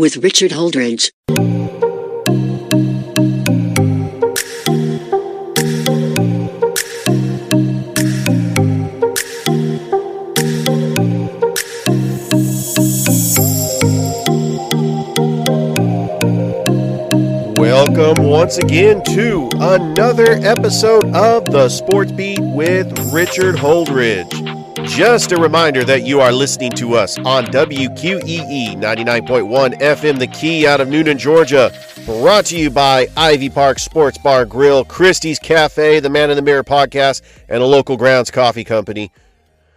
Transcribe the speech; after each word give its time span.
with 0.00 0.16
Richard 0.16 0.50
Holdridge. 0.52 1.10
Welcome 17.58 18.24
once 18.24 18.56
again 18.56 19.02
to 19.04 19.50
another 19.56 20.32
episode 20.40 21.14
of 21.14 21.44
the 21.44 21.68
Sports 21.68 22.12
Beat 22.12 22.40
with 22.40 22.88
Richard 23.12 23.56
Holdridge. 23.56 24.59
Just 24.90 25.30
a 25.30 25.36
reminder 25.36 25.84
that 25.84 26.02
you 26.02 26.20
are 26.20 26.32
listening 26.32 26.72
to 26.72 26.94
us 26.94 27.16
on 27.18 27.46
WQEE 27.46 28.74
99.1 28.74 29.80
FM 29.80 30.18
The 30.18 30.26
Key 30.26 30.66
out 30.66 30.80
of 30.80 30.88
Newnan, 30.88 31.16
Georgia. 31.16 31.72
Brought 32.04 32.46
to 32.46 32.58
you 32.58 32.70
by 32.70 33.06
Ivy 33.16 33.50
Park 33.50 33.78
Sports 33.78 34.18
Bar 34.18 34.44
Grill, 34.46 34.84
Christie's 34.84 35.38
Cafe, 35.38 36.00
the 36.00 36.10
Man 36.10 36.28
in 36.28 36.36
the 36.36 36.42
Mirror 36.42 36.64
podcast, 36.64 37.22
and 37.48 37.62
a 37.62 37.66
local 37.66 37.96
grounds 37.96 38.32
coffee 38.32 38.64
company. 38.64 39.12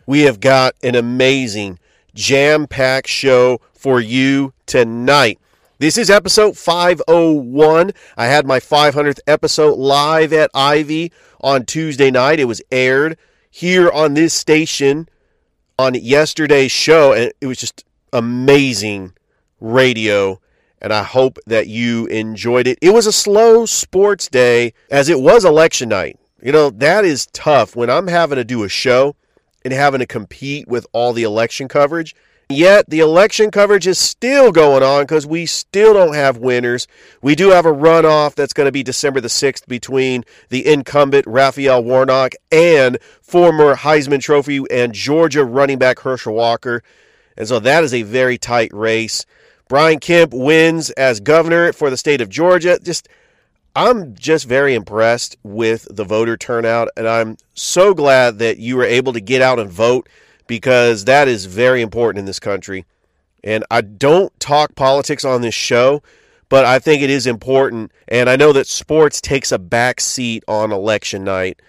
We 0.07 0.21
have 0.21 0.39
got 0.39 0.73
an 0.81 0.95
amazing 0.95 1.77
jam 2.15 2.65
packed 2.65 3.07
show 3.07 3.61
for 3.71 4.01
you 4.01 4.53
tonight. 4.65 5.39
This 5.77 5.99
is 5.99 6.09
episode 6.09 6.57
501. 6.57 7.91
I 8.17 8.25
had 8.25 8.47
my 8.47 8.59
500th 8.59 9.19
episode 9.27 9.77
live 9.77 10.33
at 10.33 10.49
Ivy 10.55 11.11
on 11.39 11.65
Tuesday 11.65 12.09
night. 12.09 12.39
It 12.39 12.45
was 12.45 12.63
aired 12.71 13.19
here 13.55 13.91
on 13.91 14.15
this 14.15 14.33
station 14.33 15.07
on 15.77 15.93
yesterday's 15.93 16.71
show, 16.71 17.13
and 17.13 17.31
it 17.39 17.45
was 17.45 17.59
just 17.59 17.85
amazing 18.11 19.13
radio. 19.59 20.41
And 20.81 20.91
I 20.91 21.03
hope 21.03 21.37
that 21.45 21.67
you 21.67 22.07
enjoyed 22.07 22.65
it. 22.65 22.79
It 22.81 22.95
was 22.95 23.05
a 23.05 23.11
slow 23.11 23.67
sports 23.67 24.27
day 24.27 24.73
as 24.89 25.07
it 25.07 25.19
was 25.19 25.45
election 25.45 25.89
night. 25.89 26.19
You 26.41 26.51
know, 26.51 26.71
that 26.71 27.05
is 27.05 27.27
tough 27.27 27.75
when 27.75 27.91
I'm 27.91 28.07
having 28.07 28.37
to 28.37 28.43
do 28.43 28.63
a 28.63 28.69
show 28.69 29.15
and 29.63 29.71
having 29.71 29.99
to 29.99 30.07
compete 30.07 30.67
with 30.67 30.87
all 30.91 31.13
the 31.13 31.23
election 31.23 31.67
coverage. 31.67 32.15
Yet 32.53 32.89
the 32.89 32.99
election 32.99 33.49
coverage 33.51 33.87
is 33.87 33.97
still 33.97 34.51
going 34.51 34.83
on 34.83 35.03
because 35.03 35.25
we 35.25 35.45
still 35.45 35.93
don't 35.93 36.13
have 36.13 36.37
winners. 36.37 36.87
We 37.21 37.35
do 37.35 37.49
have 37.49 37.65
a 37.65 37.73
runoff 37.73 38.35
that's 38.35 38.53
going 38.53 38.67
to 38.67 38.71
be 38.71 38.83
December 38.83 39.21
the 39.21 39.27
6th 39.27 39.67
between 39.67 40.23
the 40.49 40.65
incumbent 40.65 41.25
Raphael 41.25 41.83
Warnock 41.83 42.33
and 42.51 42.99
former 43.21 43.75
Heisman 43.75 44.21
Trophy 44.21 44.63
and 44.69 44.93
Georgia 44.93 45.43
running 45.43 45.79
back 45.79 45.99
Herschel 45.99 46.35
Walker. 46.35 46.83
And 47.37 47.47
so 47.47 47.59
that 47.59 47.83
is 47.83 47.93
a 47.93 48.03
very 48.03 48.37
tight 48.37 48.71
race. 48.73 49.25
Brian 49.67 49.99
Kemp 49.99 50.33
wins 50.33 50.91
as 50.91 51.19
governor 51.19 51.73
for 51.73 51.89
the 51.89 51.97
state 51.97 52.21
of 52.21 52.29
Georgia. 52.29 52.77
Just 52.83 53.09
I'm 53.75 54.13
just 54.13 54.47
very 54.47 54.75
impressed 54.75 55.35
with 55.41 55.87
the 55.89 56.03
voter 56.03 56.37
turnout, 56.37 56.89
and 56.95 57.07
I'm 57.07 57.37
so 57.55 57.95
glad 57.95 58.37
that 58.37 58.59
you 58.59 58.77
were 58.77 58.85
able 58.85 59.13
to 59.13 59.19
get 59.19 59.41
out 59.41 59.57
and 59.57 59.71
vote 59.71 60.07
because 60.47 61.05
that 61.05 61.27
is 61.27 61.45
very 61.45 61.81
important 61.81 62.19
in 62.19 62.25
this 62.25 62.39
country. 62.39 62.85
And 63.43 63.63
I 63.69 63.81
don't 63.81 64.37
talk 64.39 64.75
politics 64.75 65.25
on 65.25 65.41
this 65.41 65.53
show, 65.53 66.01
but 66.49 66.65
I 66.65 66.79
think 66.79 67.01
it 67.01 67.09
is 67.09 67.27
important. 67.27 67.91
And 68.07 68.29
I 68.29 68.35
know 68.35 68.53
that 68.53 68.67
sports 68.67 69.19
takes 69.19 69.51
a 69.51 69.59
back 69.59 69.99
seat 69.99 70.43
on 70.47 70.71
election 70.71 71.23
night. 71.23 71.61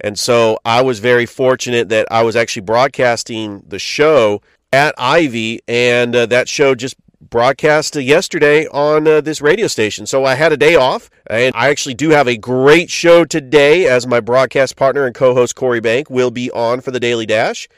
And 0.00 0.18
so 0.18 0.58
I 0.64 0.80
was 0.82 0.98
very 0.98 1.26
fortunate 1.26 1.90
that 1.90 2.08
I 2.10 2.22
was 2.22 2.36
actually 2.36 2.62
broadcasting 2.62 3.62
the 3.66 3.78
show 3.78 4.40
at 4.72 4.94
Ivy, 4.96 5.60
and 5.68 6.14
uh, 6.14 6.26
that 6.26 6.48
show 6.48 6.74
just 6.74 6.96
broadcast 7.20 7.96
yesterday 7.96 8.66
on 8.68 9.06
uh, 9.06 9.20
this 9.20 9.40
radio 9.40 9.66
station. 9.66 10.06
So 10.06 10.24
I 10.24 10.34
had 10.34 10.52
a 10.52 10.56
day 10.56 10.74
off, 10.74 11.10
and 11.26 11.54
I 11.54 11.68
actually 11.68 11.94
do 11.94 12.10
have 12.10 12.28
a 12.28 12.36
great 12.36 12.90
show 12.90 13.24
today 13.24 13.86
as 13.86 14.06
my 14.06 14.20
broadcast 14.20 14.76
partner 14.76 15.06
and 15.06 15.14
co 15.14 15.34
host 15.34 15.54
Corey 15.54 15.80
Bank 15.80 16.08
will 16.08 16.30
be 16.30 16.50
on 16.52 16.80
for 16.80 16.90
the 16.90 17.00
Daily 17.00 17.26
Dash. 17.26 17.68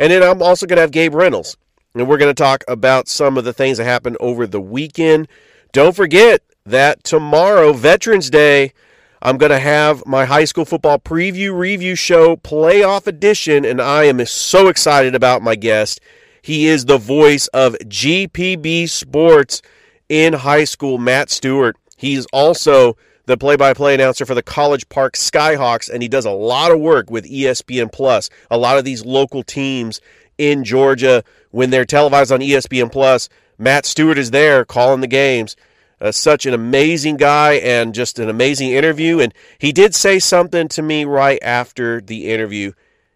And 0.00 0.10
then 0.10 0.22
I'm 0.22 0.42
also 0.42 0.66
going 0.66 0.78
to 0.78 0.80
have 0.80 0.92
Gabe 0.92 1.14
Reynolds. 1.14 1.58
And 1.94 2.08
we're 2.08 2.16
going 2.16 2.34
to 2.34 2.42
talk 2.42 2.64
about 2.66 3.06
some 3.06 3.36
of 3.36 3.44
the 3.44 3.52
things 3.52 3.76
that 3.76 3.84
happened 3.84 4.16
over 4.18 4.46
the 4.46 4.60
weekend. 4.60 5.28
Don't 5.72 5.94
forget 5.94 6.42
that 6.64 7.04
tomorrow, 7.04 7.74
Veterans 7.74 8.30
Day, 8.30 8.72
I'm 9.20 9.36
going 9.36 9.50
to 9.50 9.58
have 9.58 10.06
my 10.06 10.24
high 10.24 10.46
school 10.46 10.64
football 10.64 10.98
preview 10.98 11.54
review 11.54 11.96
show, 11.96 12.36
playoff 12.36 13.06
edition, 13.06 13.66
and 13.66 13.78
I 13.78 14.04
am 14.04 14.24
so 14.24 14.68
excited 14.68 15.14
about 15.14 15.42
my 15.42 15.54
guest. 15.54 16.00
He 16.40 16.66
is 16.66 16.86
the 16.86 16.96
voice 16.96 17.48
of 17.48 17.74
GPB 17.84 18.88
Sports 18.88 19.60
in 20.08 20.32
high 20.32 20.64
school, 20.64 20.96
Matt 20.96 21.28
Stewart. 21.28 21.76
He's 21.98 22.24
also 22.32 22.96
the 23.26 23.36
play-by-play 23.36 23.94
announcer 23.94 24.26
for 24.26 24.34
the 24.34 24.42
College 24.42 24.88
Park 24.88 25.14
Skyhawks, 25.14 25.88
and 25.90 26.02
he 26.02 26.08
does 26.08 26.24
a 26.24 26.30
lot 26.30 26.72
of 26.72 26.80
work 26.80 27.10
with 27.10 27.30
ESPN 27.30 27.92
Plus. 27.92 28.30
A 28.50 28.58
lot 28.58 28.78
of 28.78 28.84
these 28.84 29.04
local 29.04 29.42
teams 29.42 30.00
in 30.38 30.64
Georgia, 30.64 31.22
when 31.50 31.70
they're 31.70 31.84
televised 31.84 32.32
on 32.32 32.40
ESPN 32.40 32.90
Plus, 32.90 33.28
Matt 33.58 33.84
Stewart 33.84 34.18
is 34.18 34.30
there 34.30 34.64
calling 34.64 35.00
the 35.00 35.06
games. 35.06 35.54
Uh, 36.00 36.10
such 36.10 36.46
an 36.46 36.54
amazing 36.54 37.18
guy 37.18 37.54
and 37.54 37.94
just 37.94 38.18
an 38.18 38.30
amazing 38.30 38.70
interview. 38.70 39.20
And 39.20 39.34
he 39.58 39.70
did 39.70 39.94
say 39.94 40.18
something 40.18 40.66
to 40.68 40.80
me 40.80 41.04
right 41.04 41.38
after 41.42 42.00
the 42.00 42.30
interview. 42.30 42.72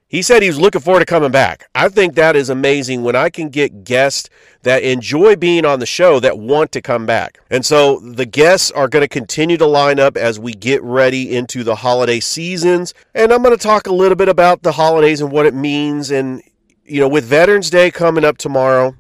He 0.06 0.21
said 0.21 0.42
he 0.42 0.48
was 0.48 0.60
looking 0.60 0.82
forward 0.82 1.00
to 1.00 1.06
coming 1.06 1.31
back. 1.31 1.69
I 1.75 1.88
think 1.88 2.15
that 2.15 2.36
is 2.36 2.50
amazing 2.50 3.03
when 3.03 3.16
I 3.16 3.31
can 3.31 3.48
get 3.48 3.84
guests 3.84 4.28
that 4.65 4.83
enjoy 4.83 5.37
being 5.37 5.65
on 5.65 5.79
the 5.79 5.87
show 5.87 6.19
that 6.21 6.39
want 6.39 6.73
to 6.73 6.83
come 6.83 7.07
back. 7.07 7.39
And 7.51 7.65
so 7.65 8.01
the 8.01 8.27
guests 8.27 8.71
are 8.71 8.89
going 8.89 9.03
to 9.03 9.09
continue 9.09 9.57
to 9.59 9.67
line 9.67 10.01
up 10.01 10.17
as 10.17 10.41
we 10.41 10.53
get 10.53 10.83
ready 10.83 11.35
into 11.35 11.63
the 11.63 11.77
holiday 11.77 12.19
seasons. 12.19 12.93
And 13.15 13.33
I'm 13.33 13.43
going 13.43 13.57
to 13.57 13.63
talk 13.63 13.87
a 13.87 13.93
little 13.93 14.17
bit 14.17 14.29
about 14.29 14.63
the 14.63 14.73
holidays 14.73 15.21
and 15.21 15.31
what 15.31 15.47
it 15.47 15.55
means. 15.55 16.11
And, 16.11 16.43
you 16.85 17.01
know, 17.01 17.09
with 17.09 17.25
Veterans 17.25 17.71
Day 17.71 17.91
coming 17.91 18.25
up 18.25 18.39
tomorrow, 18.39 18.97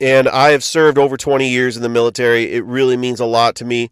and 0.00 0.28
I 0.28 0.50
have 0.50 0.62
served 0.62 0.98
over 0.98 1.16
20 1.16 1.48
years 1.48 1.76
in 1.76 1.82
the 1.82 1.88
military, 1.88 2.52
it 2.52 2.64
really 2.64 2.96
means 2.96 3.18
a 3.18 3.26
lot 3.26 3.56
to 3.56 3.64
me 3.64 3.90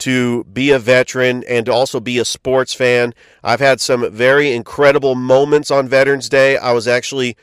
to 0.00 0.42
be 0.44 0.72
a 0.72 0.80
veteran 0.80 1.44
and 1.48 1.66
to 1.66 1.72
also 1.72 2.00
be 2.00 2.18
a 2.18 2.24
sports 2.24 2.74
fan. 2.74 3.14
I've 3.44 3.60
had 3.60 3.80
some 3.80 4.10
very 4.12 4.52
incredible 4.52 5.14
moments 5.14 5.70
on 5.70 5.88
Veterans 5.88 6.28
Day. 6.28 6.56
I 6.56 6.72
was 6.72 6.88
actually 6.88 7.36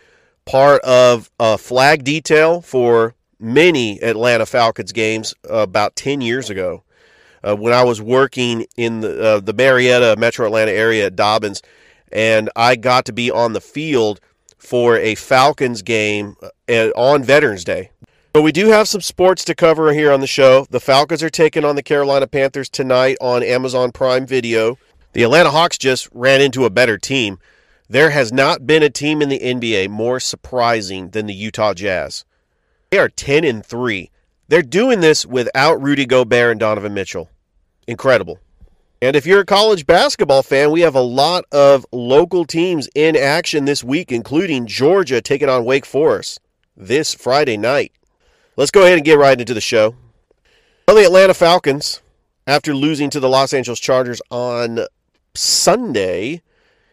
part 0.43 0.81
of 0.81 1.31
a 1.39 1.57
flag 1.57 2.03
detail 2.03 2.59
for 2.59 3.15
many 3.41 4.01
Atlanta 4.01 4.45
Falcons 4.45 4.91
games 4.91 5.33
about 5.49 5.95
10 5.95 6.21
years 6.21 6.49
ago. 6.49 6.83
Uh, 7.43 7.55
when 7.55 7.73
I 7.73 7.83
was 7.83 7.99
working 7.99 8.67
in 8.77 9.01
the, 9.01 9.21
uh, 9.21 9.39
the 9.39 9.53
Marietta, 9.53 10.15
Metro 10.17 10.45
Atlanta 10.45 10.71
area 10.71 11.07
at 11.07 11.15
Dobbins, 11.15 11.63
and 12.11 12.49
I 12.55 12.75
got 12.75 13.05
to 13.05 13.13
be 13.13 13.31
on 13.31 13.53
the 13.53 13.61
field 13.61 14.19
for 14.59 14.95
a 14.97 15.15
Falcons 15.15 15.81
game 15.81 16.35
uh, 16.69 16.89
on 16.95 17.23
Veterans 17.23 17.63
Day. 17.63 17.89
But 18.33 18.43
we 18.43 18.51
do 18.51 18.67
have 18.67 18.87
some 18.87 19.01
sports 19.01 19.43
to 19.45 19.55
cover 19.55 19.91
here 19.91 20.11
on 20.11 20.21
the 20.21 20.27
show. 20.27 20.65
The 20.69 20.79
Falcons 20.79 21.23
are 21.23 21.29
taking 21.29 21.65
on 21.65 21.75
the 21.75 21.83
Carolina 21.83 22.27
Panthers 22.27 22.69
tonight 22.69 23.17
on 23.19 23.43
Amazon 23.43 23.91
Prime 23.91 24.25
Video. 24.25 24.77
The 25.13 25.23
Atlanta 25.23 25.49
Hawks 25.49 25.77
just 25.77 26.07
ran 26.13 26.41
into 26.41 26.63
a 26.63 26.69
better 26.69 26.97
team. 26.97 27.39
There 27.89 28.11
has 28.11 28.31
not 28.31 28.65
been 28.65 28.83
a 28.83 28.89
team 28.89 29.21
in 29.21 29.27
the 29.27 29.39
NBA 29.39 29.89
more 29.89 30.21
surprising 30.21 31.09
than 31.09 31.25
the 31.25 31.33
Utah 31.33 31.73
Jazz. 31.73 32.23
They 32.91 32.97
are 32.97 33.07
10 33.07 33.45
and 33.45 33.65
3. 33.65 34.11
They're 34.49 34.61
doing 34.61 34.99
this 34.99 35.25
without 35.25 35.81
Rudy 35.81 36.05
Gobert 36.05 36.51
and 36.51 36.59
Donovan 36.59 36.93
Mitchell. 36.93 37.29
Incredible. 37.87 38.37
And 39.01 39.15
if 39.15 39.25
you're 39.25 39.39
a 39.39 39.45
college 39.45 39.85
basketball 39.85 40.43
fan, 40.43 40.71
we 40.71 40.81
have 40.81 40.93
a 40.93 41.01
lot 41.01 41.45
of 41.53 41.85
local 41.93 42.43
teams 42.43 42.89
in 42.93 43.15
action 43.15 43.63
this 43.63 43.81
week, 43.81 44.11
including 44.11 44.67
Georgia 44.67 45.21
taking 45.21 45.47
on 45.47 45.63
Wake 45.63 45.85
Forest 45.85 46.41
this 46.75 47.13
Friday 47.13 47.55
night. 47.55 47.93
Let's 48.57 48.71
go 48.71 48.81
ahead 48.81 48.97
and 48.97 49.05
get 49.05 49.17
right 49.17 49.39
into 49.39 49.53
the 49.53 49.61
show. 49.61 49.95
Well, 50.85 50.97
the 50.97 51.05
Atlanta 51.05 51.33
Falcons, 51.33 52.01
after 52.45 52.75
losing 52.75 53.09
to 53.11 53.21
the 53.21 53.29
Los 53.29 53.53
Angeles 53.53 53.79
Chargers 53.79 54.21
on 54.29 54.81
Sunday, 55.33 56.41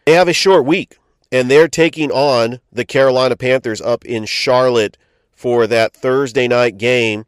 they 0.05 0.13
have 0.13 0.29
a 0.29 0.33
short 0.33 0.63
week, 0.63 0.97
and 1.29 1.51
they're 1.51 1.67
taking 1.67 2.09
on 2.09 2.61
the 2.71 2.85
Carolina 2.85 3.35
Panthers 3.35 3.81
up 3.81 4.05
in 4.05 4.23
Charlotte 4.23 4.95
for 5.39 5.67
that 5.67 5.93
Thursday 5.93 6.49
night 6.49 6.77
game, 6.77 7.23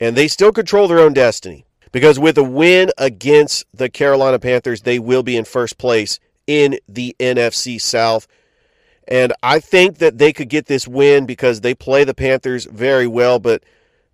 and 0.00 0.16
they 0.16 0.26
still 0.26 0.50
control 0.50 0.88
their 0.88 0.98
own 0.98 1.12
destiny. 1.12 1.64
because 1.92 2.18
with 2.18 2.36
a 2.36 2.42
win 2.42 2.90
against 2.98 3.64
the 3.72 3.88
Carolina 3.88 4.40
Panthers, 4.40 4.82
they 4.82 4.98
will 4.98 5.22
be 5.22 5.36
in 5.36 5.44
first 5.44 5.78
place 5.78 6.18
in 6.48 6.76
the 6.88 7.14
NFC 7.20 7.80
South. 7.80 8.26
And 9.06 9.32
I 9.44 9.60
think 9.60 9.98
that 9.98 10.18
they 10.18 10.32
could 10.32 10.48
get 10.48 10.66
this 10.66 10.88
win 10.88 11.26
because 11.26 11.60
they 11.60 11.72
play 11.72 12.02
the 12.02 12.12
Panthers 12.12 12.64
very 12.64 13.06
well. 13.06 13.38
But 13.38 13.62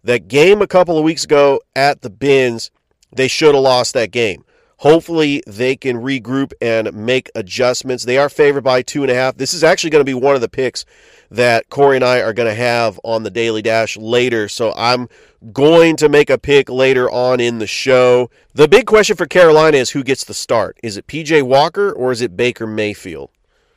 that 0.04 0.28
game 0.28 0.60
a 0.60 0.66
couple 0.66 0.98
of 0.98 1.04
weeks 1.04 1.24
ago 1.24 1.62
at 1.74 2.02
the 2.02 2.10
Bins, 2.10 2.70
they 3.10 3.26
should 3.28 3.54
have 3.54 3.64
lost 3.64 3.94
that 3.94 4.10
game. 4.10 4.44
Hopefully, 4.80 5.42
they 5.46 5.76
can 5.76 5.98
regroup 5.98 6.54
and 6.58 6.90
make 6.94 7.30
adjustments. 7.34 8.04
They 8.04 8.16
are 8.16 8.30
favored 8.30 8.64
by 8.64 8.80
two 8.80 9.02
and 9.02 9.10
a 9.10 9.14
half. 9.14 9.36
This 9.36 9.52
is 9.52 9.62
actually 9.62 9.90
going 9.90 10.00
to 10.00 10.10
be 10.10 10.14
one 10.14 10.34
of 10.34 10.40
the 10.40 10.48
picks 10.48 10.86
that 11.30 11.68
Corey 11.68 11.96
and 11.96 12.04
I 12.04 12.22
are 12.22 12.32
going 12.32 12.48
to 12.48 12.54
have 12.54 12.98
on 13.04 13.22
the 13.22 13.30
Daily 13.30 13.60
Dash 13.60 13.98
later. 13.98 14.48
So 14.48 14.72
I'm 14.74 15.10
going 15.52 15.96
to 15.96 16.08
make 16.08 16.30
a 16.30 16.38
pick 16.38 16.70
later 16.70 17.10
on 17.10 17.40
in 17.40 17.58
the 17.58 17.66
show. 17.66 18.30
The 18.54 18.68
big 18.68 18.86
question 18.86 19.16
for 19.16 19.26
Carolina 19.26 19.76
is 19.76 19.90
who 19.90 20.02
gets 20.02 20.24
the 20.24 20.32
start. 20.32 20.78
Is 20.82 20.96
it 20.96 21.06
PJ 21.06 21.42
Walker 21.42 21.92
or 21.92 22.10
is 22.10 22.22
it 22.22 22.34
Baker 22.34 22.66
Mayfield? 22.66 23.28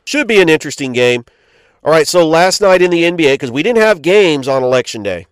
Should 0.06 0.29
be 0.29 0.41
an 0.41 0.47
interesting 0.47 0.94
game. 0.94 1.25
All 1.83 1.91
right, 1.91 2.07
so 2.07 2.25
last 2.25 2.61
night 2.61 2.81
in 2.81 2.91
the 2.91 3.03
NBA, 3.03 3.33
because 3.33 3.51
we 3.51 3.61
didn't 3.61 3.83
have 3.83 4.01
games 4.01 4.47
on 4.47 4.63
Election 4.63 5.03
Day, 5.03 5.27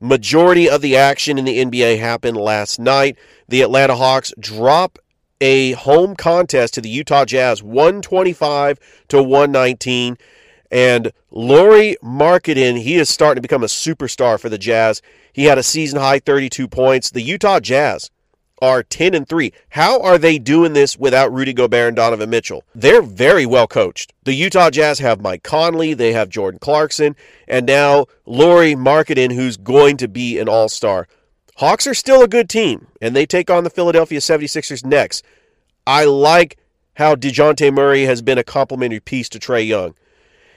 majority 0.00 0.68
of 0.68 0.80
the 0.80 0.96
action 0.96 1.38
in 1.38 1.44
the 1.44 1.64
NBA 1.64 1.98
happened 1.98 2.36
last 2.36 2.78
night. 2.78 3.18
The 3.48 3.62
Atlanta 3.62 3.96
Hawks 3.96 4.32
drop 4.38 4.98
a 5.40 5.72
home 5.72 6.16
contest 6.16 6.74
to 6.74 6.80
the 6.80 6.88
Utah 6.88 7.24
Jazz 7.24 7.62
125 7.62 8.78
to 9.08 9.22
119 9.22 10.18
and 10.70 11.12
Lauri 11.30 11.96
Markkanen, 12.02 12.80
he 12.80 12.96
is 12.96 13.08
starting 13.08 13.36
to 13.36 13.42
become 13.42 13.62
a 13.62 13.66
superstar 13.66 14.38
for 14.38 14.48
the 14.48 14.58
Jazz. 14.58 15.02
He 15.32 15.44
had 15.44 15.58
a 15.58 15.62
season 15.62 16.00
high 16.00 16.18
32 16.18 16.68
points. 16.68 17.10
The 17.10 17.22
Utah 17.22 17.60
Jazz 17.60 18.10
are 18.60 18.82
10 18.82 19.14
and 19.14 19.28
3. 19.28 19.52
How 19.70 20.00
are 20.00 20.18
they 20.18 20.38
doing 20.38 20.72
this 20.72 20.98
without 20.98 21.32
Rudy 21.32 21.52
Gobert 21.52 21.88
and 21.88 21.96
Donovan 21.96 22.30
Mitchell? 22.30 22.64
They're 22.74 23.02
very 23.02 23.46
well 23.46 23.66
coached. 23.66 24.12
The 24.24 24.34
Utah 24.34 24.70
Jazz 24.70 24.98
have 24.98 25.20
Mike 25.20 25.42
Conley, 25.42 25.94
they 25.94 26.12
have 26.12 26.28
Jordan 26.28 26.60
Clarkson, 26.60 27.16
and 27.46 27.66
now 27.66 28.06
Lauri 28.26 28.74
Markkanen, 28.74 29.34
who's 29.34 29.56
going 29.56 29.96
to 29.98 30.08
be 30.08 30.38
an 30.38 30.48
all 30.48 30.68
star. 30.68 31.08
Hawks 31.56 31.86
are 31.86 31.94
still 31.94 32.22
a 32.22 32.28
good 32.28 32.48
team, 32.48 32.86
and 33.00 33.16
they 33.16 33.26
take 33.26 33.50
on 33.50 33.64
the 33.64 33.70
Philadelphia 33.70 34.20
76ers 34.20 34.84
next. 34.84 35.24
I 35.86 36.04
like 36.04 36.56
how 36.94 37.14
DeJounte 37.14 37.72
Murray 37.72 38.04
has 38.04 38.22
been 38.22 38.38
a 38.38 38.44
complementary 38.44 39.00
piece 39.00 39.28
to 39.30 39.38
Trae 39.38 39.66
Young. 39.66 39.94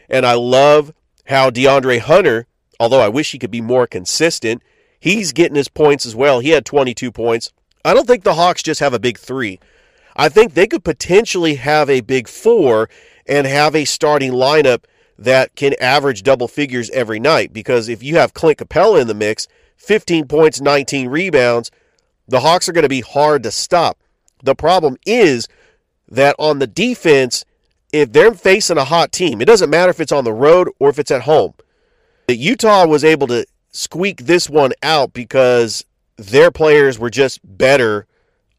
And 0.09 0.25
I 0.25 0.33
love 0.33 0.92
how 1.25 1.50
DeAndre 1.50 2.00
Hunter, 2.00 2.47
although 2.80 3.00
I 3.00 3.09
wish 3.09 3.31
he 3.31 3.39
could 3.39 3.51
be 3.51 3.62
more 3.62 3.88
consistent, 3.88 4.62
he's 5.00 5.31
getting 5.31 5.56
his 5.56 5.69
points 5.69 6.06
as 6.06 6.15
well. 6.15 6.39
He 6.39 6.50
had 6.50 6.65
22 6.65 7.12
points. 7.12 7.54
I 7.83 7.94
don't 7.94 8.07
think 8.07 8.24
the 8.24 8.36
Hawks 8.36 8.63
just 8.63 8.80
have 8.80 8.94
a 8.94 9.00
big 9.00 9.18
three. 9.18 9.60
I 10.16 10.30
think 10.30 10.54
they 10.54 10.68
could 10.68 10.83
potentially 10.83 11.56
have 11.56 11.89
a 11.89 12.01
big 12.01 12.28
four 12.28 12.89
and 13.25 13.48
have 13.48 13.75
a 13.75 13.86
starting 13.86 14.31
lineup 14.31 14.83
that 15.18 15.56
can 15.56 15.75
average 15.80 16.24
double 16.24 16.48
figures 16.48 16.89
every 16.92 17.19
night. 17.19 17.54
Because 17.54 17.89
if 17.89 18.04
you 18.04 18.18
have 18.18 18.33
Clint 18.33 18.60
Capela 18.60 19.01
in 19.01 19.07
the 19.07 19.13
mix, 19.13 19.48
15 19.78 20.28
points, 20.28 20.62
19 20.62 21.07
rebounds, 21.07 21.72
the 22.28 22.42
Hawks 22.42 22.68
are 22.68 22.74
going 22.74 22.83
to 22.83 22.89
be 22.89 23.01
hard 23.01 23.44
to 23.44 23.51
stop. 23.51 24.00
The 24.44 24.56
problem 24.56 24.98
is 25.06 25.48
that 26.10 26.36
on 26.39 26.60
the 26.60 26.68
defense, 26.68 27.45
if 27.94 28.12
they're 28.12 28.33
facing 28.33 28.78
a 28.78 28.86
hot 28.86 29.12
team, 29.12 29.42
it 29.42 29.45
doesn't 29.45 29.69
matter 29.69 29.89
if 29.89 30.00
it's 30.00 30.12
on 30.12 30.24
the 30.24 30.33
road 30.33 30.69
or 30.80 30.89
if 30.89 31.00
it's 31.00 31.12
at 31.12 31.24
home. 31.24 31.54
Utah 32.28 32.88
was 32.88 33.04
able 33.04 33.28
to 33.28 33.45
squeak 33.72 34.25
this 34.25 34.50
one 34.50 34.72
out 34.81 35.13
because 35.13 35.86
their 36.21 36.51
players 36.51 37.00
were 37.00 37.09
just 37.09 37.39
better 37.44 38.07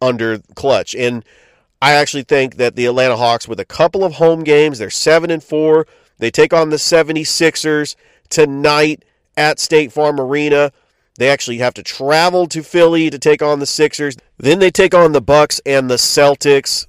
under 0.01 0.39
clutch. 0.55 0.95
And 0.95 1.25
I 1.81 1.93
actually 1.93 2.25
think 2.25 2.57
that 2.57 2.77
the 2.77 2.87
Atlanta 2.87 3.17
Hawks, 3.17 3.49
with 3.49 3.61
a 3.61 3.65
couple 3.65 4.05
of 4.05 4.15
home 4.15 4.43
games, 4.45 4.79
they're 4.79 4.91
7 4.91 5.31
and 5.31 5.43
4. 5.43 5.87
They 6.19 6.31
take 6.31 6.53
on 6.53 6.71
the 6.71 6.77
76ers 6.77 7.97
tonight 8.29 9.05
at 9.37 9.59
State 9.59 9.93
Farm 9.93 10.21
Arena. 10.21 10.73
They 11.19 11.29
actually 11.29 11.59
have 11.59 11.75
to 11.75 11.83
travel 11.83 12.47
to 12.49 12.63
Philly 12.63 13.11
to 13.11 13.19
take 13.19 13.43
on 13.43 13.59
the 13.59 13.67
Sixers. 13.67 14.17
Then 14.39 14.59
they 14.59 14.71
take 14.71 14.95
on 14.95 15.13
the 15.13 15.21
Bucks 15.21 15.61
and 15.67 15.91
the 15.91 15.97
Celtics. 15.97 16.87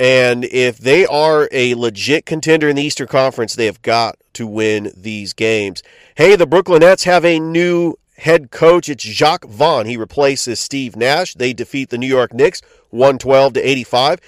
And 0.00 0.44
if 0.44 0.78
they 0.78 1.06
are 1.06 1.48
a 1.52 1.74
legit 1.74 2.26
contender 2.26 2.68
in 2.68 2.76
the 2.76 2.82
Eastern 2.82 3.06
Conference, 3.06 3.54
they 3.54 3.66
have 3.66 3.82
got 3.82 4.16
to 4.34 4.46
win 4.46 4.92
these 4.96 5.32
games. 5.32 5.82
Hey, 6.16 6.36
the 6.36 6.46
Brooklyn 6.46 6.80
Nets 6.80 7.04
have 7.04 7.24
a 7.24 7.38
new 7.38 7.94
head 8.16 8.50
coach. 8.50 8.88
It's 8.88 9.04
Jacque 9.04 9.44
Vaughn. 9.44 9.86
He 9.86 9.96
replaces 9.96 10.60
Steve 10.60 10.96
Nash. 10.96 11.34
They 11.34 11.52
defeat 11.52 11.90
the 11.90 11.98
New 11.98 12.06
York 12.06 12.32
Knicks 12.32 12.62
112 12.90 13.54
to 13.54 13.60
85. 13.60 14.20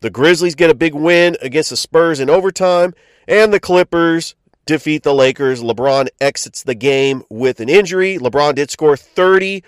The 0.00 0.10
Grizzlies 0.10 0.54
get 0.54 0.70
a 0.70 0.74
big 0.74 0.94
win 0.94 1.36
against 1.42 1.70
the 1.70 1.76
Spurs 1.76 2.20
in 2.20 2.30
overtime, 2.30 2.94
and 3.26 3.52
the 3.52 3.60
Clippers 3.60 4.34
defeat 4.64 5.02
the 5.02 5.14
Lakers. 5.14 5.62
LeBron 5.62 6.08
exits 6.20 6.62
the 6.62 6.74
game 6.74 7.24
with 7.28 7.58
an 7.60 7.68
injury. 7.68 8.18
LeBron 8.18 8.54
did 8.54 8.70
score 8.70 8.96
30. 8.96 9.64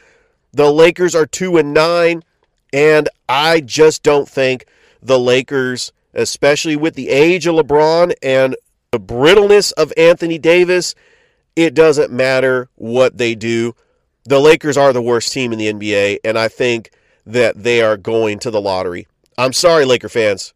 The 0.52 0.72
Lakers 0.72 1.14
are 1.14 1.26
2 1.26 1.58
and 1.58 1.74
9, 1.74 2.22
and 2.72 3.08
I 3.28 3.60
just 3.60 4.02
don't 4.02 4.28
think 4.28 4.66
the 5.02 5.18
Lakers, 5.18 5.92
especially 6.14 6.76
with 6.76 6.94
the 6.94 7.08
age 7.08 7.46
of 7.46 7.54
LeBron 7.54 8.12
and 8.22 8.56
the 8.92 8.98
brittleness 8.98 9.72
of 9.72 9.92
Anthony 9.96 10.38
Davis, 10.38 10.94
it 11.60 11.74
doesn't 11.74 12.12
matter 12.12 12.68
what 12.76 13.18
they 13.18 13.34
do. 13.34 13.74
The 14.24 14.40
Lakers 14.40 14.76
are 14.76 14.92
the 14.92 15.02
worst 15.02 15.32
team 15.32 15.52
in 15.52 15.58
the 15.58 15.72
NBA, 15.72 16.18
and 16.24 16.38
I 16.38 16.48
think 16.48 16.90
that 17.26 17.62
they 17.62 17.82
are 17.82 17.96
going 17.96 18.38
to 18.40 18.50
the 18.50 18.60
lottery. 18.60 19.06
I'm 19.38 19.52
sorry, 19.52 19.84
Laker 19.84 20.08
fans. 20.08 20.52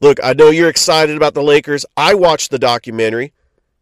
Look, 0.00 0.18
I 0.22 0.32
know 0.32 0.50
you're 0.50 0.68
excited 0.68 1.16
about 1.16 1.34
the 1.34 1.42
Lakers. 1.42 1.84
I 1.96 2.14
watched 2.14 2.50
the 2.50 2.58
documentary. 2.58 3.32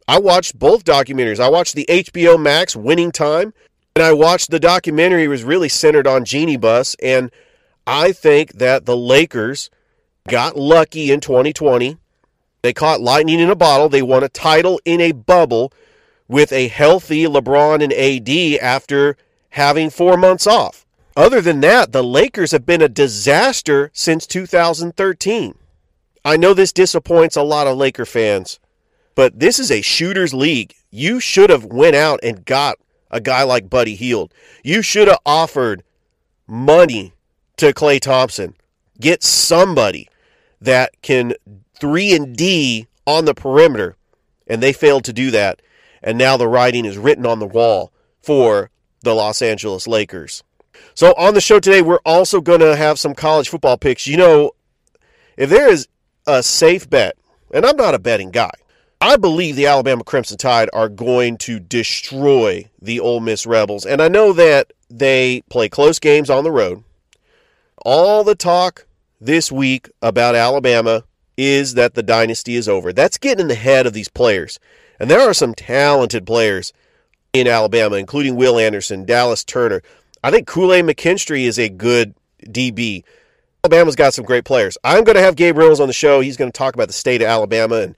I 0.08 0.18
watched 0.18 0.58
both 0.58 0.84
documentaries. 0.84 1.38
I 1.38 1.48
watched 1.48 1.74
the 1.74 1.86
HBO 1.88 2.40
Max 2.40 2.74
Winning 2.74 3.12
Time, 3.12 3.52
and 3.94 4.02
I 4.02 4.12
watched 4.12 4.50
the 4.50 4.60
documentary 4.60 5.24
it 5.24 5.28
was 5.28 5.44
really 5.44 5.68
centered 5.68 6.06
on 6.06 6.24
Jeanie 6.24 6.56
Buss 6.56 6.96
and 7.02 7.30
I 7.88 8.12
think 8.12 8.52
that 8.58 8.84
the 8.84 8.96
Lakers 8.96 9.70
got 10.28 10.58
lucky 10.58 11.10
in 11.10 11.20
2020. 11.20 11.96
They 12.60 12.72
caught 12.74 13.00
lightning 13.00 13.40
in 13.40 13.48
a 13.48 13.56
bottle. 13.56 13.88
They 13.88 14.02
won 14.02 14.22
a 14.22 14.28
title 14.28 14.78
in 14.84 15.00
a 15.00 15.12
bubble 15.12 15.72
with 16.28 16.52
a 16.52 16.68
healthy 16.68 17.24
LeBron 17.24 17.82
and 17.82 17.92
AD 17.92 18.60
after 18.62 19.16
having 19.50 19.90
four 19.90 20.16
months 20.16 20.46
off. 20.46 20.84
Other 21.16 21.40
than 21.40 21.60
that, 21.62 21.92
the 21.92 22.04
Lakers 22.04 22.52
have 22.52 22.64
been 22.64 22.82
a 22.82 22.88
disaster 22.88 23.90
since 23.92 24.26
2013. 24.26 25.54
I 26.24 26.36
know 26.36 26.54
this 26.54 26.72
disappoints 26.72 27.36
a 27.36 27.42
lot 27.42 27.66
of 27.66 27.76
Laker 27.76 28.04
fans, 28.04 28.60
but 29.14 29.40
this 29.40 29.58
is 29.58 29.70
a 29.70 29.80
shooters 29.80 30.34
league. 30.34 30.74
You 30.90 31.18
should 31.18 31.50
have 31.50 31.64
went 31.64 31.96
out 31.96 32.20
and 32.22 32.44
got 32.44 32.76
a 33.10 33.20
guy 33.20 33.42
like 33.42 33.70
Buddy 33.70 33.94
Hield. 33.94 34.32
You 34.62 34.82
should 34.82 35.08
have 35.08 35.18
offered 35.24 35.82
money 36.46 37.14
to 37.56 37.72
Klay 37.72 38.00
Thompson. 38.00 38.54
Get 39.00 39.22
somebody 39.22 40.08
that 40.60 41.00
can 41.02 41.34
3 41.80 42.14
and 42.14 42.36
D 42.36 42.86
on 43.06 43.24
the 43.24 43.34
perimeter, 43.34 43.96
and 44.46 44.62
they 44.62 44.72
failed 44.72 45.04
to 45.04 45.12
do 45.12 45.30
that. 45.30 45.62
And 46.02 46.18
now 46.18 46.36
the 46.36 46.48
writing 46.48 46.84
is 46.84 46.98
written 46.98 47.26
on 47.26 47.38
the 47.38 47.46
wall 47.46 47.92
for 48.22 48.70
the 49.02 49.14
Los 49.14 49.42
Angeles 49.42 49.86
Lakers. 49.86 50.42
So 50.94 51.14
on 51.16 51.34
the 51.34 51.40
show 51.40 51.60
today, 51.60 51.82
we're 51.82 52.00
also 52.04 52.40
going 52.40 52.60
to 52.60 52.76
have 52.76 52.98
some 52.98 53.14
college 53.14 53.48
football 53.48 53.76
picks. 53.76 54.06
You 54.06 54.16
know, 54.16 54.52
if 55.36 55.50
there 55.50 55.68
is 55.68 55.88
a 56.26 56.42
safe 56.42 56.88
bet, 56.88 57.16
and 57.52 57.64
I'm 57.64 57.76
not 57.76 57.94
a 57.94 57.98
betting 57.98 58.30
guy, 58.30 58.52
I 59.00 59.16
believe 59.16 59.54
the 59.56 59.66
Alabama 59.66 60.02
Crimson 60.02 60.38
Tide 60.38 60.68
are 60.72 60.88
going 60.88 61.38
to 61.38 61.60
destroy 61.60 62.68
the 62.82 62.98
Ole 62.98 63.20
Miss 63.20 63.46
Rebels. 63.46 63.86
And 63.86 64.02
I 64.02 64.08
know 64.08 64.32
that 64.32 64.72
they 64.90 65.42
play 65.48 65.68
close 65.68 65.98
games 65.98 66.30
on 66.30 66.44
the 66.44 66.50
road. 66.50 66.82
All 67.84 68.24
the 68.24 68.34
talk 68.34 68.86
this 69.20 69.52
week 69.52 69.88
about 70.02 70.34
Alabama 70.34 71.04
is 71.36 71.74
that 71.74 71.94
the 71.94 72.02
dynasty 72.02 72.56
is 72.56 72.68
over. 72.68 72.92
That's 72.92 73.18
getting 73.18 73.42
in 73.42 73.48
the 73.48 73.54
head 73.54 73.86
of 73.86 73.92
these 73.92 74.08
players. 74.08 74.58
And 74.98 75.10
there 75.10 75.20
are 75.20 75.34
some 75.34 75.54
talented 75.54 76.26
players 76.26 76.72
in 77.32 77.46
Alabama, 77.46 77.96
including 77.96 78.36
Will 78.36 78.58
Anderson, 78.58 79.04
Dallas 79.04 79.44
Turner. 79.44 79.82
I 80.22 80.30
think 80.30 80.46
Kool 80.46 80.72
Aid 80.72 80.84
McKinstry 80.84 81.44
is 81.44 81.58
a 81.58 81.68
good 81.68 82.14
DB. 82.44 83.04
Alabama's 83.64 83.96
got 83.96 84.14
some 84.14 84.24
great 84.24 84.44
players. 84.44 84.78
I'm 84.84 85.04
going 85.04 85.16
to 85.16 85.22
have 85.22 85.36
Gabe 85.36 85.56
Reynolds 85.56 85.80
on 85.80 85.88
the 85.88 85.92
show. 85.92 86.20
He's 86.20 86.36
going 86.36 86.50
to 86.50 86.56
talk 86.56 86.74
about 86.74 86.88
the 86.88 86.94
state 86.94 87.22
of 87.22 87.28
Alabama. 87.28 87.76
And 87.76 87.96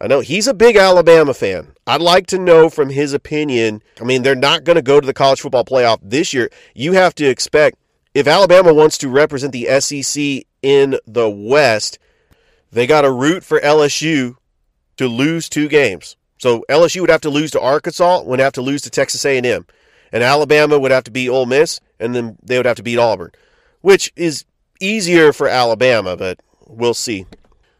I 0.00 0.06
know 0.06 0.20
he's 0.20 0.46
a 0.46 0.54
big 0.54 0.76
Alabama 0.76 1.34
fan. 1.34 1.72
I'd 1.86 2.00
like 2.00 2.26
to 2.28 2.38
know 2.38 2.68
from 2.68 2.90
his 2.90 3.12
opinion. 3.12 3.82
I 4.00 4.04
mean, 4.04 4.22
they're 4.22 4.34
not 4.34 4.64
going 4.64 4.76
to 4.76 4.82
go 4.82 5.00
to 5.00 5.06
the 5.06 5.14
college 5.14 5.40
football 5.40 5.64
playoff 5.64 5.98
this 6.02 6.32
year. 6.32 6.50
You 6.74 6.92
have 6.94 7.14
to 7.16 7.26
expect 7.26 7.78
if 8.14 8.26
Alabama 8.26 8.74
wants 8.74 8.98
to 8.98 9.08
represent 9.08 9.52
the 9.52 9.80
SEC 9.80 10.44
in 10.62 10.98
the 11.06 11.30
West, 11.30 11.98
they 12.70 12.86
got 12.86 13.02
to 13.02 13.12
root 13.12 13.44
for 13.44 13.60
LSU 13.60 14.36
to 14.96 15.08
lose 15.08 15.48
two 15.48 15.68
games. 15.68 16.16
So 16.42 16.64
LSU 16.68 17.02
would 17.02 17.10
have 17.10 17.20
to 17.20 17.30
lose 17.30 17.52
to 17.52 17.60
Arkansas, 17.60 18.22
would 18.22 18.40
have 18.40 18.54
to 18.54 18.62
lose 18.62 18.82
to 18.82 18.90
Texas 18.90 19.24
A&M. 19.24 19.64
and 20.10 20.22
Alabama 20.24 20.76
would 20.76 20.90
have 20.90 21.04
to 21.04 21.12
beat 21.12 21.28
Ole 21.28 21.46
Miss, 21.46 21.78
and 22.00 22.16
then 22.16 22.36
they 22.42 22.56
would 22.56 22.66
have 22.66 22.78
to 22.78 22.82
beat 22.82 22.98
Auburn, 22.98 23.30
which 23.80 24.12
is 24.16 24.44
easier 24.80 25.32
for 25.32 25.46
Alabama, 25.46 26.16
but 26.16 26.40
we'll 26.66 26.94
see. 26.94 27.26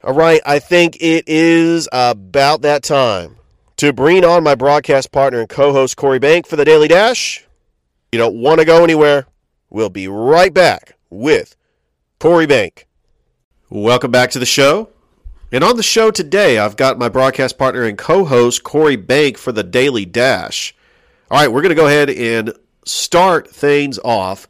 All 0.05 0.15
right, 0.15 0.41
I 0.47 0.61
think 0.61 0.97
it 1.01 1.25
is 1.27 1.89
about 1.91 2.63
that 2.63 2.85
time 2.85 3.35
to 3.79 3.93
bring 3.93 4.25
on 4.25 4.45
my 4.45 4.55
broadcast 4.55 5.11
partner 5.11 5.41
and 5.41 5.49
co 5.49 5.73
host, 5.73 5.97
Corey 5.97 6.21
Bank, 6.21 6.47
for 6.47 6.55
the 6.55 6.65
Daily 6.65 6.87
Dash. 6.87 7.45
You 8.13 8.21
don't 8.21 8.41
want 8.41 8.61
to 8.61 8.65
go 8.65 8.85
anywhere. 8.85 9.27
We'll 9.71 9.91
be 9.91 10.07
right 10.07 10.55
back 10.55 10.95
with 11.11 11.57
Corey 12.21 12.47
Bank. 12.47 12.87
Welcome 13.71 14.13
back 14.13 14.31
to 14.31 14.39
the 14.39 14.47
show. 14.47 14.89
And 15.55 15.63
on 15.63 15.77
the 15.77 15.83
show 15.83 16.11
today, 16.11 16.59
I've 16.59 16.79
got 16.79 16.99
my 16.99 17.11
broadcast 17.11 17.59
partner 17.59 17.83
and 17.83 17.99
co 17.99 18.25
host, 18.25 18.65
Corey 18.65 18.97
Bank, 18.97 19.37
for 19.37 19.53
the 19.53 19.63
Daily 19.63 20.07
Dash. 20.07 20.75
All 21.31 21.39
right, 21.39 21.53
we're 21.53 21.61
going 21.61 21.77
to 21.77 21.81
go 21.81 21.87
ahead 21.87 22.09
and 22.09 22.55
start 22.87 23.51
things 23.51 23.99
off 24.03 24.49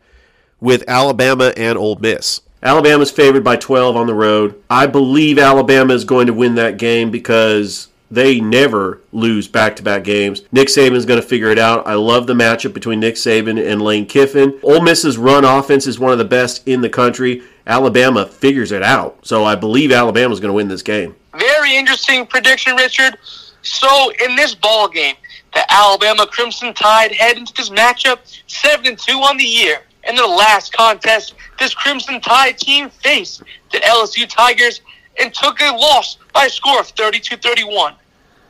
with 0.61 0.85
Alabama 0.87 1.53
and 1.57 1.77
Ole 1.77 1.97
Miss. 1.97 2.43
Alabama's 2.63 3.11
favored 3.11 3.43
by 3.43 3.57
12 3.57 3.97
on 3.97 4.07
the 4.07 4.15
road. 4.15 4.63
I 4.71 4.87
believe 4.87 5.41
Alabama 5.41 5.93
is 5.93 6.05
going 6.05 6.29
to 6.29 6.33
win 6.33 6.55
that 6.55 6.79
game 6.79 7.11
because 7.11 7.89
they 8.13 8.41
never 8.41 9.01
lose 9.11 9.49
back 9.49 9.75
to 9.77 9.83
back 9.83 10.05
games. 10.05 10.43
Nick 10.53 10.69
Saban's 10.69 11.07
going 11.07 11.21
to 11.21 11.27
figure 11.27 11.49
it 11.49 11.59
out. 11.59 11.87
I 11.87 11.95
love 11.95 12.27
the 12.27 12.35
matchup 12.35 12.75
between 12.75 13.01
Nick 13.01 13.15
Saban 13.15 13.59
and 13.59 13.81
Lane 13.81 14.05
Kiffin. 14.05 14.61
Ole 14.63 14.83
Miss's 14.83 15.17
run 15.17 15.47
offense 15.47 15.87
is 15.87 15.99
one 15.99 16.13
of 16.13 16.19
the 16.19 16.25
best 16.27 16.69
in 16.69 16.83
the 16.83 16.91
country. 16.91 17.43
Alabama 17.67 18.27
figures 18.27 18.71
it 18.71 18.83
out. 18.83 19.27
So 19.27 19.47
I 19.47 19.55
believe 19.55 19.91
Alabama's 19.91 20.41
going 20.41 20.51
to 20.51 20.55
win 20.55 20.69
this 20.69 20.83
game. 20.83 21.17
Very 21.39 21.75
interesting 21.75 22.27
prediction, 22.27 22.77
Richard. 22.77 23.17
So 23.63 24.13
in 24.23 24.37
this 24.37 24.55
ball 24.55 24.89
game, 24.89 25.17
the 25.55 25.65
Alabama 25.73 26.27
Crimson 26.27 26.75
Tide 26.75 27.13
head 27.13 27.39
into 27.39 27.55
this 27.55 27.71
matchup 27.71 28.19
7 28.47 28.87
and 28.87 28.99
2 28.99 29.13
on 29.21 29.39
the 29.39 29.45
year. 29.45 29.79
In 30.07 30.17
their 30.17 30.27
last 30.27 30.75
contest, 30.75 31.35
this 31.59 31.75
Crimson 31.75 32.21
Tide 32.21 32.59
team 32.59 32.91
faced 32.91 33.43
the 33.71 33.79
LSU 33.79 34.29
Tigers 34.29 34.83
and 35.19 35.33
took 35.33 35.61
a 35.61 35.75
loss 35.75 36.19
by 36.35 36.47
a 36.47 36.51
score 36.51 36.81
of 36.81 36.89
32 36.89 37.39
31. 37.39 37.95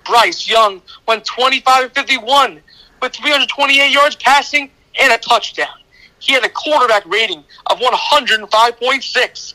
Bryce 0.05 0.49
Young 0.49 0.83
went 1.07 1.25
25 1.25 1.85
and 1.85 1.93
51 1.93 2.61
with 3.01 3.15
328 3.15 3.93
yards 3.93 4.17
passing 4.17 4.71
and 5.01 5.13
a 5.13 5.19
touchdown. 5.19 5.75
He 6.19 6.33
had 6.33 6.45
a 6.45 6.49
quarterback 6.49 7.05
rating 7.07 7.43
of 7.67 7.79
105.6, 7.81 9.55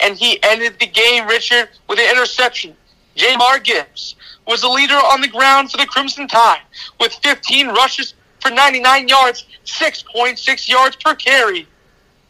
and 0.00 0.16
he 0.16 0.42
ended 0.42 0.78
the 0.80 0.86
game, 0.86 1.26
Richard, 1.28 1.68
with 1.88 1.98
an 2.00 2.10
interception. 2.10 2.76
Jahmyr 3.16 3.62
Gibbs 3.62 4.16
was 4.46 4.62
the 4.62 4.68
leader 4.68 4.94
on 4.94 5.20
the 5.20 5.28
ground 5.28 5.70
for 5.70 5.76
the 5.76 5.86
Crimson 5.86 6.26
Tide 6.26 6.62
with 7.00 7.12
15 7.22 7.68
rushes 7.68 8.14
for 8.40 8.50
99 8.50 9.08
yards, 9.08 9.44
6.6 9.64 10.68
yards 10.68 10.96
per 10.96 11.14
carry. 11.14 11.66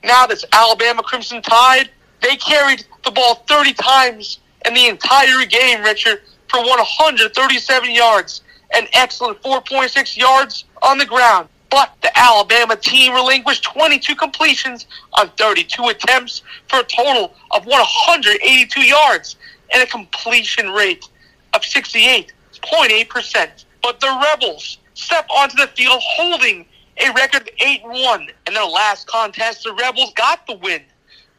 Now 0.02 0.26
this 0.26 0.44
Alabama 0.52 1.02
Crimson 1.02 1.42
Tide, 1.42 1.90
they 2.20 2.37
carried 2.37 2.84
the 3.04 3.10
ball 3.10 3.37
30 3.48 3.72
times 3.75 4.40
in 4.66 4.75
the 4.75 4.87
entire 4.87 5.44
game, 5.46 5.82
Richard, 5.82 6.22
for 6.48 6.60
137 6.60 7.90
yards, 7.90 8.42
an 8.74 8.86
excellent 8.92 9.42
4.6 9.42 10.16
yards 10.16 10.64
on 10.82 10.98
the 10.98 11.06
ground. 11.06 11.48
But 11.70 11.92
the 12.00 12.16
Alabama 12.18 12.76
team 12.76 13.12
relinquished 13.12 13.64
22 13.64 14.14
completions 14.14 14.86
on 15.14 15.30
32 15.36 15.88
attempts 15.88 16.42
for 16.68 16.80
a 16.80 16.84
total 16.84 17.34
of 17.50 17.66
182 17.66 18.80
yards 18.80 19.36
and 19.72 19.82
a 19.82 19.86
completion 19.86 20.70
rate 20.70 21.06
of 21.52 21.60
68.8%. 21.60 23.64
But 23.82 24.00
the 24.00 24.26
Rebels 24.30 24.78
step 24.94 25.28
onto 25.30 25.56
the 25.56 25.66
field 25.68 26.00
holding 26.02 26.64
a 27.00 27.12
record 27.12 27.42
of 27.42 27.48
8 27.60 27.82
1. 27.84 28.28
In 28.46 28.54
their 28.54 28.64
last 28.64 29.06
contest, 29.06 29.64
the 29.64 29.74
Rebels 29.74 30.12
got 30.14 30.46
the 30.46 30.56
win 30.56 30.82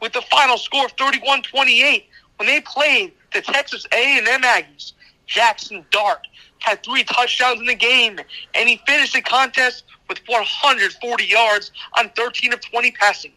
with 0.01 0.13
the 0.13 0.21
final 0.29 0.57
score 0.57 0.85
of 0.85 0.91
31 0.93 1.43
28 1.43 2.05
when 2.37 2.47
they 2.47 2.61
played 2.61 3.11
the 3.33 3.41
Texas 3.41 3.85
A&M 3.93 4.41
Aggies. 4.41 4.93
Jaxson 5.29 5.85
Dart 5.91 6.25
had 6.59 6.83
three 6.83 7.03
touchdowns 7.03 7.59
in 7.59 7.67
the 7.67 7.75
game, 7.75 8.19
and 8.53 8.69
he 8.69 8.81
finished 8.85 9.13
the 9.13 9.21
contest 9.21 9.83
with 10.07 10.19
440 10.19 11.23
yards 11.23 11.71
on 11.97 12.09
13 12.15 12.53
of 12.53 12.61
20 12.61 12.91
passing, 12.91 13.31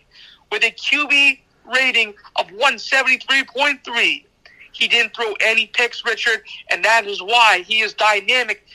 with 0.50 0.64
a 0.64 0.70
QB 0.70 1.38
rating 1.72 2.14
of 2.36 2.46
173.3. 2.48 4.24
He 4.72 4.88
didn't 4.88 5.14
throw 5.14 5.34
any 5.40 5.66
picks, 5.66 6.04
Richard, 6.04 6.42
and 6.70 6.84
that 6.84 7.06
is 7.06 7.22
why 7.22 7.62
he 7.66 7.80
is 7.80 7.92
dynamic. 7.92 8.66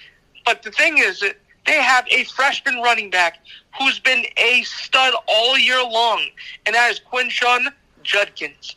But 0.46 0.62
the 0.62 0.72
thing 0.72 1.00
is 1.00 1.20
that 1.22 1.38
they 1.66 1.82
have 1.82 2.06
a 2.10 2.24
freshman 2.26 2.82
running 2.82 3.10
back 3.10 3.40
who's 3.78 4.00
been 4.00 4.26
a 4.38 4.62
stud 4.64 5.14
all 5.28 5.58
year 5.58 5.84
long, 5.84 6.22
and 6.66 6.76
that 6.76 6.92
is 6.92 7.02
Quinshon 7.12 7.68
Judkins, 8.04 8.76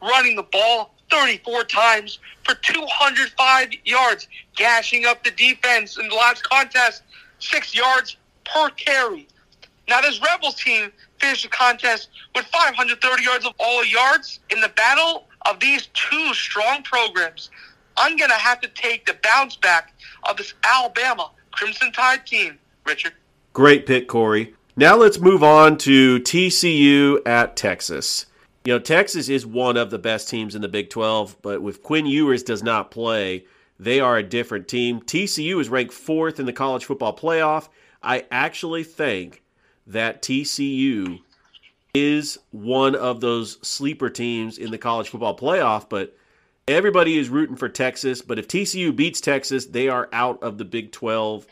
running 0.00 0.34
the 0.34 0.42
ball 0.42 0.94
34 1.12 1.64
times 1.64 2.18
for 2.44 2.54
205 2.54 3.68
yards, 3.84 4.28
gashing 4.56 5.04
up 5.04 5.22
the 5.22 5.30
defense 5.32 5.98
in 5.98 6.08
the 6.08 6.14
last 6.14 6.42
contest, 6.48 7.02
six 7.38 7.74
yards 7.74 8.16
per 8.44 8.70
carry. 8.70 9.28
Now, 9.88 10.00
this 10.00 10.20
Rebels 10.22 10.54
team 10.54 10.90
finished 11.20 11.42
the 11.42 11.48
contest 11.48 12.08
with 12.34 12.46
530 12.46 13.22
yards 13.22 13.46
of 13.46 13.52
all 13.58 13.84
yards. 13.84 14.40
In 14.50 14.60
the 14.60 14.70
battle 14.70 15.26
of 15.42 15.60
these 15.60 15.88
two 15.92 16.32
strong 16.32 16.82
programs, 16.82 17.50
I'm 17.96 18.16
going 18.16 18.30
to 18.30 18.36
have 18.36 18.60
to 18.62 18.68
take 18.68 19.06
the 19.06 19.16
bounce 19.22 19.56
back 19.56 19.92
of 20.28 20.36
this 20.36 20.54
Alabama 20.64 21.30
Crimson 21.50 21.92
Tide 21.92 22.26
team, 22.26 22.58
Richard. 22.86 23.12
Great 23.52 23.86
pick, 23.86 24.08
Corey. 24.08 24.54
Now 24.76 24.96
let's 24.96 25.18
move 25.18 25.42
on 25.42 25.76
to 25.78 26.20
TCU 26.20 27.20
at 27.26 27.56
Texas. 27.56 28.24
You 28.64 28.74
know, 28.74 28.78
Texas 28.78 29.28
is 29.28 29.44
one 29.44 29.76
of 29.76 29.90
the 29.90 29.98
best 29.98 30.28
teams 30.28 30.54
in 30.54 30.62
the 30.62 30.68
Big 30.68 30.88
12, 30.88 31.36
but 31.42 31.62
with 31.62 31.82
Quinn 31.82 32.06
Ewers 32.06 32.44
does 32.44 32.62
not 32.62 32.92
play, 32.92 33.44
they 33.78 33.98
are 33.98 34.16
a 34.16 34.22
different 34.22 34.68
team. 34.68 35.00
TCU 35.00 35.60
is 35.60 35.68
ranked 35.68 35.92
fourth 35.92 36.38
in 36.38 36.46
the 36.46 36.52
college 36.52 36.84
football 36.84 37.16
playoff. 37.16 37.68
I 38.02 38.24
actually 38.30 38.84
think 38.84 39.42
that 39.88 40.22
TCU 40.22 41.20
is 41.92 42.38
one 42.52 42.94
of 42.94 43.20
those 43.20 43.58
sleeper 43.66 44.08
teams 44.08 44.58
in 44.58 44.70
the 44.70 44.78
college 44.78 45.08
football 45.08 45.36
playoff, 45.36 45.88
but 45.88 46.16
everybody 46.68 47.18
is 47.18 47.28
rooting 47.28 47.56
for 47.56 47.68
Texas. 47.68 48.22
But 48.22 48.38
if 48.38 48.46
TCU 48.46 48.94
beats 48.94 49.20
Texas, 49.20 49.66
they 49.66 49.88
are 49.88 50.08
out 50.12 50.40
of 50.40 50.58
the 50.58 50.64
Big 50.64 50.92
12 50.92 51.46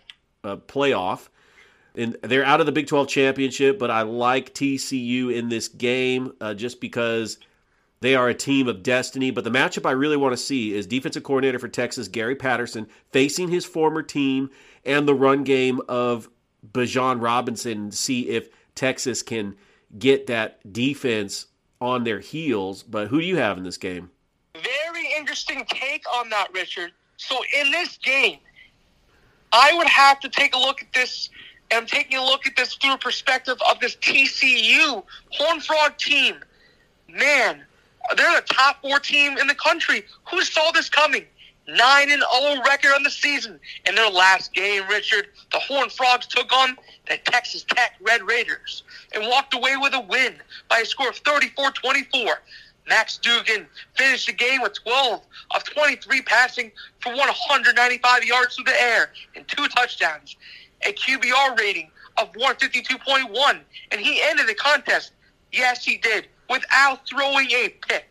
uh, 0.45 0.57
playoff. 0.57 1.29
And 1.95 2.17
they're 2.23 2.45
out 2.45 2.61
of 2.61 2.67
the 2.67 2.73
Big 2.73 2.87
12 2.87 3.09
championship, 3.09 3.79
but 3.79 3.91
I 3.91 4.03
like 4.03 4.55
TCU 4.55 5.35
in 5.35 5.49
this 5.49 5.69
game 5.69 6.33
uh, 6.41 6.55
just 6.55 6.81
because 6.81 7.39
they 8.01 8.15
are 8.15 8.29
a 8.29 8.35
team 8.35 8.69
of 8.69 8.83
destiny. 8.83 9.31
But 9.31 9.45
the 9.45 9.51
matchup 9.51 9.87
I 9.87 9.93
really 9.93 10.17
want 10.17 10.33
to 10.33 10.37
see 10.37 10.75
is 10.75 10.87
defensive 10.87 11.23
coordinator 11.23 11.59
for 11.59 11.69
Texas, 11.69 12.09
Gary 12.09 12.37
Patterson, 12.37 12.87
facing 13.13 13.49
his 13.49 13.65
former 13.65 14.03
team 14.03 14.51
and 14.85 15.07
the 15.07 15.15
run 15.15 15.45
game 15.45 15.81
of 15.89 16.29
Bijan 16.73 17.21
Robinson, 17.21 17.91
see 17.91 18.29
if 18.29 18.49
Texas 18.75 19.23
can 19.23 19.57
get 19.99 20.27
that 20.29 20.73
defense 20.73 21.47
on 21.81 22.05
their 22.05 22.21
heels. 22.21 22.83
But 22.83 23.09
who 23.09 23.21
do 23.21 23.27
you 23.27 23.37
have 23.37 23.59
in 23.59 23.65
this 23.65 23.77
game? 23.77 24.11
Very 24.55 25.13
interesting 25.17 25.65
take 25.69 26.05
on 26.15 26.29
that, 26.31 26.49
Richard. 26.53 26.93
So 27.17 27.39
in 27.59 27.71
this 27.71 27.99
game, 27.99 28.39
I 29.53 29.73
would 29.75 29.89
have 29.89 30.21
to 30.21 30.29
take 30.29 30.55
a 30.55 30.59
look 30.59 30.83
at 30.83 30.93
this, 30.93 31.29
and 31.71 31.81
I'm 31.81 31.87
taking 31.87 32.19
a 32.19 32.25
look 32.25 32.47
at 32.47 32.57
this 32.57 32.75
through 32.75 32.95
a 32.95 32.99
perspective 32.99 33.59
of 33.69 33.81
this 33.81 33.97
TCU 33.97 35.03
Horn 35.31 35.61
Frog 35.61 35.97
team. 35.99 36.37
Man, 37.09 37.63
they're 38.17 38.41
the 38.41 38.47
top 38.47 38.83
four 38.83 38.99
team 38.99 39.39
in 39.39 39.47
the 39.47 39.55
country. 39.55 40.05
Who 40.31 40.43
saw 40.43 40.71
this 40.73 40.89
coming? 40.89 41.25
9 41.69 42.11
and 42.11 42.23
0 42.41 42.63
record 42.67 42.93
on 42.95 43.03
the 43.03 43.11
season. 43.11 43.61
In 43.87 43.95
their 43.95 44.11
last 44.11 44.53
game, 44.53 44.83
Richard, 44.89 45.29
the 45.53 45.61
Horn 45.61 45.89
Frogs 45.91 46.27
took 46.27 46.53
on 46.53 46.77
the 47.09 47.19
Texas 47.19 47.65
Tech 47.65 47.95
Red 48.01 48.23
Raiders 48.23 48.83
and 49.15 49.29
walked 49.29 49.55
away 49.55 49.77
with 49.77 49.95
a 49.95 50.01
win 50.01 50.35
by 50.69 50.79
a 50.79 50.85
score 50.85 51.11
of 51.11 51.17
34 51.17 51.71
24. 51.71 52.41
Max 52.89 53.19
Duggan 53.19 53.67
finished 53.95 54.27
the 54.27 54.33
game 54.33 54.63
with 54.63 54.83
12 54.83 55.23
of 55.53 55.65
23 55.65 56.23
passing 56.23 56.73
for 57.01 57.15
195 57.15 58.25
yards 58.25 58.57
through 58.57 58.65
the 58.65 58.83
air 58.83 59.13
and 59.37 59.47
two 59.47 59.69
touchdowns, 59.69 60.37
a 60.83 60.93
QBR 60.93 61.59
rating 61.59 61.91
of 62.17 62.33
152.1, 62.33 63.61
and 63.91 64.01
he 64.01 64.21
ended 64.23 64.47
the 64.47 64.55
contest, 64.55 65.13
yes, 65.53 65.85
he 65.85 65.97
did, 65.97 66.27
without 66.49 67.07
throwing 67.09 67.51
a 67.51 67.69
pick. 67.87 68.07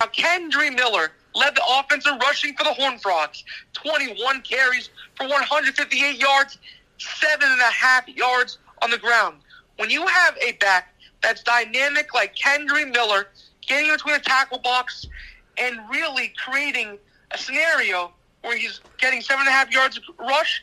Now, 0.00 0.06
Kendre 0.06 0.74
Miller 0.74 1.12
led 1.34 1.54
the 1.54 1.62
offense 1.78 2.06
in 2.06 2.18
rushing 2.18 2.54
for 2.56 2.64
the 2.64 2.72
Horn 2.72 2.98
Frogs, 2.98 3.44
21 3.74 4.42
carries 4.42 4.90
for 5.16 5.26
158 5.26 6.20
yards, 6.20 6.58
seven 6.98 7.48
and 7.50 7.60
a 7.60 7.64
half 7.64 8.08
yards 8.08 8.58
on 8.82 8.90
the 8.90 8.98
ground. 8.98 9.38
When 9.76 9.90
you 9.90 10.06
have 10.06 10.36
a 10.38 10.52
back 10.52 10.94
that's 11.22 11.42
dynamic 11.42 12.14
like 12.14 12.36
Kendre 12.36 12.92
Miller, 12.92 13.28
getting 13.66 13.90
between 13.90 14.14
the 14.14 14.20
tackle 14.20 14.58
box 14.58 15.06
and 15.56 15.78
really 15.90 16.32
creating 16.36 16.98
a 17.30 17.38
scenario 17.38 18.12
where 18.42 18.56
he's 18.56 18.80
getting 18.98 19.20
seven 19.20 19.40
and 19.40 19.48
a 19.48 19.52
half 19.52 19.72
yards 19.72 19.98
rush, 20.18 20.62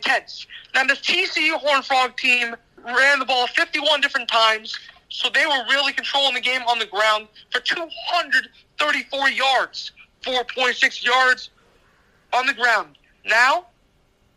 tense. 0.00 0.46
Now, 0.74 0.84
this 0.84 1.00
TCU 1.00 1.52
Horn 1.52 1.82
Frog 1.82 2.16
team, 2.16 2.54
ran 2.86 3.18
the 3.18 3.24
ball 3.24 3.46
51 3.48 4.00
different 4.00 4.28
times, 4.28 4.78
so 5.08 5.28
they 5.28 5.46
were 5.46 5.64
really 5.70 5.92
controlling 5.92 6.34
the 6.34 6.40
game 6.40 6.62
on 6.68 6.78
the 6.78 6.86
ground 6.86 7.28
for 7.50 7.60
234 7.60 9.28
yards, 9.30 9.92
4.6 10.22 11.04
yards 11.04 11.50
on 12.32 12.46
the 12.46 12.54
ground. 12.54 12.96
Now, 13.24 13.66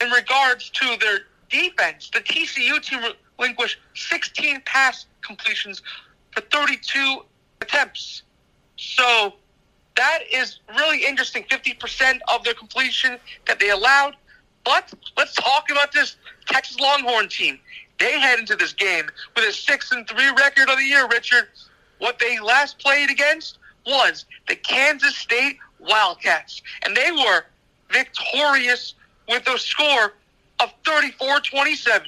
in 0.01 0.09
regards 0.09 0.69
to 0.71 0.97
their 0.99 1.19
defense, 1.49 2.09
the 2.11 2.19
TCU 2.19 2.81
team 2.81 3.01
relinquished 3.37 3.77
16 3.95 4.61
pass 4.65 5.05
completions 5.21 5.81
for 6.31 6.41
32 6.41 7.23
attempts. 7.61 8.23
So 8.77 9.33
that 9.95 10.19
is 10.31 10.59
really 10.77 11.05
interesting. 11.05 11.43
50% 11.43 12.19
of 12.33 12.43
their 12.43 12.53
completion 12.53 13.17
that 13.45 13.59
they 13.59 13.69
allowed. 13.69 14.15
But 14.63 14.93
let's 15.17 15.33
talk 15.33 15.69
about 15.71 15.91
this 15.91 16.15
Texas 16.45 16.79
Longhorn 16.79 17.29
team. 17.29 17.59
They 17.99 18.19
head 18.19 18.39
into 18.39 18.55
this 18.55 18.73
game 18.73 19.09
with 19.35 19.45
a 19.45 19.53
six 19.53 19.91
and 19.91 20.07
three 20.07 20.29
record 20.29 20.69
of 20.69 20.77
the 20.77 20.85
year, 20.85 21.07
Richard. 21.07 21.49
What 21.97 22.19
they 22.19 22.39
last 22.39 22.79
played 22.79 23.09
against 23.09 23.57
was 23.85 24.25
the 24.47 24.55
Kansas 24.55 25.15
State 25.15 25.57
Wildcats, 25.79 26.61
and 26.83 26.95
they 26.95 27.11
were 27.11 27.43
victorious 27.91 28.93
with 29.27 29.47
a 29.47 29.57
score 29.57 30.13
of 30.59 30.71
34-27. 30.83 32.05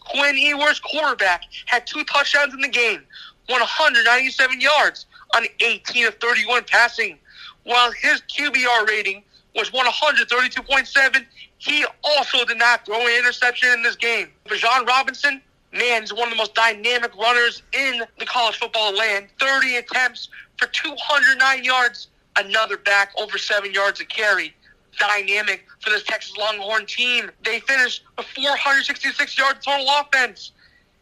Quinn 0.00 0.36
Ewers, 0.36 0.80
quarterback, 0.80 1.42
had 1.66 1.86
two 1.86 2.04
touchdowns 2.04 2.54
in 2.54 2.60
the 2.60 2.68
game, 2.68 3.02
197 3.46 4.60
yards 4.60 5.06
on 5.34 5.44
18 5.60 6.06
of 6.06 6.14
31 6.16 6.64
passing. 6.64 7.18
While 7.64 7.92
his 7.92 8.22
QBR 8.22 8.88
rating 8.88 9.22
was 9.54 9.70
132.7, 9.70 11.26
he 11.60 11.84
also 12.02 12.46
did 12.46 12.56
not 12.56 12.86
throw 12.86 13.06
an 13.06 13.18
interception 13.18 13.68
in 13.74 13.82
this 13.82 13.94
game. 13.94 14.28
Bijan 14.46 14.86
Robinson, 14.86 15.42
man, 15.74 16.02
is 16.02 16.10
one 16.10 16.22
of 16.22 16.30
the 16.30 16.36
most 16.36 16.54
dynamic 16.54 17.14
runners 17.14 17.62
in 17.74 18.02
the 18.18 18.24
college 18.24 18.56
football 18.56 18.96
land. 18.96 19.28
30 19.38 19.76
attempts 19.76 20.30
for 20.56 20.68
209 20.68 21.62
yards. 21.62 22.08
Another 22.36 22.78
back 22.78 23.12
over 23.20 23.36
seven 23.36 23.74
yards 23.74 24.00
a 24.00 24.06
carry. 24.06 24.54
Dynamic 24.98 25.66
for 25.80 25.90
this 25.90 26.02
Texas 26.04 26.34
Longhorn 26.38 26.86
team. 26.86 27.30
They 27.44 27.60
finished 27.60 28.04
with 28.16 28.26
466 28.28 29.36
yards 29.36 29.62
total 29.62 29.86
offense, 30.00 30.52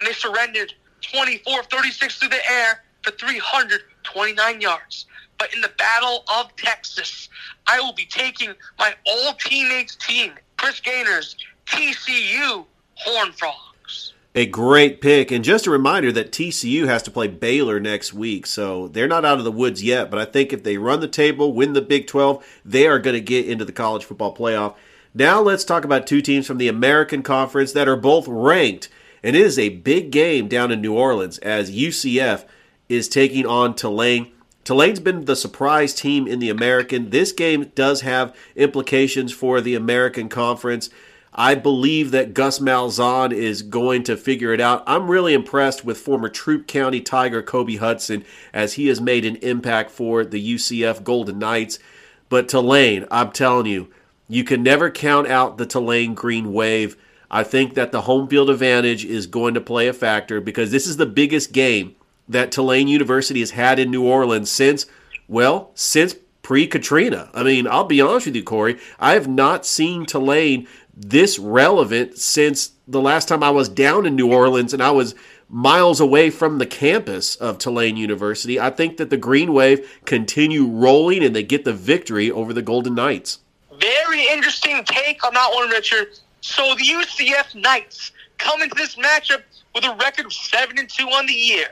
and 0.00 0.08
they 0.08 0.12
surrendered 0.12 0.74
24 1.12 1.62
36 1.62 2.18
through 2.18 2.30
the 2.30 2.50
air 2.50 2.82
for 3.04 3.12
329 3.12 4.60
yards. 4.60 5.06
But 5.38 5.54
in 5.54 5.60
the 5.60 5.70
Battle 5.78 6.24
of 6.34 6.54
Texas, 6.56 7.28
I 7.68 7.78
will 7.78 7.92
be 7.92 8.06
taking 8.06 8.54
my 8.76 8.94
all 9.06 9.34
teammates 9.34 9.94
team, 9.94 10.32
Chris 10.58 10.80
Gainer's 10.80 11.36
TCU 11.66 12.66
Horn 12.96 13.32
Frogs. 13.32 14.12
A 14.34 14.44
great 14.44 15.00
pick. 15.00 15.30
And 15.30 15.44
just 15.44 15.66
a 15.66 15.70
reminder 15.70 16.12
that 16.12 16.32
TCU 16.32 16.86
has 16.86 17.02
to 17.04 17.10
play 17.10 17.28
Baylor 17.28 17.80
next 17.80 18.12
week. 18.12 18.46
So 18.46 18.88
they're 18.88 19.08
not 19.08 19.24
out 19.24 19.38
of 19.38 19.44
the 19.44 19.52
woods 19.52 19.82
yet. 19.82 20.10
But 20.10 20.20
I 20.20 20.24
think 20.24 20.52
if 20.52 20.62
they 20.62 20.76
run 20.76 21.00
the 21.00 21.08
table, 21.08 21.52
win 21.52 21.72
the 21.72 21.80
Big 21.80 22.06
12, 22.06 22.60
they 22.64 22.86
are 22.86 22.98
going 22.98 23.14
to 23.14 23.20
get 23.20 23.48
into 23.48 23.64
the 23.64 23.72
college 23.72 24.04
football 24.04 24.36
playoff. 24.36 24.74
Now 25.14 25.40
let's 25.40 25.64
talk 25.64 25.84
about 25.84 26.06
two 26.06 26.20
teams 26.20 26.46
from 26.46 26.58
the 26.58 26.68
American 26.68 27.22
Conference 27.22 27.72
that 27.72 27.88
are 27.88 27.96
both 27.96 28.28
ranked. 28.28 28.88
And 29.22 29.34
it 29.34 29.42
is 29.42 29.58
a 29.58 29.70
big 29.70 30.10
game 30.10 30.48
down 30.48 30.70
in 30.70 30.80
New 30.80 30.94
Orleans 30.94 31.38
as 31.38 31.74
UCF 31.74 32.44
is 32.88 33.08
taking 33.08 33.46
on 33.46 33.74
Tulane. 33.74 34.32
Tulane's 34.68 35.00
been 35.00 35.24
the 35.24 35.34
surprise 35.34 35.94
team 35.94 36.28
in 36.28 36.40
the 36.40 36.50
American. 36.50 37.08
This 37.08 37.32
game 37.32 37.72
does 37.74 38.02
have 38.02 38.36
implications 38.54 39.32
for 39.32 39.62
the 39.62 39.74
American 39.74 40.28
Conference. 40.28 40.90
I 41.32 41.54
believe 41.54 42.10
that 42.10 42.34
Gus 42.34 42.58
Malzahn 42.58 43.32
is 43.32 43.62
going 43.62 44.02
to 44.02 44.14
figure 44.14 44.52
it 44.52 44.60
out. 44.60 44.84
I'm 44.86 45.10
really 45.10 45.32
impressed 45.32 45.86
with 45.86 45.96
former 45.96 46.28
Troup 46.28 46.66
County 46.66 47.00
Tiger 47.00 47.42
Kobe 47.42 47.76
Hudson 47.76 48.26
as 48.52 48.74
he 48.74 48.88
has 48.88 49.00
made 49.00 49.24
an 49.24 49.36
impact 49.36 49.90
for 49.90 50.22
the 50.22 50.54
UCF 50.54 51.02
Golden 51.02 51.38
Knights. 51.38 51.78
But 52.28 52.46
Tulane, 52.46 53.06
I'm 53.10 53.32
telling 53.32 53.64
you, 53.64 53.88
you 54.28 54.44
can 54.44 54.62
never 54.62 54.90
count 54.90 55.28
out 55.28 55.56
the 55.56 55.64
Tulane 55.64 56.12
Green 56.12 56.52
Wave. 56.52 56.94
I 57.30 57.42
think 57.42 57.72
that 57.72 57.90
the 57.90 58.02
home 58.02 58.28
field 58.28 58.50
advantage 58.50 59.06
is 59.06 59.26
going 59.26 59.54
to 59.54 59.62
play 59.62 59.88
a 59.88 59.94
factor 59.94 60.42
because 60.42 60.70
this 60.70 60.86
is 60.86 60.98
the 60.98 61.06
biggest 61.06 61.54
game 61.54 61.96
that 62.28 62.52
Tulane 62.52 62.88
University 62.88 63.40
has 63.40 63.52
had 63.52 63.78
in 63.78 63.90
New 63.90 64.04
Orleans 64.04 64.50
since, 64.50 64.86
well, 65.26 65.70
since 65.74 66.14
pre 66.42 66.66
Katrina. 66.66 67.30
I 67.34 67.42
mean, 67.42 67.66
I'll 67.66 67.84
be 67.84 68.00
honest 68.00 68.26
with 68.26 68.36
you, 68.36 68.42
Corey. 68.42 68.78
I 68.98 69.12
have 69.12 69.28
not 69.28 69.66
seen 69.66 70.06
Tulane 70.06 70.66
this 70.96 71.38
relevant 71.38 72.18
since 72.18 72.72
the 72.86 73.00
last 73.00 73.28
time 73.28 73.42
I 73.42 73.50
was 73.50 73.68
down 73.68 74.06
in 74.06 74.16
New 74.16 74.32
Orleans 74.32 74.72
and 74.72 74.82
I 74.82 74.90
was 74.90 75.14
miles 75.48 76.00
away 76.00 76.30
from 76.30 76.58
the 76.58 76.66
campus 76.66 77.36
of 77.36 77.58
Tulane 77.58 77.96
University. 77.96 78.60
I 78.60 78.70
think 78.70 78.96
that 78.96 79.10
the 79.10 79.16
Green 79.16 79.52
Wave 79.52 80.00
continue 80.04 80.66
rolling 80.66 81.22
and 81.24 81.34
they 81.34 81.42
get 81.42 81.64
the 81.64 81.72
victory 81.72 82.30
over 82.30 82.52
the 82.52 82.62
Golden 82.62 82.94
Knights. 82.94 83.38
Very 83.80 84.26
interesting 84.28 84.82
take 84.84 85.24
on 85.24 85.34
that 85.34 85.50
one, 85.54 85.70
Richard. 85.70 86.18
So 86.40 86.74
the 86.74 86.84
UCF 86.84 87.54
Knights 87.54 88.12
come 88.38 88.62
into 88.62 88.74
this 88.74 88.96
matchup 88.96 89.42
with 89.74 89.84
a 89.84 89.94
record 89.96 90.26
of 90.26 90.32
seven 90.32 90.78
and 90.78 90.88
two 90.88 91.06
on 91.06 91.26
the 91.26 91.32
year. 91.32 91.68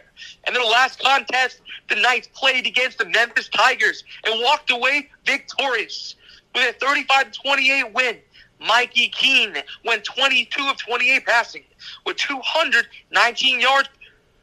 And 0.47 0.55
their 0.55 0.65
last 0.65 1.01
contest, 1.01 1.61
the 1.89 1.97
Knights 1.97 2.29
played 2.33 2.67
against 2.67 2.99
the 2.99 3.07
Memphis 3.07 3.49
Tigers 3.49 4.05
and 4.25 4.41
walked 4.43 4.71
away 4.71 5.09
victorious 5.25 6.15
with 6.55 6.77
a 6.81 6.85
35-28 6.85 7.93
win. 7.93 8.19
Mikey 8.61 9.09
Keene 9.09 9.57
went 9.85 10.05
22 10.05 10.63
of 10.69 10.77
28 10.79 11.27
passing 11.27 11.65
with 12.07 12.17
219 12.17 13.61
yards 13.61 13.89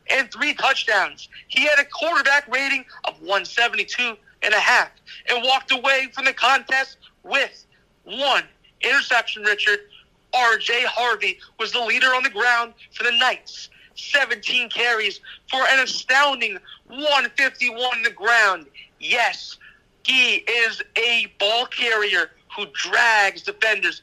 and 0.09 0.31
three 0.31 0.53
touchdowns. 0.53 1.29
He 1.47 1.63
had 1.63 1.79
a 1.79 1.85
quarterback 1.85 2.47
rating 2.47 2.85
of 3.05 3.19
172 3.21 4.15
and 4.43 4.53
a 4.53 4.59
half 4.59 4.91
and 5.29 5.43
walked 5.43 5.71
away 5.71 6.09
from 6.13 6.25
the 6.25 6.33
contest 6.33 6.97
with 7.23 7.65
one 8.03 8.43
interception, 8.81 9.43
Richard. 9.43 9.79
RJ 10.33 10.85
Harvey 10.85 11.39
was 11.59 11.71
the 11.71 11.79
leader 11.81 12.07
on 12.07 12.23
the 12.23 12.29
ground 12.29 12.73
for 12.91 13.03
the 13.03 13.11
Knights. 13.11 13.69
17 13.95 14.69
carries 14.69 15.21
for 15.49 15.61
an 15.69 15.79
astounding 15.79 16.57
151 16.87 17.79
on 17.79 18.03
the 18.03 18.09
ground. 18.11 18.67
Yes, 18.99 19.57
he 20.05 20.35
is 20.35 20.81
a 20.97 21.27
ball 21.39 21.65
carrier 21.67 22.31
who 22.55 22.65
drags 22.73 23.41
defenders 23.41 24.01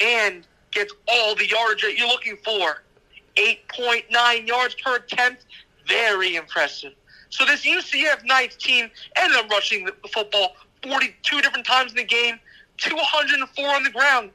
and 0.00 0.46
gets 0.70 0.92
all 1.08 1.34
the 1.34 1.48
yardage 1.48 1.82
that 1.82 1.96
you're 1.96 2.08
looking 2.08 2.36
for. 2.44 2.82
8.9 3.36 4.46
yards 4.46 4.74
per 4.74 4.96
attempt. 4.96 5.46
Very 5.86 6.36
impressive. 6.36 6.92
So 7.30 7.44
this 7.44 7.64
UCF 7.64 8.24
Knights 8.24 8.56
team 8.56 8.90
ended 9.16 9.38
up 9.38 9.50
rushing 9.50 9.84
the 9.84 10.08
football 10.08 10.56
42 10.82 11.40
different 11.40 11.66
times 11.66 11.92
in 11.92 11.96
the 11.96 12.04
game, 12.04 12.38
204 12.78 13.68
on 13.68 13.82
the 13.82 13.90
ground. 13.90 14.30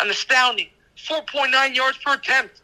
An 0.00 0.10
astounding 0.10 0.68
4.9 0.96 1.74
yards 1.74 1.98
per 1.98 2.14
attempt. 2.14 2.61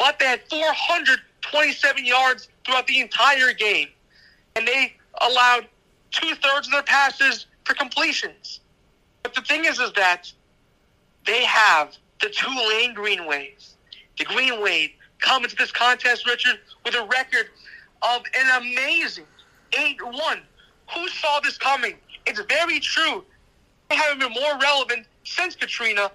But 0.00 0.18
they 0.18 0.24
had 0.24 0.40
427 0.48 2.06
yards 2.06 2.48
throughout 2.64 2.86
the 2.86 3.00
entire 3.00 3.52
game. 3.52 3.88
And 4.56 4.66
they 4.66 4.94
allowed 5.20 5.66
two 6.10 6.34
thirds 6.36 6.66
of 6.66 6.72
their 6.72 6.82
passes 6.82 7.46
for 7.64 7.74
completions. 7.74 8.60
But 9.22 9.34
the 9.34 9.42
thing 9.42 9.66
is, 9.66 9.78
is 9.78 9.92
that 9.92 10.32
they 11.26 11.44
have 11.44 11.94
the 12.22 12.30
two 12.30 12.48
lane 12.70 12.94
greenways. 12.94 13.76
The 14.18 14.24
Green 14.24 14.62
Wave 14.62 14.90
come 15.18 15.44
into 15.44 15.54
this 15.54 15.70
contest, 15.70 16.26
Richard, 16.26 16.58
with 16.86 16.94
a 16.94 17.04
record 17.04 17.50
of 18.00 18.22
an 18.34 18.62
amazing 18.62 19.26
8-1. 19.72 20.40
Who 20.94 21.08
saw 21.08 21.40
this 21.40 21.58
coming? 21.58 21.96
It's 22.26 22.40
very 22.48 22.80
true. 22.80 23.22
They 23.90 23.96
haven't 23.96 24.20
been 24.20 24.32
more 24.32 24.58
relevant 24.58 25.06
since 25.24 25.54
Katrina. 25.54 26.10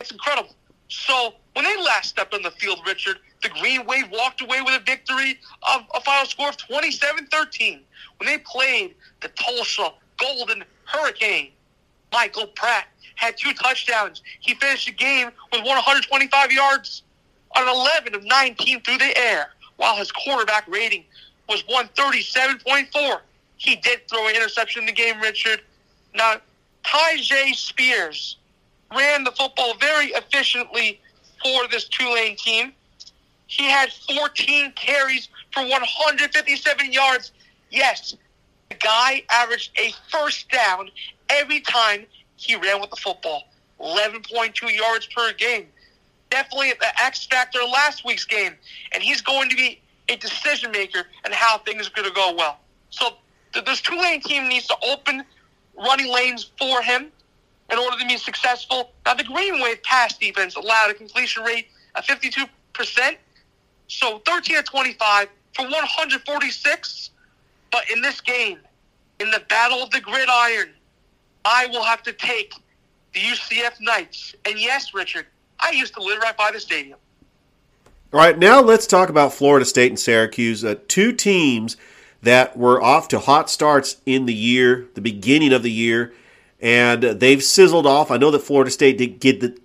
It's 0.00 0.10
incredible. 0.10 0.54
So 0.90 1.34
when 1.54 1.64
they 1.64 1.76
last 1.76 2.10
stepped 2.10 2.34
on 2.34 2.42
the 2.42 2.50
field, 2.50 2.80
Richard, 2.86 3.18
the 3.42 3.48
Green 3.48 3.86
Wave 3.86 4.10
walked 4.10 4.42
away 4.42 4.60
with 4.60 4.74
a 4.74 4.84
victory 4.84 5.38
of 5.62 5.82
a 5.94 6.00
final 6.00 6.26
score 6.26 6.50
of 6.50 6.56
27-13. 6.56 7.80
When 8.18 8.26
they 8.26 8.38
played 8.38 8.94
the 9.20 9.28
Tulsa 9.28 9.92
Golden 10.18 10.64
Hurricane, 10.84 11.52
Michael 12.12 12.48
Pratt 12.48 12.88
had 13.14 13.38
two 13.38 13.52
touchdowns. 13.54 14.22
He 14.40 14.54
finished 14.54 14.86
the 14.86 14.92
game 14.92 15.30
with 15.52 15.62
125 15.64 16.52
yards 16.52 17.02
on 17.56 17.68
11 17.68 18.14
of 18.14 18.24
19 18.24 18.82
through 18.82 18.98
the 18.98 19.16
air, 19.16 19.50
while 19.76 19.96
his 19.96 20.10
quarterback 20.10 20.66
rating 20.68 21.04
was 21.48 21.62
137.4. 21.64 23.20
He 23.56 23.76
did 23.76 24.08
throw 24.08 24.26
an 24.26 24.34
interception 24.34 24.82
in 24.82 24.86
the 24.86 24.92
game, 24.92 25.20
Richard. 25.20 25.60
Now, 26.14 26.36
Tyjae 26.84 27.54
Spears 27.54 28.36
ran 28.96 29.24
the 29.24 29.32
football 29.32 29.74
very 29.74 30.08
efficiently 30.08 31.00
for 31.42 31.68
this 31.68 31.84
Tulane 31.88 32.36
team. 32.36 32.72
He 33.46 33.64
had 33.64 33.92
14 33.92 34.72
carries 34.72 35.28
for 35.52 35.62
157 35.62 36.92
yards. 36.92 37.32
Yes, 37.70 38.16
the 38.68 38.76
guy 38.76 39.24
averaged 39.30 39.72
a 39.78 39.92
first 40.10 40.48
down 40.50 40.90
every 41.28 41.60
time 41.60 42.06
he 42.36 42.54
ran 42.56 42.80
with 42.80 42.90
the 42.90 42.96
football. 42.96 43.44
11.2 43.80 44.74
yards 44.74 45.06
per 45.06 45.32
game. 45.32 45.66
definitely 46.30 46.72
the 46.78 47.02
X 47.02 47.26
factor 47.26 47.58
last 47.64 48.04
week's 48.04 48.24
game, 48.24 48.54
and 48.92 49.02
he's 49.02 49.20
going 49.20 49.50
to 49.50 49.56
be 49.56 49.80
a 50.08 50.16
decision 50.16 50.70
maker 50.70 51.04
and 51.24 51.34
how 51.34 51.58
things 51.58 51.88
are 51.88 51.92
going 51.92 52.08
to 52.08 52.14
go 52.14 52.34
well. 52.36 52.58
So 52.90 53.14
th- 53.52 53.64
this 53.64 53.80
Tulane 53.80 54.20
team 54.20 54.48
needs 54.48 54.66
to 54.68 54.76
open 54.86 55.24
running 55.76 56.12
lanes 56.12 56.50
for 56.58 56.82
him 56.82 57.10
in 57.70 57.78
order 57.78 57.98
to 57.98 58.06
be 58.06 58.16
successful. 58.16 58.92
Now 59.06 59.14
the 59.14 59.24
Green 59.24 59.60
Wave 59.60 59.82
pass 59.82 60.16
defense 60.16 60.56
allowed 60.56 60.90
a 60.90 60.94
completion 60.94 61.42
rate 61.42 61.68
of 61.94 62.04
52%, 62.04 62.48
so 63.88 64.20
13 64.26 64.56
of 64.56 64.64
25 64.64 65.28
for 65.54 65.62
146. 65.62 67.10
But 67.70 67.90
in 67.90 68.02
this 68.02 68.20
game, 68.20 68.58
in 69.20 69.30
the 69.30 69.42
battle 69.48 69.82
of 69.82 69.90
the 69.90 70.00
gridiron, 70.00 70.70
I 71.44 71.66
will 71.66 71.84
have 71.84 72.02
to 72.04 72.12
take 72.12 72.54
the 73.14 73.20
UCF 73.20 73.80
Knights. 73.80 74.34
And 74.44 74.58
yes, 74.58 74.94
Richard, 74.94 75.26
I 75.58 75.70
used 75.70 75.94
to 75.94 76.02
live 76.02 76.18
right 76.18 76.36
by 76.36 76.50
the 76.52 76.60
stadium. 76.60 76.98
All 78.12 78.18
right, 78.18 78.36
now 78.36 78.60
let's 78.60 78.88
talk 78.88 79.08
about 79.08 79.32
Florida 79.32 79.64
State 79.64 79.92
and 79.92 79.98
Syracuse, 79.98 80.64
uh, 80.64 80.74
two 80.88 81.12
teams 81.12 81.76
that 82.22 82.56
were 82.56 82.82
off 82.82 83.08
to 83.08 83.20
hot 83.20 83.48
starts 83.48 83.96
in 84.04 84.26
the 84.26 84.34
year, 84.34 84.88
the 84.94 85.00
beginning 85.00 85.52
of 85.52 85.62
the 85.62 85.70
year, 85.70 86.12
and 86.60 87.02
they've 87.02 87.42
sizzled 87.42 87.86
off. 87.86 88.10
I 88.10 88.16
know 88.16 88.30
that 88.30 88.40
Florida 88.40 88.70
State 88.70 88.98
did 88.98 89.20
get 89.20 89.40
the 89.40 89.58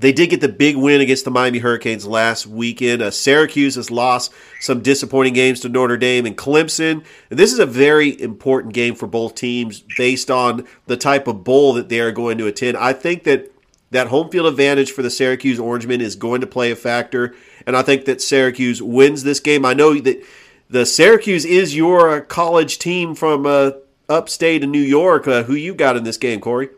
they 0.00 0.12
did 0.12 0.30
get 0.30 0.40
the 0.40 0.48
big 0.48 0.76
win 0.76 1.00
against 1.00 1.24
the 1.24 1.30
Miami 1.30 1.58
Hurricanes 1.58 2.06
last 2.06 2.46
weekend. 2.46 3.02
Uh, 3.02 3.10
Syracuse 3.10 3.74
has 3.74 3.90
lost 3.90 4.32
some 4.60 4.80
disappointing 4.80 5.34
games 5.34 5.58
to 5.60 5.68
Notre 5.68 5.96
Dame 5.96 6.24
and 6.24 6.36
Clemson. 6.36 7.04
And 7.30 7.38
this 7.38 7.52
is 7.52 7.58
a 7.58 7.66
very 7.66 8.20
important 8.20 8.74
game 8.74 8.94
for 8.94 9.08
both 9.08 9.34
teams 9.34 9.82
based 9.96 10.30
on 10.30 10.68
the 10.86 10.96
type 10.96 11.26
of 11.26 11.42
bowl 11.42 11.72
that 11.72 11.88
they 11.88 11.98
are 11.98 12.12
going 12.12 12.38
to 12.38 12.46
attend. 12.46 12.76
I 12.76 12.92
think 12.92 13.24
that 13.24 13.50
that 13.90 14.06
home 14.06 14.30
field 14.30 14.46
advantage 14.46 14.92
for 14.92 15.02
the 15.02 15.10
Syracuse 15.10 15.58
Orangemen 15.58 16.00
is 16.00 16.14
going 16.14 16.42
to 16.42 16.46
play 16.46 16.70
a 16.70 16.76
factor, 16.76 17.34
and 17.66 17.76
I 17.76 17.82
think 17.82 18.04
that 18.04 18.20
Syracuse 18.20 18.82
wins 18.82 19.24
this 19.24 19.40
game. 19.40 19.64
I 19.64 19.72
know 19.72 19.98
that 19.98 20.22
the 20.68 20.84
Syracuse 20.84 21.44
is 21.46 21.74
your 21.74 22.20
college 22.20 22.78
team 22.78 23.14
from 23.14 23.46
uh, 23.46 23.70
upstate 24.08 24.62
in 24.62 24.70
New 24.70 24.80
York. 24.80 25.26
Uh, 25.28 25.42
who 25.42 25.54
you 25.54 25.74
got 25.74 25.96
in 25.96 26.04
this 26.04 26.16
game, 26.16 26.40
Corey? 26.40 26.68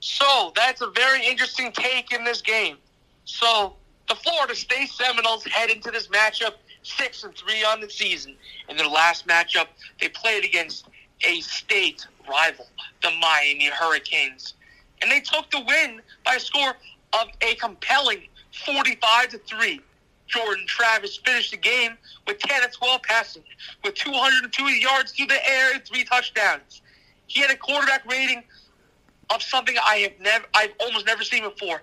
So 0.00 0.52
that's 0.54 0.80
a 0.80 0.88
very 0.88 1.26
interesting 1.26 1.72
take 1.72 2.12
in 2.12 2.24
this 2.24 2.40
game. 2.40 2.76
So 3.24 3.74
the 4.08 4.14
Florida 4.14 4.54
State 4.54 4.88
Seminoles 4.88 5.44
head 5.44 5.70
into 5.70 5.90
this 5.90 6.08
matchup 6.08 6.54
six 6.82 7.24
and 7.24 7.34
three 7.34 7.64
on 7.64 7.80
the 7.80 7.90
season. 7.90 8.34
In 8.68 8.76
their 8.76 8.88
last 8.88 9.26
matchup, 9.26 9.66
they 10.00 10.08
played 10.08 10.44
against 10.44 10.88
a 11.22 11.40
state 11.40 12.06
rival, 12.28 12.66
the 13.02 13.10
Miami 13.20 13.66
Hurricanes, 13.66 14.54
and 15.02 15.10
they 15.10 15.20
took 15.20 15.50
the 15.50 15.60
win 15.60 16.00
by 16.24 16.34
a 16.34 16.40
score 16.40 16.74
of 17.14 17.28
a 17.40 17.54
compelling 17.56 18.22
45 18.66 19.28
to 19.30 19.38
three. 19.38 19.80
Jordan 20.28 20.64
Travis 20.66 21.16
finished 21.16 21.50
the 21.50 21.56
game 21.56 21.98
with 22.26 22.38
10 22.38 22.64
of 22.64 22.72
12 22.72 23.02
passing, 23.02 23.42
with 23.82 23.94
202 23.94 24.62
yards 24.64 25.12
through 25.12 25.26
the 25.26 25.48
air 25.48 25.74
and 25.74 25.84
three 25.84 26.04
touchdowns. 26.04 26.82
He 27.26 27.40
had 27.40 27.50
a 27.50 27.56
quarterback 27.56 28.08
rating 28.10 28.44
of 29.30 29.42
something 29.42 29.76
I 29.84 29.96
have 29.96 30.12
never, 30.20 30.44
I've 30.54 30.72
almost 30.80 31.04
never 31.06 31.24
seen 31.24 31.42
before. 31.42 31.82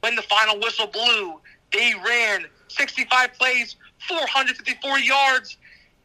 When 0.00 0.16
the 0.16 0.22
final 0.22 0.58
whistle 0.58 0.86
blew, 0.86 1.40
they 1.72 1.94
ran 2.04 2.46
65 2.68 3.34
plays, 3.34 3.76
454 4.08 4.98
yards, 4.98 5.56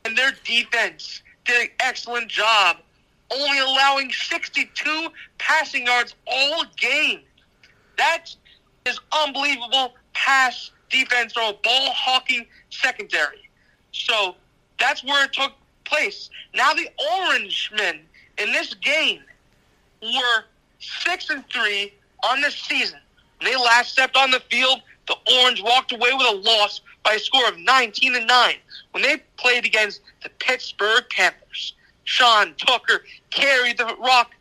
and 0.05 0.17
their 0.17 0.31
defense 0.43 1.21
did 1.45 1.61
an 1.63 1.69
excellent 1.79 2.29
job, 2.29 2.77
only 3.31 3.59
allowing 3.59 4.11
62 4.11 5.09
passing 5.37 5.87
yards 5.87 6.15
all 6.27 6.65
game. 6.77 7.21
That 7.97 8.27
is 8.85 8.99
unbelievable 9.11 9.95
pass 10.13 10.71
defense 10.89 11.35
or 11.35 11.49
a 11.49 11.53
ball 11.63 11.91
hawking 11.91 12.45
secondary. 12.69 13.49
So 13.91 14.35
that's 14.79 15.03
where 15.03 15.25
it 15.25 15.33
took 15.33 15.53
place. 15.85 16.29
Now 16.53 16.73
the 16.73 16.89
Orangemen 17.17 17.99
in 18.37 18.51
this 18.51 18.73
game 18.75 19.21
were 20.01 20.43
six 20.79 21.29
and 21.29 21.43
three 21.49 21.93
on 22.23 22.41
the 22.41 22.51
season. 22.51 22.99
When 23.39 23.51
they 23.51 23.57
last 23.57 23.91
stepped 23.91 24.17
on 24.17 24.31
the 24.31 24.41
field, 24.51 24.81
the 25.07 25.15
Orange 25.39 25.61
walked 25.61 25.91
away 25.91 26.09
with 26.13 26.27
a 26.27 26.35
loss 26.35 26.81
by 27.03 27.13
a 27.13 27.19
score 27.19 27.47
of 27.47 27.57
19 27.57 28.13
to 28.13 28.25
9 28.25 28.55
when 28.91 29.03
they 29.03 29.17
played 29.37 29.65
against 29.65 30.01
the 30.23 30.29
Pittsburgh 30.39 31.03
Panthers. 31.09 31.73
Sean 32.03 32.53
Tucker 32.55 33.03
carried 33.29 33.77
the 33.77 33.95
rock 33.99 34.31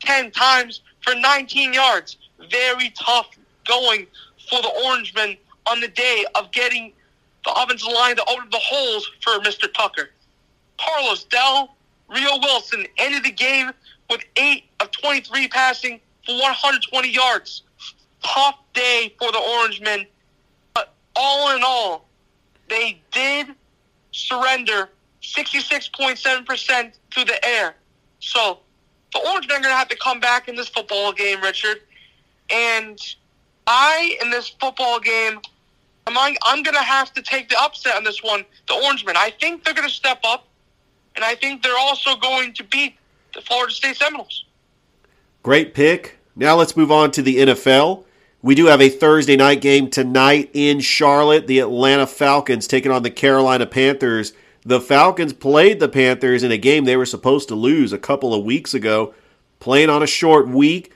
10 0.00 0.30
times 0.30 0.80
for 1.02 1.14
19 1.14 1.72
yards. 1.72 2.16
Very 2.50 2.90
tough 2.90 3.30
going 3.66 4.06
for 4.48 4.60
the 4.62 4.68
Orangemen 4.84 5.36
on 5.72 5.80
the 5.80 5.88
day 5.88 6.24
of 6.34 6.52
getting 6.52 6.92
the 7.46 7.52
offensive 7.54 7.88
line 7.88 8.14
to 8.14 8.24
open 8.28 8.46
the 8.50 8.58
holes 8.58 9.10
for 9.22 9.38
Mr. 9.40 9.72
Tucker. 9.72 10.10
Carlos 10.78 11.24
Dell, 11.24 11.74
Rio 12.10 12.38
Wilson 12.40 12.86
ended 12.98 13.24
the 13.24 13.32
game 13.32 13.70
with 14.10 14.20
8 14.36 14.64
of 14.80 14.90
23 14.90 15.48
passing 15.48 15.98
for 16.26 16.34
120 16.34 17.08
yards. 17.08 17.62
Tough 18.22 18.58
day 18.74 19.14
for 19.18 19.32
the 19.32 19.38
Orangemen, 19.38 20.06
but 20.74 20.92
all 21.16 21.56
in 21.56 21.62
all, 21.64 22.06
they 22.68 23.00
did 23.10 23.48
surrender 24.12 24.90
66.7% 25.22 26.92
through 27.12 27.24
the 27.24 27.46
air. 27.46 27.74
So 28.20 28.58
the 29.14 29.20
Orangemen 29.20 29.56
are 29.56 29.62
going 29.62 29.72
to 29.72 29.76
have 29.76 29.88
to 29.88 29.96
come 29.96 30.20
back 30.20 30.48
in 30.48 30.54
this 30.54 30.68
football 30.68 31.12
game, 31.12 31.40
Richard. 31.40 31.78
And 32.50 33.00
I, 33.66 34.18
in 34.22 34.30
this 34.30 34.48
football 34.48 35.00
game, 35.00 35.40
I'm, 36.06 36.36
I'm 36.42 36.62
going 36.62 36.74
to 36.74 36.82
have 36.82 37.12
to 37.14 37.22
take 37.22 37.48
the 37.48 37.60
upset 37.60 37.96
on 37.96 38.04
this 38.04 38.22
one, 38.22 38.44
the 38.68 38.74
Orangemen. 38.74 39.16
I 39.16 39.30
think 39.40 39.64
they're 39.64 39.74
going 39.74 39.88
to 39.88 39.94
step 39.94 40.20
up, 40.24 40.46
and 41.16 41.24
I 41.24 41.34
think 41.34 41.62
they're 41.62 41.78
also 41.78 42.16
going 42.16 42.52
to 42.54 42.64
beat 42.64 42.96
the 43.34 43.40
Florida 43.40 43.72
State 43.72 43.96
Seminoles. 43.96 44.44
Great 45.42 45.74
pick. 45.74 46.18
Now 46.36 46.56
let's 46.56 46.76
move 46.76 46.90
on 46.90 47.10
to 47.12 47.22
the 47.22 47.36
NFL. 47.36 48.04
We 48.42 48.54
do 48.54 48.66
have 48.66 48.80
a 48.80 48.88
Thursday 48.88 49.36
night 49.36 49.60
game 49.60 49.88
tonight 49.88 50.50
in 50.52 50.80
Charlotte. 50.80 51.46
The 51.46 51.60
Atlanta 51.60 52.06
Falcons 52.06 52.66
taking 52.66 52.90
on 52.90 53.04
the 53.04 53.10
Carolina 53.10 53.66
Panthers. 53.66 54.32
The 54.64 54.80
Falcons 54.80 55.32
played 55.32 55.80
the 55.80 55.88
Panthers 55.88 56.42
in 56.42 56.52
a 56.52 56.58
game 56.58 56.84
they 56.84 56.96
were 56.96 57.06
supposed 57.06 57.48
to 57.48 57.54
lose 57.54 57.92
a 57.92 57.98
couple 57.98 58.34
of 58.34 58.44
weeks 58.44 58.74
ago, 58.74 59.14
playing 59.60 59.90
on 59.90 60.02
a 60.02 60.06
short 60.06 60.48
week. 60.48 60.92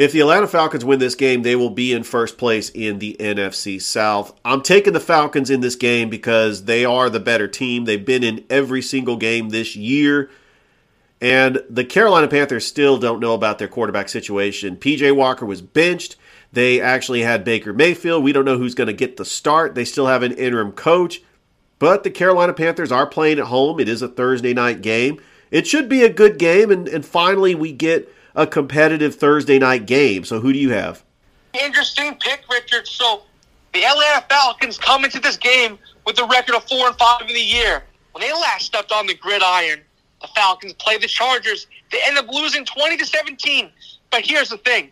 If 0.00 0.12
the 0.12 0.20
Atlanta 0.20 0.46
Falcons 0.46 0.82
win 0.82 0.98
this 0.98 1.14
game, 1.14 1.42
they 1.42 1.54
will 1.54 1.68
be 1.68 1.92
in 1.92 2.04
first 2.04 2.38
place 2.38 2.70
in 2.70 3.00
the 3.00 3.18
NFC 3.20 3.78
South. 3.78 4.32
I'm 4.46 4.62
taking 4.62 4.94
the 4.94 4.98
Falcons 4.98 5.50
in 5.50 5.60
this 5.60 5.76
game 5.76 6.08
because 6.08 6.64
they 6.64 6.86
are 6.86 7.10
the 7.10 7.20
better 7.20 7.46
team. 7.46 7.84
They've 7.84 8.02
been 8.02 8.24
in 8.24 8.46
every 8.48 8.80
single 8.80 9.18
game 9.18 9.50
this 9.50 9.76
year. 9.76 10.30
And 11.20 11.62
the 11.68 11.84
Carolina 11.84 12.28
Panthers 12.28 12.66
still 12.66 12.96
don't 12.96 13.20
know 13.20 13.34
about 13.34 13.58
their 13.58 13.68
quarterback 13.68 14.08
situation. 14.08 14.78
PJ 14.78 15.14
Walker 15.14 15.44
was 15.44 15.60
benched. 15.60 16.16
They 16.50 16.80
actually 16.80 17.20
had 17.20 17.44
Baker 17.44 17.74
Mayfield. 17.74 18.24
We 18.24 18.32
don't 18.32 18.46
know 18.46 18.56
who's 18.56 18.74
going 18.74 18.86
to 18.86 18.94
get 18.94 19.18
the 19.18 19.26
start. 19.26 19.74
They 19.74 19.84
still 19.84 20.06
have 20.06 20.22
an 20.22 20.32
interim 20.32 20.72
coach. 20.72 21.20
But 21.78 22.04
the 22.04 22.10
Carolina 22.10 22.54
Panthers 22.54 22.90
are 22.90 23.06
playing 23.06 23.38
at 23.38 23.48
home. 23.48 23.78
It 23.78 23.88
is 23.90 24.00
a 24.00 24.08
Thursday 24.08 24.54
night 24.54 24.80
game. 24.80 25.20
It 25.50 25.66
should 25.66 25.90
be 25.90 26.04
a 26.04 26.08
good 26.08 26.38
game. 26.38 26.70
And, 26.70 26.88
and 26.88 27.04
finally, 27.04 27.54
we 27.54 27.72
get 27.72 28.10
a 28.34 28.46
competitive 28.46 29.14
Thursday 29.14 29.58
night 29.58 29.86
game. 29.86 30.24
So 30.24 30.40
who 30.40 30.52
do 30.52 30.58
you 30.58 30.70
have? 30.70 31.04
Interesting 31.52 32.14
pick, 32.20 32.44
Richard. 32.50 32.86
So 32.86 33.22
the 33.72 33.84
Atlanta 33.84 34.24
Falcons 34.28 34.78
come 34.78 35.04
into 35.04 35.20
this 35.20 35.36
game 35.36 35.78
with 36.06 36.18
a 36.18 36.24
record 36.26 36.54
of 36.54 36.64
four 36.64 36.88
and 36.88 36.96
five 36.96 37.22
in 37.22 37.34
the 37.34 37.40
year. 37.40 37.82
When 38.12 38.22
they 38.22 38.32
last 38.32 38.66
stepped 38.66 38.92
on 38.92 39.06
the 39.06 39.14
gridiron, 39.14 39.80
the 40.20 40.28
Falcons 40.34 40.72
played 40.74 41.02
the 41.02 41.08
Chargers. 41.08 41.66
They 41.92 41.98
end 42.04 42.18
up 42.18 42.28
losing 42.28 42.64
twenty 42.64 42.96
to 42.96 43.06
seventeen. 43.06 43.70
But 44.10 44.26
here's 44.26 44.48
the 44.48 44.58
thing: 44.58 44.90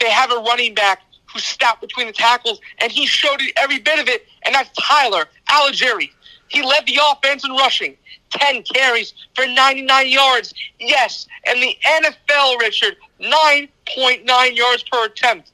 they 0.00 0.10
have 0.10 0.30
a 0.30 0.36
running 0.36 0.74
back 0.74 1.02
who 1.32 1.40
stopped 1.40 1.80
between 1.80 2.06
the 2.06 2.12
tackles, 2.12 2.60
and 2.78 2.92
he 2.92 3.06
showed 3.06 3.40
it 3.40 3.52
every 3.56 3.78
bit 3.78 3.98
of 3.98 4.08
it. 4.08 4.26
And 4.44 4.54
that's 4.54 4.70
Tyler 4.78 5.26
Allgeier. 5.50 6.08
He 6.54 6.62
led 6.62 6.86
the 6.86 7.00
offense 7.10 7.44
in 7.44 7.50
rushing. 7.50 7.96
10 8.30 8.62
carries 8.62 9.12
for 9.34 9.44
99 9.44 10.08
yards. 10.08 10.54
Yes, 10.78 11.26
and 11.44 11.60
the 11.60 11.76
NFL, 11.84 12.60
Richard, 12.60 12.96
9.9 13.20 14.56
yards 14.56 14.84
per 14.84 15.06
attempt. 15.06 15.50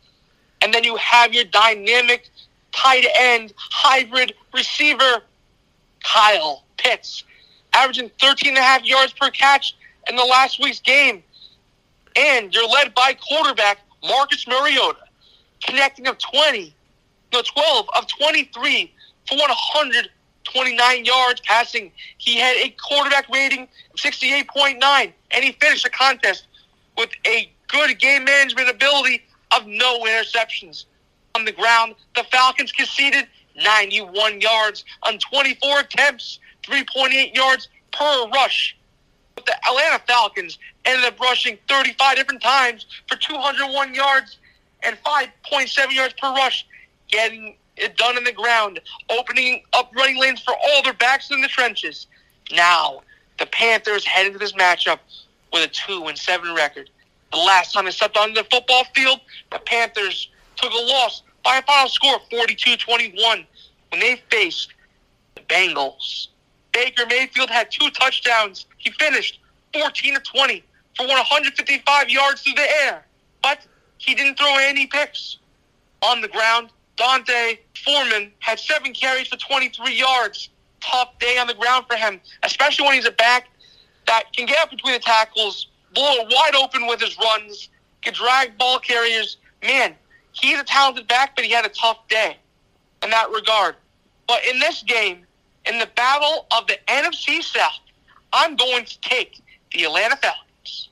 And 0.61 0.75
then 0.75 0.85
you 0.85 0.97
have 0.97 1.33
your 1.33 1.45
dynamic 1.45 2.29
tight 2.73 3.07
end 3.19 3.55
hybrid 3.57 4.35
receiver, 4.53 5.23
Kyle 6.05 6.65
Pitts. 6.77 7.25
averaging 7.73 8.11
13 8.21 8.51
and 8.51 8.59
a 8.59 8.63
half 8.63 8.85
yards 8.85 9.15
per 9.15 9.31
catch 9.31 9.75
in 10.09 10.17
the 10.17 10.25
last 10.25 10.61
week's 10.63 10.81
game. 10.81 11.23
And 12.15 12.53
you're 12.53 12.69
led 12.69 12.95
by 12.95 13.15
quarterback 13.15 13.79
Marcus 14.05 14.47
Mariota, 14.47 14.99
connecting 15.65 16.07
of 16.09 16.19
20, 16.19 16.75
no, 17.33 17.43
12 17.43 17.87
of 17.97 18.07
23 18.07 18.93
for 19.27 19.39
129 20.55 21.05
yards 21.05 21.41
passing. 21.43 21.93
He 22.19 22.37
had 22.37 22.57
a 22.57 22.71
quarterback 22.71 23.29
rating 23.29 23.63
of 23.63 23.97
68.9, 23.97 25.13
and 25.31 25.45
he 25.45 25.53
finished 25.53 25.85
the 25.85 25.91
contest 25.91 26.47
with 26.97 27.11
a 27.27 27.51
good 27.69 27.99
game 27.99 28.25
management 28.25 28.69
ability 28.69 29.23
of 29.53 29.67
no 29.67 30.01
interceptions. 30.01 30.85
On 31.35 31.45
the 31.45 31.53
ground, 31.53 31.95
the 32.17 32.25
Falcons 32.25 32.73
conceded 32.73 33.27
91 33.57 34.41
yards 34.41 34.85
on 35.05 35.19
24 35.19 35.81
attempts, 35.81 36.39
3.8 36.65 37.35
yards 37.35 37.69
per 37.93 38.29
rush. 38.29 38.77
But 39.35 39.47
the 39.47 39.55
Atlanta 39.69 40.03
Falcons 40.07 40.59
ended 40.85 41.05
up 41.05 41.19
rushing 41.21 41.59
35 41.69 42.17
different 42.17 42.43
times 42.43 42.87
for 43.09 43.17
201 43.17 43.95
yards 43.95 44.39
and 44.83 44.97
5.7 45.05 45.93
yards 45.93 46.15
per 46.21 46.33
rush, 46.35 46.67
getting 47.09 47.57
it 47.81 47.97
done 47.97 48.17
in 48.17 48.25
the 48.25 48.33
ground, 48.33 48.81
opening 49.09 49.63
up 49.73 49.91
running 49.97 50.21
lanes 50.21 50.41
for 50.41 50.55
all 50.55 50.83
their 50.83 50.95
backs 50.95 51.31
in 51.31 51.41
the 51.41 51.49
trenches. 51.49 52.07
Now, 52.53 53.03
the 53.39 53.47
Panthers 53.47 54.05
head 54.05 54.27
into 54.27 54.39
this 54.39 54.53
matchup 54.53 54.99
with 55.53 55.65
a 55.65 55.69
2 55.69 56.07
and 56.07 56.19
7 56.19 56.55
record. 56.55 56.91
The 57.33 57.39
last 57.39 57.73
time 57.73 57.85
they 57.85 57.91
stepped 57.91 58.17
onto 58.17 58.35
the 58.35 58.47
football 58.51 58.85
field, 58.95 59.21
the 59.51 59.59
Panthers 59.61 60.29
took 60.57 60.73
a 60.73 60.77
loss 60.77 61.23
by 61.45 61.59
a 61.59 61.63
final 61.63 61.89
score 61.89 62.17
of 62.17 62.23
42 62.31 62.77
21 62.77 63.47
when 63.91 64.01
they 64.01 64.21
faced 64.31 64.75
the 65.35 65.41
Bengals. 65.43 66.29
Baker 66.73 67.05
Mayfield 67.07 67.51
had 67.51 67.71
two 67.71 67.91
touchdowns. 67.91 68.67
He 68.79 68.91
finished 68.93 69.41
14 69.73 70.15
to 70.15 70.21
20 70.21 70.65
for 70.97 71.07
155 71.07 72.11
yards 72.11 72.43
through 72.43 72.55
the 72.55 72.69
air, 72.85 73.05
but 73.43 73.61
he 73.99 74.15
didn't 74.15 74.39
throw 74.39 74.57
any 74.59 74.87
picks. 74.87 75.39
On 76.03 76.21
the 76.21 76.29
ground, 76.29 76.71
D'Onta 77.01 77.57
Foreman 77.83 78.31
had 78.41 78.61
seven 78.61 78.93
carries 78.93 79.27
for 79.27 79.39
23 79.39 79.95
yards. 79.95 80.51
Tough 80.81 81.19
day 81.19 81.39
on 81.39 81.47
the 81.47 81.55
ground 81.55 81.87
for 81.89 81.97
him, 81.97 82.21
especially 82.43 82.85
when 82.85 82.95
he's 82.95 83.07
a 83.07 83.11
back 83.11 83.49
that 84.07 84.25
can 84.35 84.47
get 84.47 84.59
up 84.59 84.71
between 84.71 84.93
the 84.93 84.99
tackles, 84.99 85.69
blow 85.95 86.13
it 86.17 86.27
wide 86.31 86.55
open 86.55 86.87
with 86.87 87.01
his 87.01 87.17
runs, 87.19 87.71
can 88.03 88.13
drag 88.13 88.57
ball 88.59 88.79
carriers. 88.79 89.39
Man, 89.63 89.95
he's 90.33 90.59
a 90.59 90.65
talented 90.65 91.09
back, 91.09 91.37
but 91.37 91.45
he 91.45 91.51
had 91.51 91.65
a 91.65 91.71
tough 91.71 92.07
day 92.09 92.37
in 93.03 93.11
that 93.11 93.31
regard. 93.31 93.77
But 94.27 94.45
in 94.47 94.59
this 94.59 94.83
game, 94.83 95.25
in 95.67 95.79
the 95.79 95.89
battle 95.97 96.47
of 96.57 96.67
the 96.67 96.79
NFC 96.87 97.43
South, 97.43 97.81
I'm 98.33 98.57
going 98.57 98.85
to 98.85 99.01
take 99.01 99.41
the 99.73 99.85
Atlanta 99.85 100.17
Falcons. 100.17 100.89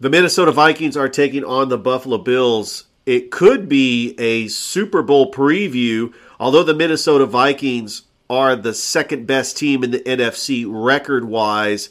The 0.00 0.10
Minnesota 0.10 0.52
Vikings 0.52 0.96
are 0.96 1.08
taking 1.08 1.44
on 1.44 1.68
the 1.68 1.78
Buffalo 1.78 2.18
Bills. 2.18 2.87
It 3.08 3.30
could 3.30 3.70
be 3.70 4.14
a 4.18 4.48
Super 4.48 5.00
Bowl 5.00 5.32
preview, 5.32 6.12
although 6.38 6.62
the 6.62 6.74
Minnesota 6.74 7.24
Vikings 7.24 8.02
are 8.28 8.54
the 8.54 8.74
second 8.74 9.26
best 9.26 9.56
team 9.56 9.82
in 9.82 9.92
the 9.92 10.00
NFC 10.00 10.66
record 10.68 11.24
wise. 11.24 11.88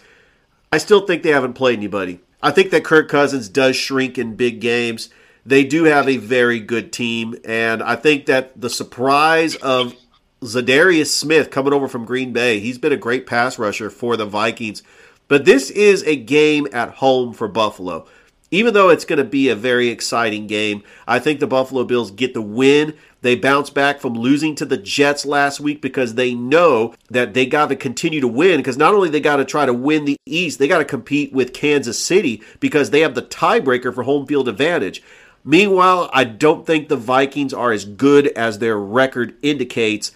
I 0.71 0.77
still 0.77 1.07
think 1.07 1.23
they 1.23 1.31
haven't 1.31 1.55
played 1.55 1.79
anybody. 1.79 2.19
I 2.43 2.51
think 2.51 2.69
that 2.69 2.83
Kirk 2.83 3.09
Cousins 3.09 3.49
does 3.49 3.75
shrink 3.75 4.19
in 4.19 4.35
big 4.35 4.61
games. 4.61 5.09
They 5.43 5.63
do 5.63 5.85
have 5.85 6.07
a 6.07 6.17
very 6.17 6.59
good 6.59 6.93
team, 6.93 7.35
and 7.43 7.81
I 7.81 7.95
think 7.95 8.27
that 8.27 8.61
the 8.61 8.69
surprise 8.69 9.55
of 9.55 9.95
Za'Darius 10.43 11.07
Smith 11.07 11.49
coming 11.49 11.73
over 11.73 11.87
from 11.87 12.05
Green 12.05 12.31
Bay, 12.31 12.59
he's 12.59 12.77
been 12.77 12.93
a 12.93 12.95
great 12.95 13.25
pass 13.25 13.57
rusher 13.57 13.89
for 13.89 14.17
the 14.17 14.27
Vikings. 14.27 14.83
But 15.27 15.45
this 15.45 15.71
is 15.71 16.03
a 16.03 16.15
game 16.15 16.67
at 16.71 16.95
home 16.95 17.33
for 17.33 17.47
Buffalo. 17.47 18.05
Even 18.49 18.73
though 18.73 18.89
it's 18.89 19.03
going 19.03 19.17
to 19.17 19.25
be 19.25 19.49
a 19.49 19.55
very 19.55 19.89
exciting 19.89 20.47
game, 20.47 20.83
I 21.05 21.19
think 21.19 21.39
the 21.39 21.47
Buffalo 21.47 21.83
Bills 21.83 22.11
get 22.11 22.33
the 22.33 22.41
win. 22.41 22.93
They 23.21 23.35
bounce 23.35 23.69
back 23.69 23.99
from 23.99 24.13
losing 24.13 24.55
to 24.55 24.65
the 24.65 24.77
Jets 24.77 25.25
last 25.25 25.59
week 25.59 25.81
because 25.81 26.15
they 26.15 26.33
know 26.33 26.93
that 27.09 27.33
they 27.33 27.45
got 27.45 27.67
to 27.69 27.75
continue 27.75 28.21
to 28.21 28.27
win 28.27 28.57
because 28.57 28.77
not 28.77 28.93
only 28.93 29.09
they 29.09 29.19
got 29.19 29.37
to 29.37 29.45
try 29.45 29.65
to 29.65 29.73
win 29.73 30.05
the 30.05 30.17
East, 30.25 30.59
they 30.59 30.67
got 30.67 30.77
to 30.77 30.85
compete 30.85 31.33
with 31.33 31.53
Kansas 31.53 32.01
City 32.03 32.41
because 32.61 32.91
they 32.91 33.01
have 33.01 33.15
the 33.15 33.21
tiebreaker 33.21 33.93
for 33.93 34.03
home 34.03 34.25
field 34.25 34.47
advantage. 34.47 35.03
Meanwhile, 35.43 36.09
I 36.13 36.23
don't 36.23 36.65
think 36.65 36.87
the 36.87 36.95
Vikings 36.95 37.53
are 37.53 37.71
as 37.71 37.85
good 37.85 38.27
as 38.27 38.59
their 38.59 38.77
record 38.77 39.35
indicates, 39.41 40.11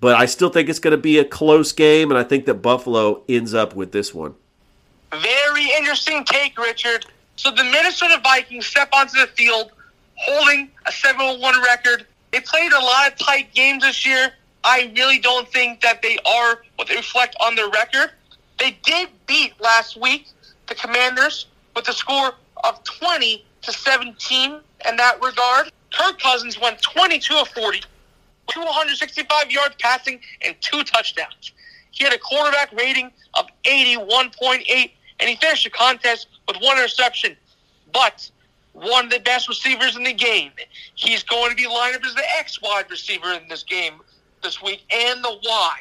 but 0.00 0.16
I 0.16 0.26
still 0.26 0.50
think 0.50 0.68
it's 0.68 0.78
going 0.78 0.92
to 0.92 0.98
be 0.98 1.18
a 1.18 1.24
close 1.24 1.72
game, 1.72 2.10
and 2.10 2.18
I 2.18 2.24
think 2.24 2.46
that 2.46 2.54
Buffalo 2.54 3.22
ends 3.28 3.54
up 3.54 3.74
with 3.74 3.92
this 3.92 4.14
one. 4.14 4.34
Very 5.10 5.70
interesting 5.76 6.24
take, 6.24 6.58
Richard. 6.58 7.06
So 7.36 7.50
the 7.50 7.64
Minnesota 7.64 8.20
Vikings 8.22 8.66
step 8.66 8.88
onto 8.92 9.18
the 9.20 9.26
field 9.28 9.70
holding 10.16 10.70
a 10.86 10.92
7 10.92 11.40
1 11.40 11.62
record. 11.62 12.06
They 12.32 12.40
played 12.40 12.72
a 12.72 12.80
lot 12.80 13.12
of 13.12 13.18
tight 13.18 13.52
games 13.54 13.82
this 13.82 14.04
year. 14.06 14.32
I 14.64 14.90
really 14.96 15.18
don't 15.18 15.48
think 15.52 15.80
that 15.82 16.02
they 16.02 16.18
are 16.26 16.62
what 16.76 16.88
they 16.88 16.96
reflect 16.96 17.36
on 17.40 17.54
their 17.54 17.68
record. 17.68 18.10
They 18.58 18.76
did 18.82 19.10
beat 19.26 19.52
last 19.60 20.00
week 20.00 20.28
the 20.66 20.74
Commanders 20.74 21.46
with 21.74 21.88
a 21.88 21.92
score 21.92 22.32
of 22.64 22.82
20 22.84 23.44
to 23.62 23.72
17 23.72 24.60
in 24.88 24.96
that 24.96 25.22
regard. 25.22 25.70
Kirk 25.92 26.18
Cousins 26.18 26.58
went 26.60 26.80
22 26.82 27.34
of 27.36 27.48
40, 27.48 27.82
265 28.48 29.50
yards 29.50 29.76
passing, 29.78 30.20
and 30.42 30.56
two 30.60 30.82
touchdowns. 30.84 31.52
He 31.90 32.04
had 32.04 32.12
a 32.12 32.18
quarterback 32.18 32.72
rating 32.72 33.10
of 33.34 33.46
81.8, 33.64 34.90
and 35.20 35.28
he 35.28 35.36
finished 35.36 35.64
the 35.64 35.70
contest 35.70 36.28
with 36.46 36.56
one 36.60 36.76
interception. 36.76 37.36
But 37.92 38.30
one 38.76 39.06
of 39.06 39.10
the 39.10 39.20
best 39.20 39.48
receivers 39.48 39.96
in 39.96 40.02
the 40.02 40.12
game. 40.12 40.52
He's 40.94 41.22
going 41.22 41.50
to 41.50 41.56
be 41.56 41.66
lined 41.66 41.96
up 41.96 42.04
as 42.04 42.14
the 42.14 42.24
X 42.38 42.60
wide 42.60 42.90
receiver 42.90 43.32
in 43.32 43.48
this 43.48 43.62
game 43.62 43.94
this 44.42 44.62
week, 44.62 44.82
and 44.92 45.24
the 45.24 45.38
Y. 45.42 45.78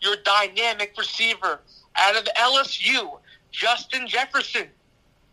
Your 0.00 0.16
dynamic 0.24 0.94
receiver 0.96 1.60
out 1.96 2.16
of 2.16 2.24
LSU, 2.36 3.18
Justin 3.50 4.06
Jefferson, 4.06 4.68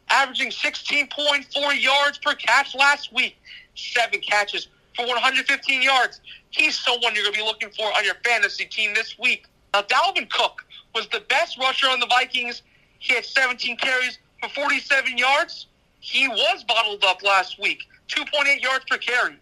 averaging 0.10 0.50
16.4 0.50 1.82
yards 1.82 2.18
per 2.18 2.34
catch 2.34 2.74
last 2.74 3.14
week, 3.14 3.38
seven 3.76 4.20
catches 4.22 4.68
for 4.96 5.06
115 5.06 5.82
yards. 5.82 6.22
He's 6.50 6.78
someone 6.78 7.14
you're 7.14 7.24
going 7.24 7.36
to 7.36 7.40
be 7.40 7.46
looking 7.46 7.70
for 7.70 7.86
on 7.86 8.04
your 8.04 8.16
fantasy 8.24 8.66
team 8.66 8.94
this 8.96 9.18
week. 9.20 9.46
Now, 9.74 9.84
Dalvin 9.84 10.30
Cook 10.30 10.66
was 10.96 11.08
the 11.10 11.20
best 11.30 11.60
rusher 11.60 11.88
on 11.88 12.00
the 12.00 12.08
Vikings. 12.08 12.64
He 13.06 13.13
had 13.13 13.24
17 13.24 13.78
carries 13.78 14.18
for 14.41 14.50
47 14.50 15.15
yards. 15.15 15.68
He 16.00 16.28
was 16.28 16.63
bottled 16.63 17.04
up 17.04 17.22
last 17.22 17.62
week, 17.62 17.84
2.8 18.10 18.63
yards 18.63 18.84
per 18.89 18.98
carry. 18.98 19.36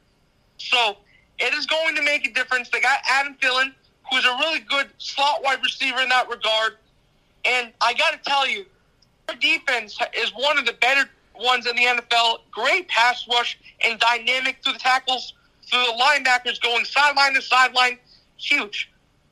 So 0.58 0.98
it 1.40 1.54
is 1.54 1.66
going 1.66 1.96
to 1.96 2.02
make 2.02 2.28
a 2.28 2.34
difference. 2.34 2.68
They 2.70 2.82
got 2.82 3.00
Adam 3.10 3.36
Thielen, 3.42 3.74
who's 4.12 4.26
a 4.26 4.36
really 4.40 4.60
good 4.60 4.88
slot 4.98 5.42
wide 5.44 5.64
receiver 5.64 6.02
in 6.02 6.10
that 6.10 6.30
regard. 6.30 6.74
And 7.46 7.72
I 7.80 7.94
got 7.94 8.12
to 8.12 8.30
tell 8.30 8.46
you, 8.46 8.66
their 9.28 9.38
defense 9.38 9.98
is 10.14 10.32
one 10.36 10.58
of 10.58 10.66
the 10.66 10.74
better 10.74 11.10
ones 11.40 11.66
in 11.66 11.78
the 11.78 11.84
NFL. 11.84 12.40
Great 12.52 12.90
pass 12.90 13.26
rush 13.32 13.58
and 13.80 13.98
dynamic 13.98 14.58
through 14.62 14.74
the 14.74 14.80
tackles, 14.80 15.36
through 15.72 15.86
the 15.86 16.04
linebackers 16.04 16.62
going 16.62 16.84
sideline 16.84 17.34
to 17.36 17.42
sideline. 17.42 17.98
Huge. 18.36 18.92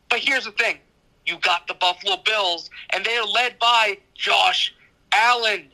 But 0.09 0.19
here's 0.19 0.45
the 0.45 0.51
thing 0.51 0.77
you 1.25 1.37
got 1.39 1.67
the 1.67 1.73
Buffalo 1.75 2.17
Bills, 2.25 2.69
and 2.91 3.05
they 3.05 3.15
are 3.17 3.27
led 3.27 3.59
by 3.59 3.97
Josh 4.21 4.73
Allen. 5.11 5.67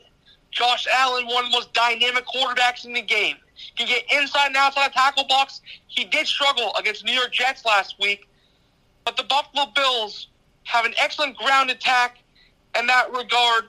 Josh 0.50 0.86
Allen, 0.90 1.26
one 1.26 1.44
of 1.44 1.50
the 1.50 1.56
most 1.56 1.74
dynamic 1.74 2.24
quarterbacks 2.26 2.86
in 2.86 2.94
the 2.94 3.02
game. 3.02 3.36
Can 3.76 3.86
get 3.86 4.04
inside 4.10 4.46
and 4.46 4.56
outside 4.56 4.90
the 4.90 4.94
tackle 4.94 5.24
box. 5.28 5.60
He 5.86 6.04
did 6.04 6.26
struggle 6.26 6.72
against 6.78 7.04
New 7.04 7.12
York 7.12 7.30
Jets 7.30 7.66
last 7.66 7.96
week, 8.00 8.26
but 9.04 9.18
the 9.18 9.24
Buffalo 9.24 9.66
Bills 9.74 10.28
have 10.64 10.86
an 10.86 10.94
excellent 10.98 11.36
ground 11.36 11.70
attack 11.70 12.18
in 12.78 12.86
that 12.86 13.12
regard 13.12 13.64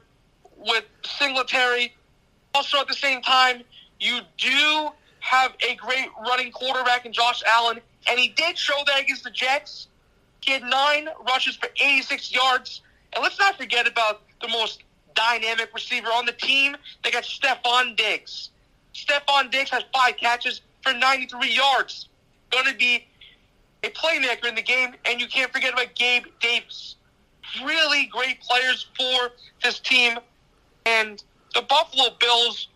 with 0.56 0.86
Singletary. 1.04 1.94
Also, 2.56 2.80
at 2.80 2.88
the 2.88 2.94
same 2.94 3.22
time, 3.22 3.64
you 4.00 4.22
do 4.38 4.90
have 5.20 5.54
a 5.68 5.76
great 5.76 6.08
running 6.26 6.52
quarterback 6.54 7.06
in 7.06 7.12
Josh 7.12 7.44
Allen, 7.46 7.82
and 8.08 8.18
he 8.18 8.30
did 8.30 8.58
show 8.58 8.80
that 8.88 9.02
against 9.02 9.26
the 9.26 9.32
Jets. 9.32 9.88
He 10.40 10.54
had 10.54 10.64
nine 10.64 11.10
rushes 11.28 11.58
for 11.58 11.68
86 11.82 12.34
yards. 12.34 12.82
And 13.12 13.22
let's 13.22 13.40
not 13.40 13.58
forget 13.58 13.88
about 13.88 14.22
the 14.42 14.48
most 14.48 14.84
dynamic 15.16 15.74
receiver 15.74 16.08
on 16.08 16.26
the 16.26 16.32
team. 16.34 16.76
They 17.04 17.12
got 17.12 17.24
Stefon 17.24 17.96
Diggs. 17.96 18.50
Stefon 18.94 19.52
Diggs 19.52 19.70
has 19.70 19.84
five 19.94 20.18
catches 20.18 20.62
for 20.84 20.94
93 20.94 21.54
yards. 21.54 22.08
Going 22.52 22.66
to 22.66 22.76
be 22.76 23.06
a 23.84 23.90
playmaker 23.90 24.48
in 24.48 24.56
the 24.56 24.62
game. 24.62 24.94
And 25.06 25.20
you 25.20 25.28
can't 25.28 25.52
forget 25.52 25.74
about 25.74 25.96
Gabe 25.96 26.26
Davis. 26.40 26.96
Really 27.64 28.06
great 28.08 28.42
players 28.42 28.88
for 28.98 29.32
this 29.64 29.80
team. 29.80 30.18
And 30.86 31.24
the 31.54 31.62
Buffalo 31.62 32.16
Bills 32.20 32.68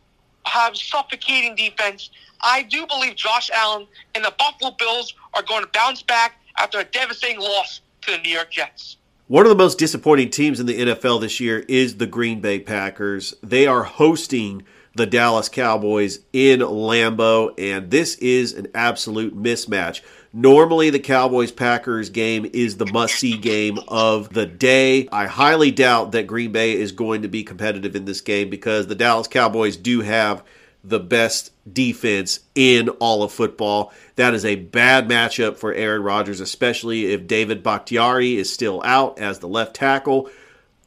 have 0.46 0.76
suffocating 0.76 1.56
defense. 1.56 2.10
I 2.42 2.64
do 2.64 2.86
believe 2.86 3.16
Josh 3.16 3.50
Allen 3.54 3.88
and 4.16 4.26
the 4.26 4.34
Buffalo 4.38 4.72
Bills 4.72 5.14
are 5.34 5.44
going 5.44 5.64
to 5.64 5.70
bounce 5.74 6.04
back 6.04 6.42
after 6.58 6.80
a 6.80 6.84
devastating 6.84 7.40
loss 7.40 7.82
to 8.02 8.12
the 8.12 8.18
New 8.18 8.32
York 8.32 8.52
Jets. 8.52 8.98
One 9.34 9.48
of 9.48 9.50
the 9.50 9.56
most 9.56 9.80
disappointing 9.80 10.30
teams 10.30 10.60
in 10.60 10.68
the 10.68 10.80
NFL 10.80 11.20
this 11.22 11.40
year 11.40 11.66
is 11.68 11.98
the 11.98 12.06
Green 12.06 12.40
Bay 12.40 12.60
Packers. 12.60 13.34
They 13.42 13.66
are 13.66 13.82
hosting 13.82 14.62
the 14.94 15.08
Dallas 15.08 15.50
Cowboys 15.50 16.20
in 16.34 16.60
Lambeau, 16.60 17.52
and 17.58 17.90
this 17.90 18.14
is 18.18 18.54
an 18.54 18.68
absolute 18.76 19.36
mismatch. 19.36 20.02
Normally, 20.34 20.92
the 20.92 21.00
Cowboys 21.00 21.52
Packers 21.52 22.12
game 22.12 22.48
is 22.54 22.78
the 22.78 22.86
must 22.86 23.16
see 23.16 23.36
game 23.36 23.80
of 23.88 24.30
the 24.30 24.46
day. 24.46 25.10
I 25.12 25.26
highly 25.26 25.72
doubt 25.72 26.12
that 26.12 26.28
Green 26.28 26.52
Bay 26.52 26.74
is 26.74 26.92
going 26.92 27.24
to 27.24 27.28
be 27.28 27.44
competitive 27.44 27.96
in 27.96 28.06
this 28.06 28.22
game 28.22 28.52
because 28.52 28.86
the 28.86 28.94
Dallas 28.94 29.28
Cowboys 29.28 29.78
do 29.78 30.02
have 30.02 30.44
the 30.84 31.00
best 31.00 31.52
defense 31.72 32.42
in 32.56 32.90
all 32.90 33.24
of 33.24 33.32
football. 33.32 33.94
That 34.16 34.34
is 34.34 34.44
a 34.44 34.56
bad 34.56 35.08
matchup 35.08 35.58
for 35.58 35.74
Aaron 35.74 36.04
Rodgers, 36.04 36.40
especially 36.40 37.14
if 37.14 37.26
David 37.26 37.64
Bakhtiari 37.64 38.36
is 38.36 38.52
still 38.52 38.82
out 38.84 39.18
as 39.18 39.40
the 39.40 39.48
left 39.48 39.76
tackle. 39.76 40.30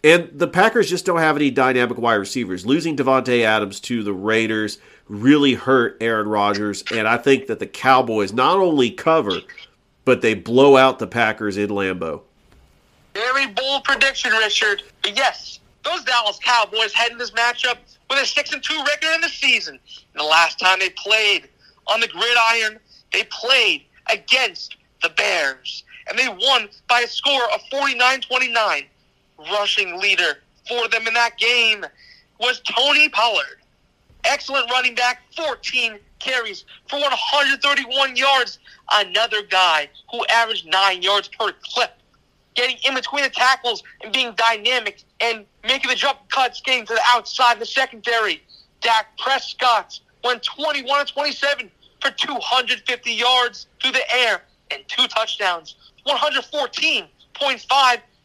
And 0.05 0.31
the 0.33 0.47
Packers 0.47 0.91
just 0.91 1.07
don't 1.07 1.19
have 1.19 1.37
any 1.37 1.51
dynamic 1.51 1.99
wide 1.99 2.15
receivers. 2.15 2.67
Losing 2.67 2.97
Davante 2.97 3.43
Adams 3.43 3.81
to 3.81 4.03
the 4.03 4.13
Raiders 4.13 4.79
really 5.09 5.55
hurt 5.55 5.97
Aaron 6.01 6.29
Rodgers, 6.29 6.85
and 6.93 7.09
I 7.09 7.17
think 7.17 7.47
that 7.47 7.59
the 7.59 7.67
Cowboys 7.67 8.33
not 8.33 8.59
only 8.59 8.91
cover, 8.91 9.41
but 10.05 10.21
they 10.21 10.35
blow 10.35 10.77
out 10.77 10.99
the 10.99 11.07
Packers 11.07 11.57
in 11.57 11.71
Lambeau. 11.71 12.23
Very 13.15 13.47
bold 13.47 13.85
prediction, 13.85 14.33
Richard. 14.33 14.83
Yes, 15.05 15.59
those 15.85 16.05
Dallas 16.05 16.39
Cowboys 16.43 16.93
head 16.93 17.13
in 17.13 17.19
this 17.19 17.31
matchup 17.31 17.77
with 18.09 18.23
a 18.23 18.27
six 18.27 18.53
and 18.53 18.63
two 18.63 18.79
record 18.79 19.15
in 19.15 19.21
the 19.21 19.29
season. 19.29 19.75
And 19.75 20.21
the 20.21 20.25
last 20.25 20.59
time 20.59 20.79
they 20.79 20.91
played 20.91 21.49
on 21.87 22.01
the 22.01 22.09
gridiron, 22.09 22.79
they 23.13 23.25
played 23.25 23.85
against 24.11 24.77
the 25.03 25.11
Bears, 25.11 25.85
and 26.09 26.19
they 26.19 26.29
won 26.29 26.69
by 26.89 27.01
a 27.01 27.07
score 27.07 27.45
of 27.53 27.61
49-29. 27.73 28.85
Rushing 29.53 29.99
leader 30.01 30.39
for 30.67 30.89
them 30.89 31.07
in 31.07 31.15
that 31.15 31.37
game 31.37 31.85
was 32.41 32.61
Tony 32.61 33.09
Pollard. 33.09 33.61
Excellent 34.25 34.71
running 34.71 34.95
back, 34.95 35.21
14 35.37 35.99
carries 36.19 36.65
for 36.89 36.99
131 36.99 38.17
yards. 38.17 38.59
Another 38.91 39.43
guy 39.43 39.89
who 40.11 40.25
averaged 40.27 40.67
nine 40.67 41.03
yards 41.03 41.29
per 41.29 41.53
clip. 41.63 41.93
Getting 42.57 42.79
in 42.85 42.95
between 42.95 43.23
the 43.23 43.31
tackles 43.31 43.83
and 44.03 44.13
being 44.13 44.35
dynamic 44.35 45.03
and 45.21 45.45
making 45.65 45.91
the 45.91 45.97
jump 45.97 46.19
cuts, 46.31 46.61
getting 46.63 46.87
to 46.87 46.95
the 46.95 47.03
outside, 47.07 47.55
of 47.55 47.59
the 47.61 47.67
secondary. 47.67 48.43
Dak 48.81 49.17
Prescott 49.19 50.01
went 50.25 50.43
21 50.43 51.07
to 51.07 51.13
27 51.13 51.71
for 52.01 52.11
250 52.11 53.13
yards 53.13 53.67
through 53.81 53.93
the 53.93 54.15
air 54.15 54.43
and 54.71 54.83
two 54.89 55.07
touchdowns. 55.09 55.77
114.5 56.07 57.07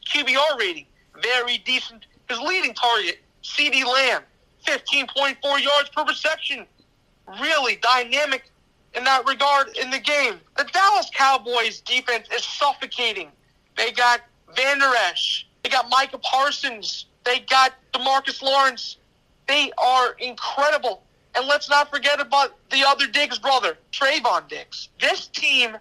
QBR 0.08 0.60
rating. 0.60 0.86
Very 1.22 1.58
decent. 1.60 2.06
His 2.30 2.39
leading 2.39 2.74
target, 2.74 3.20
CeeDee 3.44 3.86
Lamb, 3.86 4.24
15.4 4.65 5.36
yards 5.44 5.89
per 5.96 6.06
reception. 6.06 6.65
Really 7.41 7.78
dynamic 7.78 8.50
in 8.94 9.04
that 9.04 9.28
regard 9.28 9.76
in 9.78 9.89
the 9.89 10.00
game. 10.00 10.39
The 10.58 10.65
Dallas 10.72 11.10
Cowboys 11.13 11.82
defense 11.82 12.28
is 12.34 12.44
suffocating. 12.44 13.30
They 13.78 13.92
got 13.92 14.22
Vander 14.56 14.92
Esch. 15.10 15.48
They 15.64 15.70
got 15.70 15.90
Micah 15.90 16.18
Parsons. 16.18 17.06
They 17.24 17.40
got 17.40 17.74
Demarcus 17.94 18.42
Lawrence. 18.42 18.98
They 19.48 19.72
are 19.78 20.14
incredible. 20.20 21.04
And 21.36 21.48
let's 21.48 21.70
not 21.70 21.90
forget 21.90 22.20
about 22.20 22.58
the 22.72 22.84
other 22.86 23.08
Diggs 23.08 23.40
brother, 23.40 23.78
Trevon 23.92 24.48
Diggs. 24.48 24.90
This 25.00 25.28
team 25.28 25.78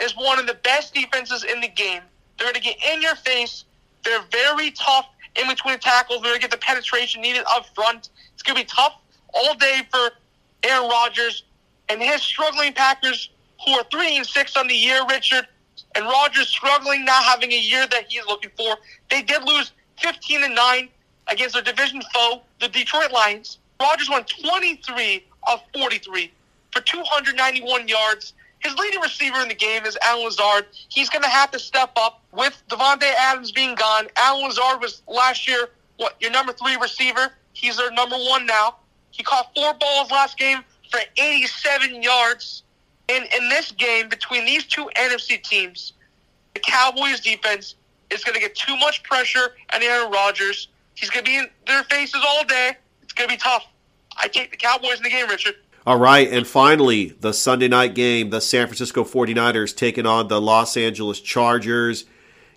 is 0.00 0.16
one 0.16 0.38
of 0.38 0.46
the 0.46 0.54
best 0.54 0.94
defenses 0.94 1.44
in 1.44 1.60
the 1.60 1.68
game. 1.68 2.00
They're 2.38 2.52
going 2.52 2.54
to 2.54 2.60
get 2.60 2.76
in 2.92 3.02
your 3.02 3.14
face. 3.16 3.64
They're 4.04 4.24
very 4.30 4.70
tough 4.72 5.06
in 5.36 5.48
between 5.48 5.78
tackles. 5.78 6.22
They're 6.22 6.30
going 6.30 6.40
to 6.40 6.48
get 6.48 6.50
the 6.50 6.58
penetration 6.58 7.22
needed 7.22 7.44
up 7.50 7.66
front. 7.74 8.10
It's 8.32 8.42
going 8.42 8.56
to 8.56 8.62
be 8.62 8.68
tough 8.68 8.94
all 9.32 9.54
day 9.54 9.82
for 9.90 10.10
Aaron 10.62 10.88
Rodgers 10.88 11.44
and 11.88 12.00
his 12.00 12.22
struggling 12.22 12.72
Packers, 12.72 13.30
who 13.64 13.72
are 13.72 13.84
three 13.90 14.16
and 14.16 14.26
six 14.26 14.56
on 14.56 14.66
the 14.66 14.74
year. 14.74 15.02
Richard 15.08 15.46
and 15.94 16.04
Rodgers 16.04 16.48
struggling, 16.48 17.04
not 17.04 17.22
having 17.24 17.52
a 17.52 17.58
year 17.58 17.86
that 17.86 18.04
he's 18.08 18.26
looking 18.26 18.50
for. 18.56 18.76
They 19.10 19.22
did 19.22 19.44
lose 19.44 19.72
15 20.00 20.44
and 20.44 20.54
nine 20.54 20.88
against 21.28 21.54
their 21.54 21.62
division 21.62 22.02
foe, 22.12 22.42
the 22.60 22.68
Detroit 22.68 23.12
Lions. 23.12 23.58
Rodgers 23.80 24.10
won 24.10 24.24
23 24.24 25.24
of 25.46 25.60
43 25.74 26.32
for 26.72 26.80
291 26.80 27.88
yards. 27.88 28.34
His 28.60 28.74
leading 28.76 29.00
receiver 29.00 29.40
in 29.40 29.48
the 29.48 29.54
game 29.54 29.84
is 29.84 29.96
Allen 30.02 30.24
Lazard. 30.24 30.66
He's 30.88 31.10
going 31.10 31.22
to 31.22 31.28
have 31.28 31.50
to 31.50 31.58
step 31.58 31.92
up 31.96 32.22
with 32.32 32.62
Davante 32.68 33.12
Adams 33.18 33.52
being 33.52 33.74
gone. 33.74 34.06
Allen 34.16 34.46
Lazard 34.46 34.80
was 34.80 35.02
last 35.06 35.46
year 35.46 35.68
what 35.98 36.16
your 36.20 36.30
number 36.30 36.52
three 36.52 36.76
receiver. 36.76 37.30
He's 37.52 37.76
their 37.76 37.90
number 37.92 38.16
one 38.16 38.46
now. 38.46 38.76
He 39.10 39.22
caught 39.22 39.54
four 39.54 39.74
balls 39.74 40.10
last 40.10 40.38
game 40.38 40.64
for 40.90 41.00
87 41.18 42.02
yards. 42.02 42.63
And 43.08 43.24
in 43.36 43.48
this 43.48 43.72
game 43.72 44.08
between 44.08 44.46
these 44.46 44.64
two 44.64 44.88
NFC 44.96 45.42
teams, 45.42 45.92
the 46.54 46.60
Cowboys 46.60 47.20
defense 47.20 47.74
is 48.10 48.24
going 48.24 48.34
to 48.34 48.40
get 48.40 48.54
too 48.54 48.76
much 48.76 49.02
pressure 49.02 49.54
on 49.74 49.82
Aaron 49.82 50.10
Rodgers. 50.10 50.68
He's 50.94 51.10
going 51.10 51.24
to 51.24 51.30
be 51.30 51.36
in 51.36 51.46
their 51.66 51.82
faces 51.84 52.22
all 52.26 52.44
day. 52.44 52.76
It's 53.02 53.12
going 53.12 53.28
to 53.28 53.34
be 53.34 53.38
tough. 53.38 53.66
I 54.16 54.28
take 54.28 54.50
the 54.50 54.56
Cowboys 54.56 54.98
in 54.98 55.02
the 55.02 55.10
game, 55.10 55.28
Richard. 55.28 55.56
All 55.86 55.98
right, 55.98 56.32
and 56.32 56.46
finally, 56.46 57.14
the 57.20 57.34
Sunday 57.34 57.68
night 57.68 57.94
game, 57.94 58.30
the 58.30 58.40
San 58.40 58.68
Francisco 58.68 59.04
49ers 59.04 59.76
taking 59.76 60.06
on 60.06 60.28
the 60.28 60.40
Los 60.40 60.78
Angeles 60.78 61.20
Chargers. 61.20 62.06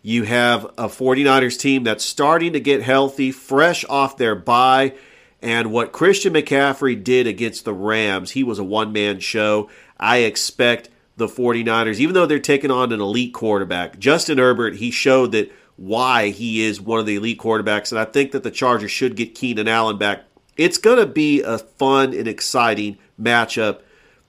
You 0.01 0.23
have 0.23 0.63
a 0.77 0.87
49ers 0.87 1.59
team 1.59 1.83
that's 1.83 2.05
starting 2.05 2.53
to 2.53 2.61
get 2.61 2.83
healthy, 2.83 3.33
fresh 3.33 3.83
off 3.89 4.15
their 4.15 4.33
bye. 4.33 4.93
And 5.41 5.73
what 5.73 5.91
Christian 5.91 6.33
McCaffrey 6.33 7.03
did 7.03 7.27
against 7.27 7.65
the 7.65 7.73
Rams, 7.73 8.31
he 8.31 8.43
was 8.43 8.59
a 8.59 8.63
one 8.63 8.93
man 8.93 9.19
show. 9.19 9.69
I 9.99 10.17
expect 10.17 10.89
the 11.17 11.27
49ers, 11.27 11.99
even 11.99 12.13
though 12.13 12.25
they're 12.25 12.39
taking 12.39 12.71
on 12.71 12.91
an 12.91 13.01
elite 13.01 13.33
quarterback, 13.33 13.99
Justin 13.99 14.37
Herbert, 14.37 14.75
he 14.75 14.91
showed 14.91 15.31
that 15.31 15.51
why 15.75 16.29
he 16.29 16.61
is 16.61 16.81
one 16.81 16.99
of 16.99 17.05
the 17.05 17.15
elite 17.15 17.39
quarterbacks. 17.39 17.91
And 17.91 17.99
I 17.99 18.05
think 18.05 18.31
that 18.31 18.43
the 18.43 18.51
Chargers 18.51 18.91
should 18.91 19.15
get 19.15 19.35
Keenan 19.35 19.67
Allen 19.67 19.97
back. 19.97 20.23
It's 20.55 20.77
going 20.77 20.97
to 20.97 21.05
be 21.05 21.41
a 21.41 21.57
fun 21.57 22.13
and 22.13 22.27
exciting 22.27 22.97
matchup. 23.19 23.81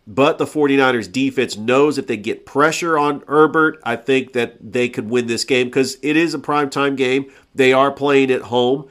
But 0.06 0.38
the 0.38 0.46
49ers 0.46 1.12
defense 1.12 1.58
knows 1.58 1.98
if 1.98 2.06
they 2.06 2.16
get 2.16 2.46
pressure 2.46 2.98
on 2.98 3.22
Herbert, 3.28 3.78
I 3.84 3.96
think 3.96 4.32
that 4.32 4.72
they 4.72 4.88
could 4.88 5.10
win 5.10 5.26
this 5.26 5.44
game 5.44 5.66
because 5.66 5.98
it 6.00 6.16
is 6.16 6.32
a 6.32 6.38
primetime 6.38 6.96
game. 6.96 7.30
They 7.54 7.74
are 7.74 7.90
playing 7.90 8.30
at 8.30 8.42
home, 8.42 8.88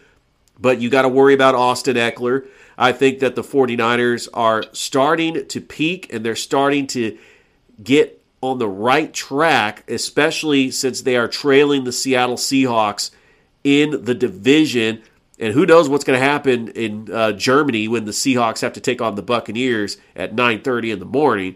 but 0.60 0.80
you 0.80 0.92
got 0.92 1.02
to 1.04 1.10
worry 1.10 1.34
about 1.34 1.56
Austin 1.56 1.96
Ekeler. 1.96 2.48
I 2.78 2.92
think 2.92 3.20
that 3.20 3.36
the 3.36 3.44
49ers 3.44 4.28
are 4.34 4.64
starting 4.72 5.48
to 5.48 5.62
peak 5.62 6.14
and 6.14 6.24
they're 6.24 6.36
starting 6.36 6.86
to 6.88 7.18
get 7.84 8.24
on 8.42 8.60
the 8.60 8.68
right 8.68 9.14
track, 9.14 9.84
especially 9.90 10.70
since 10.70 11.02
they 11.02 11.18
are 11.18 11.28
trailing 11.28 11.84
the 11.84 11.92
Seattle 11.92 12.36
Seahawks 12.36 13.12
in 13.64 14.04
the 14.04 14.14
division. 14.14 15.02
And 15.40 15.54
who 15.54 15.66
knows 15.66 15.90
what's 15.90 16.04
going 16.04 16.20
to 16.20 16.26
happen 16.26 16.70
in 16.70 17.12
uh, 17.12 17.32
Germany 17.32 17.88
when 17.88 18.06
the 18.06 18.12
Seahawks 18.12 18.62
have 18.62 18.74
to 18.74 18.82
take 18.82 19.02
on 19.02 19.16
the 19.16 19.24
Buccaneers 19.24 19.98
at 20.16 20.36
9:30 20.36 20.94
in 20.94 21.00
the 21.00 21.06
morning. 21.06 21.56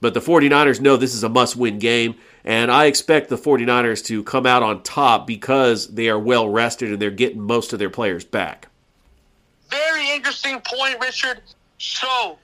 But 0.00 0.14
the 0.14 0.20
49ers 0.20 0.80
know 0.80 0.96
this 0.96 1.14
is 1.14 1.22
a 1.22 1.28
must-win 1.28 1.78
game, 1.78 2.16
and 2.44 2.72
I 2.72 2.86
expect 2.86 3.28
the 3.28 3.36
49ers 3.36 4.04
to 4.06 4.24
come 4.24 4.46
out 4.46 4.64
on 4.64 4.82
top 4.82 5.28
because 5.28 5.94
they 5.94 6.08
are 6.08 6.18
well 6.18 6.48
rested 6.48 6.90
and 6.90 7.00
they're 7.00 7.12
getting 7.12 7.40
most 7.40 7.72
of 7.72 7.78
their 7.78 7.88
players 7.88 8.24
back. 8.24 8.68
Very 9.72 10.10
interesting 10.10 10.60
point, 10.60 10.98
Richard. 11.00 11.40
So, 11.78 12.38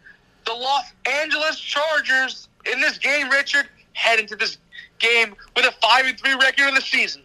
the 0.46 0.54
Los 0.54 0.84
Angeles 1.06 1.60
Chargers 1.60 2.48
in 2.72 2.80
this 2.80 2.98
game, 2.98 3.28
Richard, 3.28 3.68
head 3.92 4.18
into 4.18 4.34
this 4.34 4.58
game 4.98 5.36
with 5.54 5.66
a 5.66 5.72
5 5.72 6.06
and 6.06 6.18
3 6.18 6.34
record 6.34 6.68
in 6.68 6.74
the 6.74 6.80
season. 6.80 7.22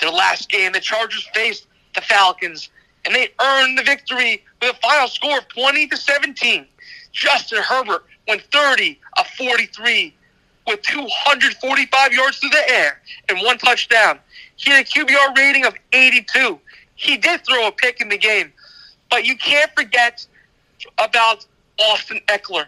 Their 0.00 0.10
last 0.10 0.48
game, 0.48 0.72
the 0.72 0.80
Chargers 0.80 1.28
faced 1.34 1.66
the 1.94 2.00
Falcons 2.00 2.70
and 3.04 3.14
they 3.14 3.28
earned 3.40 3.78
the 3.78 3.82
victory 3.82 4.44
with 4.60 4.74
a 4.74 4.78
final 4.80 5.08
score 5.08 5.38
of 5.38 5.48
20 5.48 5.88
to 5.88 5.96
17. 5.96 6.66
Justin 7.12 7.62
Herbert 7.62 8.04
went 8.28 8.42
30 8.52 8.98
of 9.18 9.26
43 9.26 10.14
with 10.66 10.82
245 10.82 12.12
yards 12.12 12.38
through 12.38 12.50
the 12.50 12.70
air 12.70 13.00
and 13.28 13.38
one 13.42 13.58
touchdown. 13.58 14.18
He 14.56 14.70
had 14.70 14.86
a 14.86 14.88
QBR 14.88 15.36
rating 15.36 15.66
of 15.66 15.74
82. 15.92 16.58
He 16.94 17.16
did 17.16 17.44
throw 17.44 17.66
a 17.66 17.72
pick 17.72 18.00
in 18.00 18.08
the 18.08 18.18
game, 18.18 18.52
but 19.12 19.24
you 19.24 19.36
can't 19.36 19.70
forget 19.76 20.26
about 20.98 21.46
Austin 21.78 22.18
Ekeler, 22.28 22.66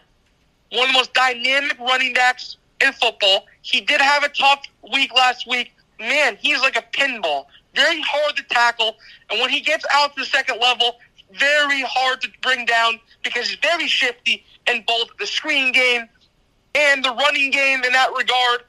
one 0.70 0.84
of 0.84 0.88
the 0.88 0.92
most 0.92 1.12
dynamic 1.14 1.76
running 1.80 2.12
backs 2.12 2.58
in 2.80 2.92
football. 2.92 3.46
He 3.62 3.80
did 3.80 4.00
have 4.00 4.22
a 4.22 4.28
tough 4.28 4.62
week 4.92 5.12
last 5.14 5.48
week. 5.48 5.72
Man, 5.98 6.36
he's 6.40 6.60
like 6.60 6.76
a 6.76 6.84
pinball 6.92 7.46
very 7.74 8.00
hard 8.02 8.36
to 8.36 8.42
tackle, 8.44 8.96
and 9.30 9.40
when 9.40 9.50
he 9.50 9.60
gets 9.60 9.84
out 9.92 10.14
to 10.14 10.20
the 10.20 10.26
second 10.26 10.60
level, 10.60 10.98
very 11.32 11.82
hard 11.82 12.20
to 12.20 12.28
bring 12.42 12.64
down 12.64 13.00
because 13.22 13.48
he's 13.48 13.58
very 13.58 13.88
shifty 13.88 14.44
in 14.68 14.84
both 14.86 15.08
the 15.18 15.26
screen 15.26 15.72
game 15.72 16.08
and 16.74 17.04
the 17.04 17.12
running 17.14 17.50
game 17.50 17.82
in 17.84 17.92
that 17.92 18.10
regard. 18.16 18.62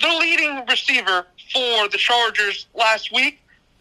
The 0.00 0.08
leading 0.08 0.64
receiver 0.66 1.26
for 1.52 1.88
the 1.88 1.98
Chargers 1.98 2.66
last 2.74 3.12
week 3.12 3.40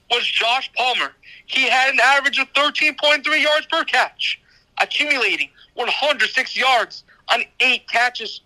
was 0.10 0.26
Josh 0.26 0.72
Palmer. 0.74 1.14
He 1.46 1.70
had 1.70 1.94
an 1.94 2.00
average 2.00 2.40
of 2.40 2.52
13.3 2.54 3.26
yards 3.42 3.68
per 3.72 3.84
catch, 3.84 4.40
accumulating 4.80 5.50
106 5.76 6.58
yards 6.58 7.04
on 7.30 7.44
eight 7.60 7.88
catches. 7.88 8.42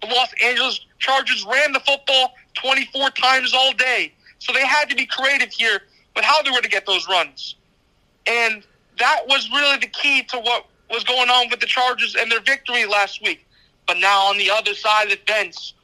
The 0.00 0.08
Los 0.08 0.32
Angeles 0.42 0.80
Chargers 0.98 1.44
ran 1.48 1.72
the 1.72 1.80
football 1.80 2.34
24 2.54 3.10
times 3.10 3.54
all 3.54 3.72
day. 3.72 4.12
So 4.38 4.52
they 4.52 4.66
had 4.66 4.88
to 4.90 4.96
be 4.96 5.06
creative 5.06 5.50
here 5.52 5.82
with 6.16 6.24
how 6.24 6.42
they 6.42 6.50
were 6.50 6.60
to 6.60 6.68
get 6.68 6.86
those 6.86 7.06
runs. 7.08 7.56
And 8.26 8.64
that 8.98 9.22
was 9.28 9.48
really 9.50 9.78
the 9.78 9.86
key 9.86 10.22
to 10.24 10.38
what 10.38 10.66
was 10.90 11.04
going 11.04 11.30
on 11.30 11.48
with 11.50 11.60
the 11.60 11.66
Chargers 11.66 12.14
and 12.16 12.30
their 12.30 12.40
victory 12.40 12.84
last 12.86 13.22
week. 13.22 13.46
But 13.86 13.98
now 13.98 14.26
on 14.26 14.38
the 14.38 14.50
other 14.50 14.74
side 14.74 15.04
of 15.04 15.10
the 15.10 15.32
fence, 15.32 15.74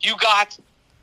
you 0.00 0.16
got 0.18 0.58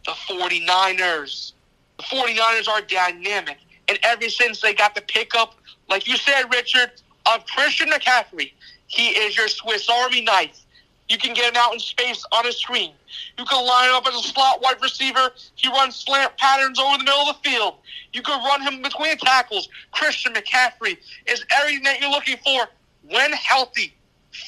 the 0.06 0.12
49ers. 0.12 1.54
The 2.02 2.16
49ers 2.16 2.68
are 2.68 2.82
dynamic. 2.82 3.58
And 3.88 4.00
ever 4.02 4.30
since 4.30 4.62
they 4.62 4.74
got 4.74 4.96
the 4.96 5.02
pickup, 5.02 5.56
like 5.88 6.08
you 6.08 6.18
said, 6.18 6.44
Richard, 6.52 6.92
of 7.28 7.46
Christian 7.46 7.90
McCaffrey, 7.90 8.54
he 8.88 9.10
is 9.10 9.38
your 9.38 9.48
Swiss 9.48 9.88
Army 9.88 10.22
knife. 10.22 10.60
You 11.10 11.18
can 11.18 11.34
get 11.34 11.54
him 11.54 11.62
out 11.62 11.74
in 11.74 11.80
space 11.80 12.24
on 12.32 12.48
a 12.48 12.52
screen. 12.52 12.94
You 13.38 13.46
can 13.46 13.66
line 13.66 13.90
him 13.90 13.96
up 13.96 14.08
as 14.08 14.16
a 14.16 14.24
slot 14.28 14.62
wide 14.62 14.82
receiver. 14.82 15.32
He 15.56 15.68
runs 15.68 15.96
slant 15.96 16.36
patterns 16.38 16.80
over 16.80 16.98
the 16.98 17.04
middle 17.04 17.20
of 17.20 17.36
the 17.36 17.50
field. 17.50 17.76
You 18.14 18.22
can 18.22 18.44
run 18.44 18.62
him 18.62 18.82
between 18.82 19.18
tackles. 19.18 19.70
Christian 19.92 20.34
McCaffrey 20.34 20.98
is 21.28 21.46
everything 21.52 21.84
that 21.84 22.00
you're 22.00 22.10
looking 22.10 22.38
for 22.44 22.68
when 23.10 23.32
healthy 23.34 23.94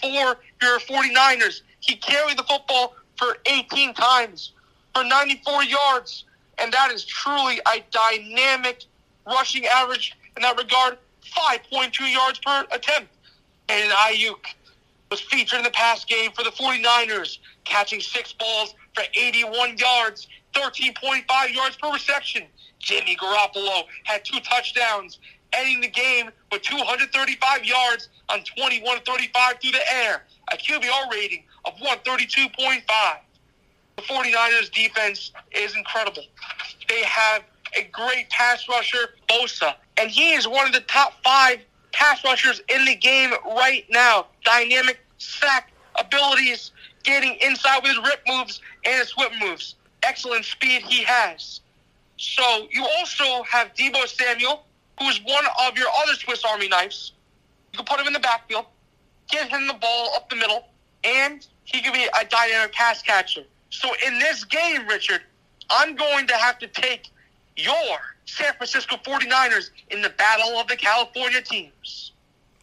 for 0.02 0.38
your 0.62 0.80
49ers. 0.80 1.62
He 1.82 1.98
carried 1.98 2.38
the 2.38 2.44
football 2.44 2.96
for 3.18 3.38
18 3.46 3.94
times 3.94 4.54
for 4.96 5.04
94 5.04 5.64
yards. 5.66 6.26
And 6.58 6.72
that 6.74 6.92
is 6.92 7.06
truly 7.06 7.60
a 7.68 7.84
dynamic 7.92 8.86
rushing 9.26 9.66
average 9.66 10.16
in 10.36 10.44
that 10.44 10.58
regard 10.58 10.98
5.2 11.24 12.12
yards 12.12 12.40
per 12.40 12.66
attempt. 12.72 13.10
And 13.70 13.92
Aiyuk 13.92 14.46
was 15.10 15.22
featured 15.22 15.60
in 15.60 15.64
the 15.64 15.72
pass 15.72 16.06
game 16.06 16.32
for 16.32 16.44
the 16.44 16.52
49ers, 16.52 17.38
catching 17.64 18.02
six 18.02 18.34
balls 18.34 18.76
for 18.94 19.04
81 19.14 19.78
yards, 19.78 20.28
13.5 20.54 21.54
yards 21.54 21.78
per 21.78 21.92
reception. 21.92 22.44
Jimmy 22.80 23.16
Garoppolo 23.16 23.84
had 24.04 24.26
two 24.26 24.40
touchdowns, 24.42 25.20
ending 25.54 25.82
the 25.82 25.88
game 25.88 26.30
with 26.52 26.62
235 26.64 27.64
yards 27.64 28.10
on 28.30 28.44
21 28.44 29.00
35 29.06 29.56
through 29.62 29.72
the 29.72 29.94
air, 29.94 30.24
a 30.52 30.58
QBR 30.58 31.12
rating 31.12 31.44
of 31.66 31.74
132.5. 31.76 32.82
The 33.96 34.02
49ers 34.04 34.72
defense 34.72 35.32
is 35.52 35.76
incredible. 35.76 36.24
They 36.90 37.04
have 37.04 37.44
a 37.76 37.84
great 37.92 38.30
pass 38.30 38.68
rusher, 38.68 39.16
Bosa, 39.30 39.76
and 39.98 40.10
he 40.10 40.34
is 40.34 40.48
one 40.48 40.68
of 40.68 40.74
the 40.74 40.82
top 40.82 41.14
five 41.24 41.60
pass 41.92 42.24
rushers 42.24 42.62
in 42.70 42.86
the 42.86 42.96
game 42.96 43.32
right 43.56 43.86
now. 43.90 44.28
Dynamic 44.44 45.00
sack 45.18 45.72
abilities, 45.96 46.72
getting 47.04 47.36
inside 47.42 47.82
with 47.84 47.96
his 47.96 48.00
rip 48.00 48.22
moves 48.28 48.62
and 48.86 48.96
his 48.96 49.16
whip 49.18 49.32
moves. 49.40 49.76
Excellent 50.04 50.46
speed 50.46 50.82
he 50.84 51.04
has. 51.04 51.62
So 52.18 52.68
you 52.72 52.86
also 52.98 53.44
have 53.44 53.74
Deebo 53.74 54.08
Samuel, 54.08 54.66
who's 55.00 55.22
one 55.24 55.46
of 55.68 55.78
your 55.78 55.88
other 56.02 56.14
Swiss 56.14 56.44
Army 56.44 56.68
knives. 56.68 57.14
You 57.72 57.78
can 57.78 57.86
put 57.86 58.00
him 58.00 58.08
in 58.08 58.14
the 58.14 58.20
backfield, 58.20 58.66
get 59.30 59.50
him 59.50 59.68
the 59.68 59.74
ball 59.74 60.14
up 60.16 60.30
the 60.30 60.36
middle, 60.36 60.68
and 61.04 61.46
he 61.64 61.82
can 61.82 61.94
be 61.94 62.04
a 62.04 62.26
dynamic 62.26 62.74
pass 62.74 63.02
catcher. 63.02 63.44
So 63.74 63.90
in 64.06 64.20
this 64.20 64.44
game, 64.46 64.88
Richard, 64.88 65.22
I'm 65.70 65.96
going 65.96 66.28
to 66.28 66.36
have 66.36 66.60
to 66.60 66.68
take 66.68 67.10
your 67.58 67.98
San 68.26 68.54
Francisco 68.54 68.98
49ers 68.98 69.72
in 69.90 70.02
the 70.02 70.12
battle 70.12 70.60
of 70.60 70.68
the 70.68 70.76
California 70.76 71.42
teams. 71.42 72.12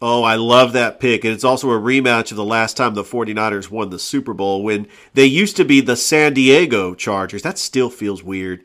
Oh, 0.01 0.23
I 0.23 0.35
love 0.35 0.73
that 0.73 1.01
pick. 1.01 1.25
And 1.25 1.33
it's 1.33 1.43
also 1.43 1.69
a 1.69 1.79
rematch 1.79 2.31
of 2.31 2.37
the 2.37 2.45
last 2.45 2.77
time 2.77 2.93
the 2.93 3.03
49ers 3.03 3.69
won 3.69 3.89
the 3.89 3.99
Super 3.99 4.33
Bowl 4.33 4.63
when 4.63 4.87
they 5.13 5.25
used 5.25 5.57
to 5.57 5.65
be 5.65 5.81
the 5.81 5.97
San 5.97 6.33
Diego 6.33 6.95
Chargers. 6.95 7.41
That 7.43 7.57
still 7.59 7.89
feels 7.89 8.23
weird. 8.23 8.63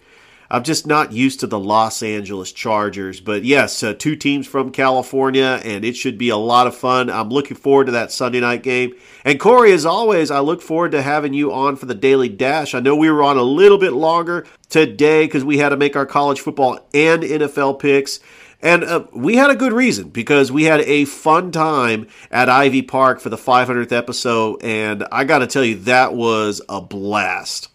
I'm 0.49 0.63
just 0.63 0.87
not 0.87 1.13
used 1.13 1.41
to 1.41 1.49
the 1.49 1.59
Los 1.59 2.03
Angeles 2.03 2.53
Chargers. 2.53 3.21
But 3.21 3.45
yes, 3.45 3.83
uh, 3.83 3.93
two 3.93 4.15
teams 4.15 4.47
from 4.47 4.71
California, 4.71 5.61
and 5.65 5.85
it 5.85 5.97
should 5.97 6.17
be 6.17 6.29
a 6.29 6.37
lot 6.37 6.69
of 6.69 6.77
fun. 6.77 7.11
I'm 7.11 7.31
looking 7.31 7.57
forward 7.57 7.87
to 7.87 7.93
that 7.93 8.13
Sunday 8.13 8.41
night 8.41 8.63
game. 8.63 8.95
And 9.27 9.41
Corey, 9.41 9.73
as 9.73 9.85
always, 9.85 10.31
I 10.31 10.39
look 10.39 10.63
forward 10.63 10.93
to 10.93 11.03
having 11.03 11.35
you 11.35 11.53
on 11.53 11.75
for 11.75 11.87
the 11.87 11.97
Daily 11.97 12.29
Dash. 12.29 12.77
I 12.77 12.81
know 12.81 12.95
we 12.95 13.11
were 13.11 13.25
on 13.25 13.37
a 13.37 13.43
little 13.43 13.77
bit 13.77 13.93
longer 13.93 14.47
today 14.69 15.27
because 15.27 15.45
we 15.45 15.59
had 15.59 15.71
to 15.71 15.77
make 15.77 15.97
our 15.97 16.07
college 16.07 16.41
football 16.41 16.79
and 16.95 17.25
NFL 17.25 17.81
picks. 17.81 18.21
And 18.63 18.85
uh, 18.85 19.07
we 19.13 19.35
had 19.35 19.51
a 19.51 19.57
good 19.57 19.73
reason 19.73 20.11
because 20.11 20.53
we 20.53 20.63
had 20.63 20.81
a 20.83 21.07
fun 21.07 21.51
time 21.51 22.07
at 22.31 22.49
Ivy 22.49 22.83
Park 22.83 23.19
for 23.19 23.29
the 23.29 23.37
500th 23.37 23.91
episode. 23.91 24.63
And 24.63 25.05
I 25.11 25.25
got 25.25 25.41
to 25.41 25.49
tell 25.49 25.65
you, 25.65 25.75
that 25.81 26.15
was 26.15 26.63
a 26.69 26.81
blast. 26.81 27.71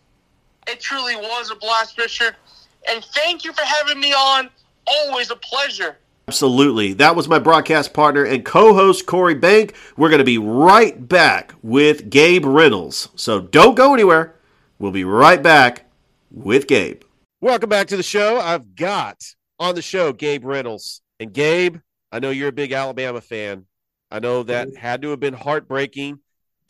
It 0.68 0.80
truly 0.80 1.18
was 1.18 1.52
a 1.52 1.56
blast, 1.56 1.98
Richard. 1.98 2.34
And 2.88 3.04
thank 3.04 3.44
you 3.44 3.52
for 3.52 3.66
having 3.66 4.00
me 4.00 4.14
on. 4.14 4.50
Always 4.88 5.32
a 5.32 5.36
pleasure. 5.36 5.98
Absolutely. 6.32 6.94
That 6.94 7.18
was 7.18 7.28
my 7.28 7.40
broadcast 7.40 7.94
partner 7.94 8.24
and 8.24 8.46
co 8.46 8.74
host, 8.74 9.06
Corey 9.06 9.36
Bank. 9.36 9.76
We're 9.98 10.08
going 10.08 10.20
to 10.20 10.24
be 10.24 10.38
right 10.38 11.10
back 11.10 11.54
with 11.62 12.10
Gabe 12.10 12.46
Reynolds. 12.46 13.10
So 13.18 13.42
don't 13.42 13.76
go 13.76 13.94
anywhere. 13.94 14.40
We'll 14.80 14.94
be 14.94 15.04
right 15.04 15.44
back 15.44 15.92
with 16.32 16.68
Gabe. 16.68 17.02
Welcome 17.42 17.68
back 17.68 17.88
to 17.88 17.98
the 17.98 18.02
show. 18.02 18.40
I've 18.40 18.78
got 18.78 19.22
on 19.60 19.76
the 19.76 19.82
show 19.82 20.14
Gabe 20.14 20.46
Reynolds. 20.46 21.02
And 21.20 21.34
Gabe, 21.34 21.80
I 22.14 22.20
know 22.20 22.30
you're 22.30 22.48
a 22.48 22.54
big 22.54 22.72
Alabama 22.72 23.20
fan. 23.20 23.66
I 24.10 24.20
know 24.20 24.44
that 24.44 24.78
had 24.78 25.02
to 25.02 25.10
have 25.10 25.20
been 25.20 25.34
heartbreaking 25.34 26.20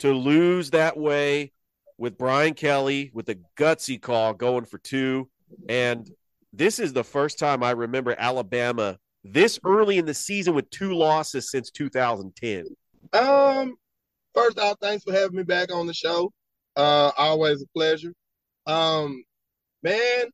to 0.00 0.12
lose 0.12 0.70
that 0.70 0.96
way 0.96 1.52
with 1.98 2.18
Brian 2.18 2.54
Kelly 2.54 3.12
with 3.14 3.28
a 3.28 3.38
gutsy 3.56 4.02
call 4.02 4.34
going 4.34 4.64
for 4.64 4.78
two. 4.78 5.30
And 5.68 6.10
this 6.52 6.80
is 6.80 6.92
the 6.92 7.04
first 7.04 7.38
time 7.38 7.62
I 7.62 7.70
remember 7.70 8.16
Alabama 8.18 8.98
this 9.24 9.58
early 9.64 9.98
in 9.98 10.06
the 10.06 10.14
season 10.14 10.54
with 10.54 10.68
two 10.70 10.94
losses 10.94 11.50
since 11.50 11.70
2010. 11.70 12.66
Um, 13.12 13.76
first 14.34 14.58
off, 14.58 14.76
thanks 14.80 15.04
for 15.04 15.12
having 15.12 15.36
me 15.36 15.42
back 15.42 15.72
on 15.72 15.86
the 15.86 15.94
show. 15.94 16.32
Uh, 16.76 17.12
always 17.16 17.62
a 17.62 17.66
pleasure. 17.74 18.12
Um, 18.66 19.22
man, 19.82 20.24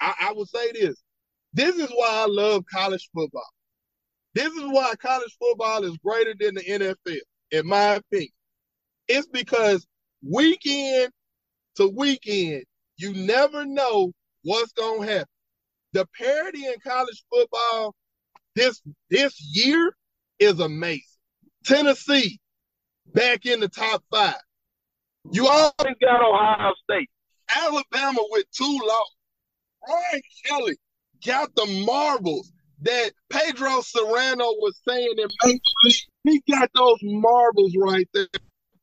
I, 0.00 0.14
I 0.20 0.32
would 0.32 0.48
say 0.48 0.72
this. 0.72 1.02
This 1.52 1.76
is 1.76 1.88
why 1.90 2.10
I 2.10 2.26
love 2.28 2.64
college 2.72 3.08
football. 3.14 3.48
This 4.34 4.52
is 4.52 4.64
why 4.64 4.92
college 5.00 5.36
football 5.40 5.84
is 5.84 5.96
greater 6.04 6.34
than 6.38 6.56
the 6.56 6.62
NFL, 6.62 7.18
in 7.52 7.66
my 7.66 7.94
opinion. 7.94 8.32
It's 9.06 9.28
because 9.28 9.86
weekend 10.28 11.12
to 11.76 11.88
weekend, 11.88 12.64
you 12.96 13.12
never 13.12 13.64
know 13.64 14.12
what's 14.42 14.72
gonna 14.72 15.06
happen. 15.06 15.26
The 15.92 16.06
parity 16.18 16.66
in 16.66 16.74
college 16.84 17.24
football 17.32 17.94
this 18.54 18.80
this 19.10 19.40
year 19.40 19.94
is 20.38 20.60
amazing. 20.60 21.02
Tennessee 21.64 22.40
back 23.12 23.46
in 23.46 23.60
the 23.60 23.68
top 23.68 24.02
five. 24.10 24.34
You 25.32 25.46
always 25.48 25.96
got 26.00 26.22
Ohio 26.22 26.72
State. 26.84 27.08
Alabama 27.54 28.20
with 28.30 28.44
two 28.50 28.78
losses. 28.86 29.16
Brian 29.86 30.22
Kelly 30.44 30.76
got 31.24 31.54
the 31.54 31.84
marbles 31.86 32.52
that 32.82 33.10
Pedro 33.30 33.80
Cerrano 33.80 34.52
was 34.60 34.80
saying 34.86 35.14
in 35.16 35.28
Major 35.44 35.60
League. 35.84 35.94
He 36.24 36.42
got 36.50 36.70
those 36.74 36.98
marbles 37.02 37.74
right 37.76 38.08
there. 38.12 38.26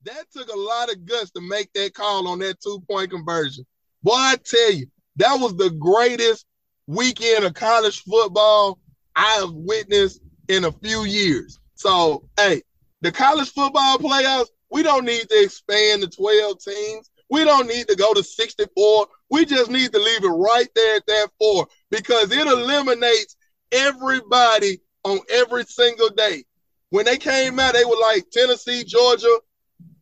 That 0.04 0.26
took 0.32 0.52
a 0.52 0.58
lot 0.58 0.92
of 0.92 1.06
guts 1.06 1.32
to 1.32 1.42
make 1.42 1.72
that 1.74 1.94
call 1.94 2.28
on 2.28 2.40
that 2.40 2.60
two 2.62 2.82
point 2.90 3.12
conversion. 3.12 3.66
Boy, 4.04 4.14
I 4.14 4.36
tell 4.44 4.74
you, 4.74 4.88
that 5.18 5.36
was 5.40 5.56
the 5.56 5.70
greatest 5.70 6.46
weekend 6.88 7.46
of 7.46 7.54
college 7.54 8.02
football 8.02 8.80
I 9.16 9.40
have 9.40 9.52
witnessed 9.54 10.22
in 10.48 10.66
a 10.66 10.72
few 10.72 11.04
years. 11.06 11.60
So, 11.76 12.24
hey, 12.38 12.62
the 13.02 13.12
college 13.12 13.52
football 13.52 13.98
playoffs, 13.98 14.50
we 14.70 14.84
don't 14.84 15.06
need 15.06 15.30
to 15.30 15.44
expand 15.44 16.04
to 16.04 16.10
12 16.10 16.60
teams. 16.60 17.10
We 17.30 17.44
don't 17.44 17.68
need 17.68 17.88
to 17.88 17.96
go 17.96 18.14
to 18.14 18.24
64. 18.24 19.08
We 19.30 19.46
just 19.46 19.72
need 19.72 19.92
to 19.94 20.00
leave 20.00 20.24
it 20.24 20.28
right 20.28 20.68
there 20.76 20.98
at 20.98 21.06
that 21.08 21.30
four 21.40 21.68
because 21.90 22.32
it 22.32 22.46
eliminates 22.46 23.36
everybody 23.72 24.80
on 25.04 25.20
every 25.30 25.64
single 25.64 26.10
day. 26.10 26.44
When 26.90 27.06
they 27.06 27.18
came 27.18 27.58
out, 27.60 27.74
they 27.74 27.86
were 27.86 28.00
like 28.02 28.30
Tennessee, 28.32 28.84
Georgia, 28.84 29.34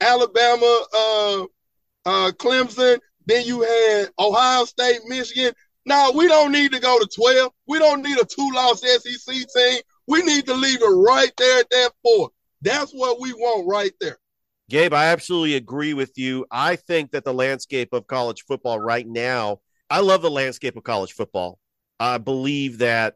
Alabama, 0.01 0.86
uh, 0.93 1.43
uh, 2.05 2.32
Clemson. 2.32 2.99
Then 3.28 3.45
you 3.45 3.62
had 3.62 4.10
Ohio 4.18 4.66
State, 4.66 5.01
Michigan. 5.05 5.53
Now 5.89 6.11
we 6.11 6.27
don't 6.27 6.51
need 6.51 6.71
to 6.73 6.79
go 6.79 6.99
to 6.99 7.07
12. 7.07 7.51
We 7.67 7.79
don't 7.79 8.03
need 8.03 8.19
a 8.19 8.23
two-loss 8.23 8.81
SEC 8.81 9.35
team. 9.35 9.81
We 10.05 10.21
need 10.21 10.45
to 10.45 10.53
leave 10.53 10.81
it 10.81 10.85
right 10.85 11.31
there 11.35 11.59
at 11.59 11.69
that 11.71 11.91
four. 12.03 12.29
That's 12.61 12.91
what 12.91 13.19
we 13.19 13.33
want 13.33 13.67
right 13.67 13.91
there. 13.99 14.19
Gabe, 14.69 14.93
I 14.93 15.05
absolutely 15.07 15.55
agree 15.55 15.95
with 15.95 16.15
you. 16.15 16.45
I 16.51 16.75
think 16.75 17.09
that 17.11 17.25
the 17.25 17.33
landscape 17.33 17.91
of 17.91 18.05
college 18.05 18.43
football 18.43 18.79
right 18.79 19.07
now, 19.07 19.61
I 19.89 20.01
love 20.01 20.21
the 20.21 20.29
landscape 20.29 20.77
of 20.77 20.83
college 20.83 21.13
football. 21.13 21.57
I 21.99 22.19
believe 22.19 22.77
that 22.77 23.15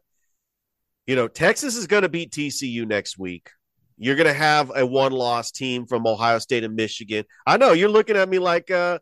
you 1.06 1.14
know, 1.14 1.28
Texas 1.28 1.76
is 1.76 1.86
going 1.86 2.02
to 2.02 2.08
beat 2.08 2.32
TCU 2.32 2.86
next 2.86 3.18
week. 3.18 3.50
You're 3.98 4.16
going 4.16 4.26
to 4.26 4.32
have 4.32 4.72
a 4.74 4.84
one 4.84 5.12
loss 5.12 5.52
team 5.52 5.86
from 5.86 6.06
Ohio 6.06 6.38
State 6.38 6.64
and 6.64 6.74
Michigan. 6.74 7.24
I 7.46 7.56
know 7.56 7.72
you're 7.72 7.88
looking 7.88 8.16
at 8.16 8.28
me 8.28 8.38
like, 8.38 8.70
uh, 8.70 8.98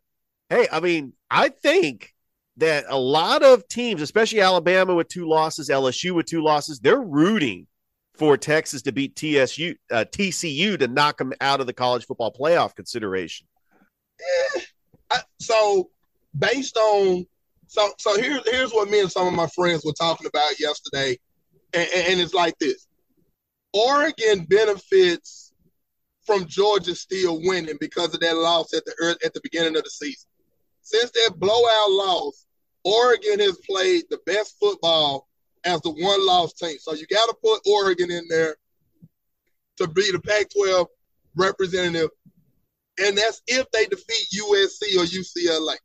hey, 0.51 0.67
I 0.71 0.81
mean, 0.81 1.15
I 1.31 1.49
think 1.49 2.12
that 2.59 2.85
a 2.89 2.99
lot 2.99 3.43
of 3.43 3.67
teams, 3.69 4.03
especially 4.03 4.41
Alabama 4.41 4.95
with 4.95 5.09
two 5.09 5.27
losses, 5.27 5.69
LSU 5.69 6.13
with 6.13 6.27
two 6.27 6.43
losses, 6.43 6.81
they're 6.81 7.01
rooting 7.01 7.67
for 8.15 8.37
Texas 8.37 8.83
to 8.83 8.93
beat 8.93 9.17
TSU, 9.17 9.75
uh, 9.91 10.05
TCU 10.11 10.79
to 10.79 10.89
knock 10.89 11.19
them 11.19 11.33
out 11.41 11.61
of 11.61 11.67
the 11.67 11.73
college 11.73 12.05
football 12.05 12.33
playoff 12.33 12.75
consideration. 12.75 13.47
Eh, 14.21 14.61
I, 15.11 15.19
so 15.39 15.91
based 16.39 16.77
on 16.77 17.27
so 17.67 17.91
so 17.99 18.21
here, 18.21 18.41
here's 18.45 18.73
what 18.73 18.91
me 18.91 19.01
and 19.01 19.11
some 19.11 19.27
of 19.27 19.33
my 19.33 19.47
friends 19.49 19.85
were 19.85 19.93
talking 19.93 20.27
about 20.27 20.61
yesterday, 20.61 21.19
and, 21.73 21.89
and 21.95 22.21
it's 22.21 22.35
like 22.35 22.59
this: 22.59 22.87
Oregon 23.73 24.45
benefits 24.45 25.53
from 26.27 26.47
Georgia 26.47 26.95
still 26.95 27.41
winning 27.43 27.79
because 27.81 28.13
of 28.15 28.21
that 28.21 28.37
loss 28.37 28.75
at 28.75 28.85
the 28.85 29.17
at 29.25 29.33
the 29.33 29.41
beginning 29.43 29.77
of 29.77 29.85
the 29.85 29.91
season. 29.91 30.29
Since 30.83 31.11
that 31.13 31.35
blowout 31.39 31.91
loss, 31.91 32.47
Oregon 32.85 33.39
has 33.41 33.59
played 33.69 34.05
the 34.11 34.19
best 34.27 34.57
football 34.59 35.29
as 35.65 35.81
the 35.83 35.91
one 35.91 36.27
loss 36.27 36.53
team. 36.55 36.79
So 36.79 36.95
you 36.95 37.07
got 37.07 37.27
to 37.27 37.37
put 37.43 37.61
Oregon 37.67 38.11
in 38.11 38.27
there 38.29 38.57
to 39.79 39.89
be 39.89 40.11
the 40.11 40.21
Pac 40.21 40.49
12 40.51 40.87
representative. 41.37 42.11
And 42.99 43.17
that's 43.17 43.43
if 43.47 43.71
they 43.71 43.87
defeat 43.87 44.27
USC 44.35 44.97
or 44.99 45.05
UCLA. 45.05 45.77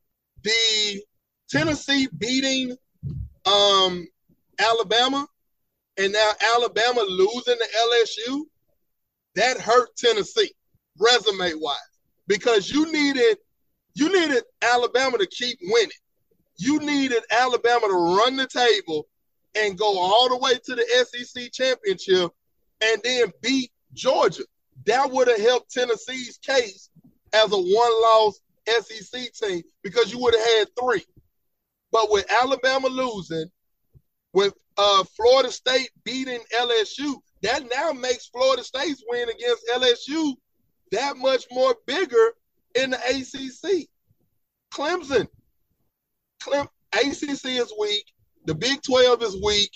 The 0.43 1.03
Tennessee 1.49 2.07
beating 2.17 2.75
um, 3.45 4.07
Alabama 4.59 5.27
and 5.97 6.13
now 6.13 6.31
Alabama 6.55 7.01
losing 7.01 7.57
to 7.57 7.67
LSU, 7.89 8.41
that 9.35 9.59
hurt 9.59 9.95
Tennessee 9.97 10.51
resume 10.99 11.53
wise 11.55 11.77
because 12.27 12.69
you 12.69 12.91
needed 12.91 13.37
you 13.97 14.13
needed 14.13 14.43
Alabama 14.61 15.17
to 15.17 15.25
keep 15.25 15.57
winning. 15.63 15.89
You 16.57 16.79
needed 16.79 17.23
Alabama 17.31 17.87
to 17.87 18.15
run 18.15 18.35
the 18.35 18.45
table 18.45 19.07
and 19.55 19.75
go 19.75 19.97
all 19.97 20.29
the 20.29 20.37
way 20.37 20.53
to 20.53 20.75
the 20.75 20.85
SEC 21.09 21.51
championship 21.51 22.31
and 22.79 23.01
then 23.03 23.31
beat 23.41 23.71
Georgia. 23.93 24.43
That 24.85 25.09
would 25.09 25.27
have 25.27 25.41
helped 25.41 25.71
Tennessee's 25.71 26.37
case 26.37 26.91
as 27.33 27.51
a 27.51 27.57
one 27.57 28.01
loss 28.03 28.39
SEC 28.67 29.33
team 29.33 29.63
because 29.81 30.13
you 30.13 30.19
would 30.19 30.35
have 30.35 30.45
had 30.45 30.67
three. 30.79 31.03
But 31.91 32.11
with 32.11 32.31
Alabama 32.31 32.89
losing, 32.89 33.49
with 34.31 34.53
uh, 34.77 35.05
Florida 35.15 35.51
State 35.51 35.89
beating 36.03 36.41
LSU, 36.55 37.15
that 37.41 37.63
now 37.67 37.93
makes 37.93 38.27
Florida 38.27 38.63
State's 38.63 39.03
win 39.07 39.27
against 39.27 39.67
LSU 39.73 40.33
that 40.91 41.17
much 41.17 41.45
more 41.51 41.75
bigger 41.87 42.33
in 42.78 42.91
the 42.91 42.97
ACC. 42.97 43.88
Clemson, 44.73 45.28
Clem, 46.41 46.67
ACC 46.93 47.45
is 47.45 47.73
weak. 47.80 48.05
The 48.45 48.55
Big 48.55 48.82
12 48.82 49.23
is 49.23 49.41
weak. 49.43 49.71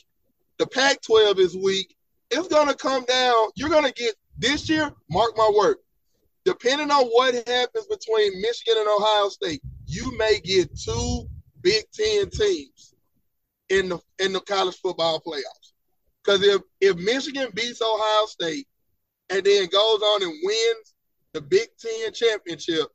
The 0.57 0.67
Pac 0.67 1.01
12 1.01 1.39
is 1.39 1.57
weak. 1.57 1.95
It's 2.29 2.47
going 2.47 2.67
to 2.67 2.75
come 2.75 3.03
down. 3.05 3.35
You're 3.55 3.69
going 3.69 3.85
to 3.85 3.93
get 3.93 4.15
this 4.37 4.69
year, 4.69 4.91
mark 5.09 5.35
my 5.35 5.51
word, 5.57 5.77
depending 6.45 6.91
on 6.91 7.05
what 7.07 7.35
happens 7.47 7.87
between 7.87 8.41
Michigan 8.41 8.75
and 8.77 8.87
Ohio 8.87 9.29
State, 9.29 9.61
you 9.85 10.15
may 10.17 10.39
get 10.39 10.69
two 10.77 11.27
Big 11.61 11.83
Ten 11.93 12.29
teams 12.29 12.93
in 13.69 13.89
the 13.89 13.99
in 14.19 14.33
the 14.33 14.39
college 14.41 14.75
football 14.77 15.21
playoffs. 15.25 15.73
Because 16.23 16.43
if 16.43 16.61
if 16.79 16.95
Michigan 16.97 17.49
beats 17.53 17.81
Ohio 17.81 18.25
State 18.25 18.67
and 19.29 19.43
then 19.43 19.67
goes 19.67 20.01
on 20.01 20.23
and 20.23 20.33
wins 20.43 20.90
the 21.33 21.41
Big 21.41 21.69
Ten 21.79 22.13
championship, 22.13 22.87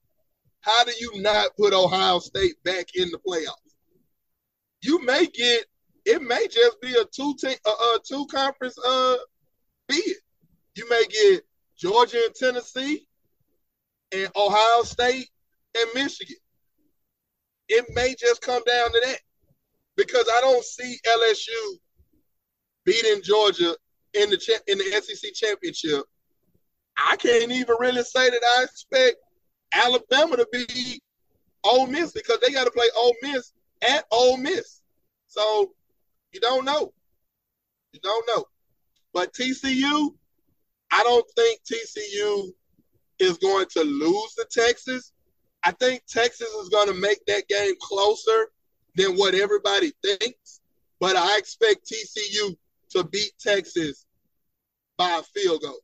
how 0.60 0.84
do 0.84 0.92
you 1.00 1.20
not 1.20 1.56
put 1.56 1.72
Ohio 1.72 2.18
State 2.18 2.62
back 2.64 2.94
in 2.94 3.10
the 3.10 3.18
playoffs? 3.18 3.66
you 4.86 5.04
may 5.04 5.26
get 5.26 5.64
it 6.04 6.22
may 6.22 6.46
just 6.46 6.80
be 6.80 6.94
a 6.94 7.04
two 7.06 7.34
team 7.40 7.56
uh, 7.66 7.74
uh 7.78 7.98
two 8.04 8.26
conference 8.26 8.78
uh 8.78 9.16
bid. 9.88 10.16
You 10.76 10.88
may 10.88 11.04
get 11.08 11.42
Georgia 11.76 12.20
and 12.24 12.34
Tennessee 12.34 13.06
and 14.12 14.30
Ohio 14.36 14.82
State 14.82 15.28
and 15.76 15.90
Michigan. 15.94 16.36
It 17.68 17.86
may 17.94 18.14
just 18.18 18.42
come 18.42 18.62
down 18.64 18.92
to 18.92 19.02
that 19.06 19.18
because 19.96 20.28
I 20.36 20.40
don't 20.40 20.64
see 20.64 20.98
LSU 21.06 21.78
beating 22.84 23.22
Georgia 23.22 23.74
in 24.14 24.30
the 24.30 24.60
in 24.68 24.78
the 24.78 25.02
SEC 25.02 25.32
championship. 25.34 26.04
I 26.96 27.16
can't 27.16 27.52
even 27.52 27.76
really 27.78 28.02
say 28.02 28.30
that 28.30 28.42
I 28.58 28.64
expect 28.64 29.16
Alabama 29.74 30.36
to 30.36 30.48
be 30.52 31.00
Ole 31.64 31.86
Miss 31.86 32.12
because 32.12 32.38
they 32.40 32.52
got 32.52 32.64
to 32.64 32.70
play 32.70 32.86
Ole 32.96 33.14
Miss 33.22 33.52
at 33.82 34.04
Ole 34.10 34.36
Miss. 34.36 34.82
So 35.26 35.72
you 36.32 36.40
don't 36.40 36.64
know. 36.64 36.92
You 37.92 38.00
don't 38.00 38.26
know. 38.28 38.44
But 39.12 39.32
TCU, 39.32 40.14
I 40.90 41.02
don't 41.02 41.26
think 41.36 41.60
TCU 41.64 42.50
is 43.18 43.38
going 43.38 43.66
to 43.70 43.82
lose 43.82 44.34
to 44.34 44.46
Texas. 44.50 45.12
I 45.62 45.72
think 45.72 46.02
Texas 46.06 46.48
is 46.48 46.68
going 46.68 46.88
to 46.88 46.94
make 46.94 47.24
that 47.26 47.48
game 47.48 47.74
closer 47.80 48.48
than 48.94 49.16
what 49.16 49.34
everybody 49.34 49.92
thinks. 50.02 50.60
But 51.00 51.16
I 51.16 51.38
expect 51.38 51.90
TCU 51.90 52.56
to 52.90 53.04
beat 53.04 53.32
Texas 53.38 54.06
by 54.96 55.18
a 55.18 55.22
field 55.22 55.62
goal. 55.62 55.78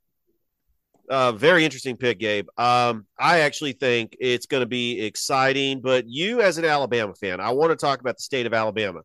Uh, 1.08 1.32
very 1.32 1.64
interesting 1.64 1.96
pick, 1.96 2.18
Gabe. 2.18 2.48
Um, 2.56 3.06
I 3.18 3.40
actually 3.40 3.72
think 3.72 4.16
it's 4.20 4.46
going 4.46 4.62
to 4.62 4.66
be 4.66 5.00
exciting. 5.00 5.80
But 5.80 6.08
you, 6.08 6.40
as 6.40 6.58
an 6.58 6.64
Alabama 6.64 7.14
fan, 7.14 7.40
I 7.40 7.50
want 7.50 7.70
to 7.70 7.76
talk 7.76 8.00
about 8.00 8.16
the 8.16 8.22
state 8.22 8.46
of 8.46 8.54
Alabama 8.54 9.02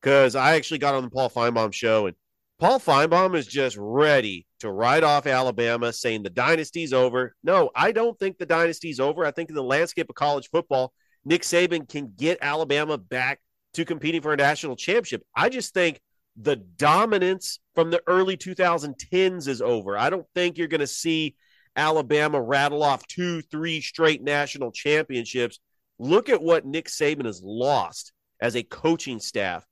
because 0.00 0.34
I 0.36 0.56
actually 0.56 0.78
got 0.78 0.94
on 0.94 1.04
the 1.04 1.10
Paul 1.10 1.30
Finebaum 1.30 1.72
show 1.72 2.06
and 2.06 2.16
Paul 2.58 2.80
Finebaum 2.80 3.36
is 3.36 3.46
just 3.46 3.76
ready 3.78 4.46
to 4.60 4.70
write 4.70 5.04
off 5.04 5.26
Alabama, 5.26 5.92
saying 5.92 6.22
the 6.22 6.30
dynasty's 6.30 6.94
over. 6.94 7.34
No, 7.44 7.70
I 7.74 7.92
don't 7.92 8.18
think 8.18 8.38
the 8.38 8.46
dynasty's 8.46 8.98
over. 8.98 9.26
I 9.26 9.30
think 9.30 9.50
in 9.50 9.54
the 9.54 9.62
landscape 9.62 10.08
of 10.08 10.14
college 10.14 10.48
football, 10.48 10.94
Nick 11.26 11.42
Saban 11.42 11.86
can 11.86 12.14
get 12.16 12.38
Alabama 12.40 12.96
back 12.96 13.40
to 13.74 13.84
competing 13.84 14.22
for 14.22 14.32
a 14.32 14.36
national 14.36 14.76
championship. 14.76 15.22
I 15.36 15.50
just 15.50 15.74
think 15.74 16.00
the 16.40 16.56
dominance 16.56 17.60
from 17.76 17.90
the 17.90 18.02
early 18.08 18.36
2010s 18.36 19.46
is 19.46 19.62
over. 19.62 19.96
I 19.96 20.10
don't 20.10 20.26
think 20.34 20.58
you're 20.58 20.66
going 20.66 20.80
to 20.80 20.86
see 20.86 21.36
Alabama 21.76 22.40
rattle 22.40 22.82
off 22.82 23.06
two, 23.06 23.42
three 23.42 23.80
straight 23.82 24.22
national 24.22 24.72
championships. 24.72 25.60
Look 25.98 26.28
at 26.28 26.42
what 26.42 26.64
Nick 26.64 26.86
Saban 26.86 27.26
has 27.26 27.42
lost 27.44 28.12
as 28.40 28.56
a 28.56 28.62
coaching 28.62 29.20
staff 29.20 29.64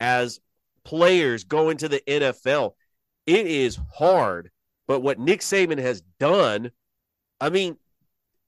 as 0.00 0.40
players 0.84 1.44
go 1.44 1.68
into 1.68 1.88
the 1.88 2.00
NFL. 2.08 2.72
It 3.26 3.46
is 3.46 3.78
hard, 3.94 4.50
but 4.88 5.00
what 5.00 5.18
Nick 5.18 5.40
Saban 5.40 5.78
has 5.78 6.00
done, 6.18 6.70
I 7.40 7.50
mean, 7.50 7.76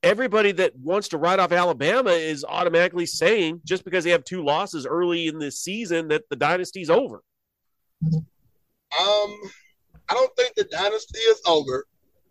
everybody 0.03 0.53
that 0.53 0.75
wants 0.75 1.09
to 1.09 1.19
write 1.19 1.39
off 1.39 1.53
Alabama 1.53 2.11
is 2.11 2.47
automatically 2.47 3.07
saying 3.07 3.61
just 3.65 3.85
because 3.85 4.05
they 4.05 4.11
have 4.11 4.25
two 4.25 4.43
losses 4.43 4.87
early 4.87 5.27
in 5.27 5.39
this 5.39 5.61
season 5.61 6.09
that 6.09 6.23
the 6.31 6.37
dynasty's 6.37 6.89
over. 6.89 7.23
Um, 9.01 9.41
I 10.09 10.15
don't 10.15 10.35
think 10.37 10.55
the 10.55 10.65
dynasty 10.65 11.19
is 11.19 11.41
over. 11.47 11.87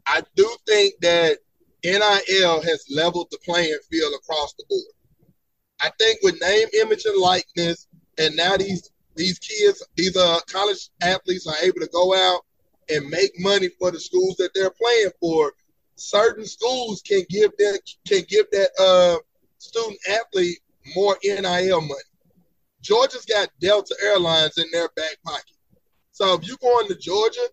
I 0.05 0.21
do 0.35 0.55
think 0.67 0.95
that 1.01 1.39
NIL 1.83 2.61
has 2.61 2.85
leveled 2.89 3.27
the 3.31 3.39
playing 3.43 3.77
field 3.89 4.13
across 4.13 4.53
the 4.53 4.65
board. 4.69 4.81
I 5.81 5.89
think 5.99 6.19
with 6.21 6.39
name, 6.41 6.67
image, 6.79 7.05
and 7.05 7.19
likeness, 7.19 7.87
and 8.17 8.35
now 8.35 8.57
these 8.57 8.91
these 9.15 9.39
kids, 9.39 9.83
these 9.95 10.15
uh, 10.15 10.39
college 10.47 10.89
athletes 11.01 11.47
are 11.47 11.57
able 11.63 11.79
to 11.79 11.89
go 11.91 12.13
out 12.15 12.41
and 12.89 13.09
make 13.09 13.31
money 13.39 13.69
for 13.79 13.91
the 13.91 13.99
schools 13.99 14.35
that 14.37 14.51
they're 14.53 14.71
playing 14.71 15.11
for. 15.19 15.53
Certain 15.95 16.45
schools 16.45 17.01
can 17.01 17.23
give 17.29 17.51
that 17.57 17.79
can 18.07 18.21
give 18.27 18.45
that 18.51 18.69
uh, 18.79 19.17
student 19.57 19.99
athlete 20.09 20.59
more 20.95 21.17
NIL 21.23 21.81
money. 21.81 22.01
Georgia's 22.81 23.25
got 23.25 23.49
Delta 23.59 23.95
Airlines 24.03 24.57
in 24.57 24.65
their 24.71 24.89
back 24.95 25.17
pocket. 25.23 25.55
So 26.11 26.33
if 26.35 26.47
you're 26.47 26.57
going 26.61 26.87
to 26.87 26.95
Georgia, 26.95 27.47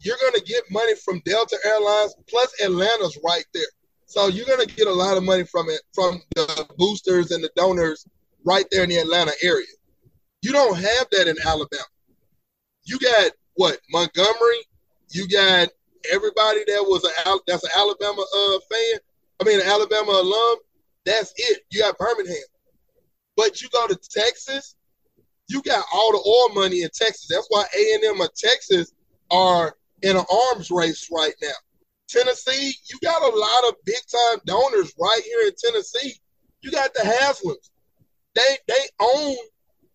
you're 0.00 0.18
going 0.20 0.34
to 0.34 0.42
get 0.42 0.62
money 0.70 0.94
from 0.96 1.22
Delta 1.24 1.56
Airlines 1.64 2.14
plus 2.28 2.52
Atlanta's 2.62 3.18
right 3.24 3.44
there. 3.54 3.64
So 4.06 4.28
you're 4.28 4.46
going 4.46 4.66
to 4.66 4.74
get 4.74 4.88
a 4.88 4.92
lot 4.92 5.16
of 5.16 5.22
money 5.22 5.44
from 5.44 5.68
it 5.70 5.80
from 5.94 6.20
the 6.34 6.66
boosters 6.76 7.30
and 7.30 7.42
the 7.42 7.50
donors 7.56 8.06
right 8.44 8.66
there 8.70 8.82
in 8.82 8.90
the 8.90 8.98
Atlanta 8.98 9.32
area. 9.42 9.66
You 10.42 10.52
don't 10.52 10.76
have 10.76 11.06
that 11.12 11.28
in 11.28 11.36
Alabama. 11.46 11.84
You 12.84 12.98
got 12.98 13.30
what 13.54 13.78
Montgomery. 13.90 14.66
You 15.10 15.28
got 15.28 15.68
everybody 16.10 16.64
that 16.66 16.82
was 16.82 17.04
a 17.04 17.38
that's 17.46 17.64
an 17.64 17.70
Alabama 17.76 18.22
uh, 18.22 18.58
fan. 18.70 19.00
I 19.40 19.44
mean, 19.44 19.60
an 19.60 19.66
Alabama 19.66 20.12
alum. 20.12 20.58
That's 21.04 21.32
it. 21.36 21.62
You 21.70 21.80
got 21.80 21.98
Birmingham, 21.98 22.36
but 23.36 23.62
you 23.62 23.68
go 23.72 23.86
to 23.86 23.96
Texas. 23.96 24.76
You 25.48 25.62
got 25.62 25.84
all 25.92 26.12
the 26.12 26.22
oil 26.26 26.62
money 26.62 26.82
in 26.82 26.88
Texas. 26.94 27.28
That's 27.28 27.46
why 27.48 27.64
A 27.76 27.94
and 27.94 28.04
M 28.16 28.20
of 28.20 28.34
Texas 28.34 28.92
are 29.30 29.74
in 30.02 30.16
an 30.16 30.24
arms 30.50 30.70
race 30.70 31.08
right 31.12 31.34
now. 31.42 31.48
Tennessee, 32.08 32.74
you 32.90 32.98
got 33.02 33.22
a 33.22 33.36
lot 33.36 33.68
of 33.68 33.74
big 33.84 34.02
time 34.10 34.38
donors 34.44 34.92
right 35.00 35.20
here 35.24 35.48
in 35.48 35.52
Tennessee. 35.56 36.14
You 36.60 36.70
got 36.70 36.92
the 36.94 37.00
Haslams. 37.00 37.70
They 38.34 38.58
they 38.68 38.88
own 39.00 39.36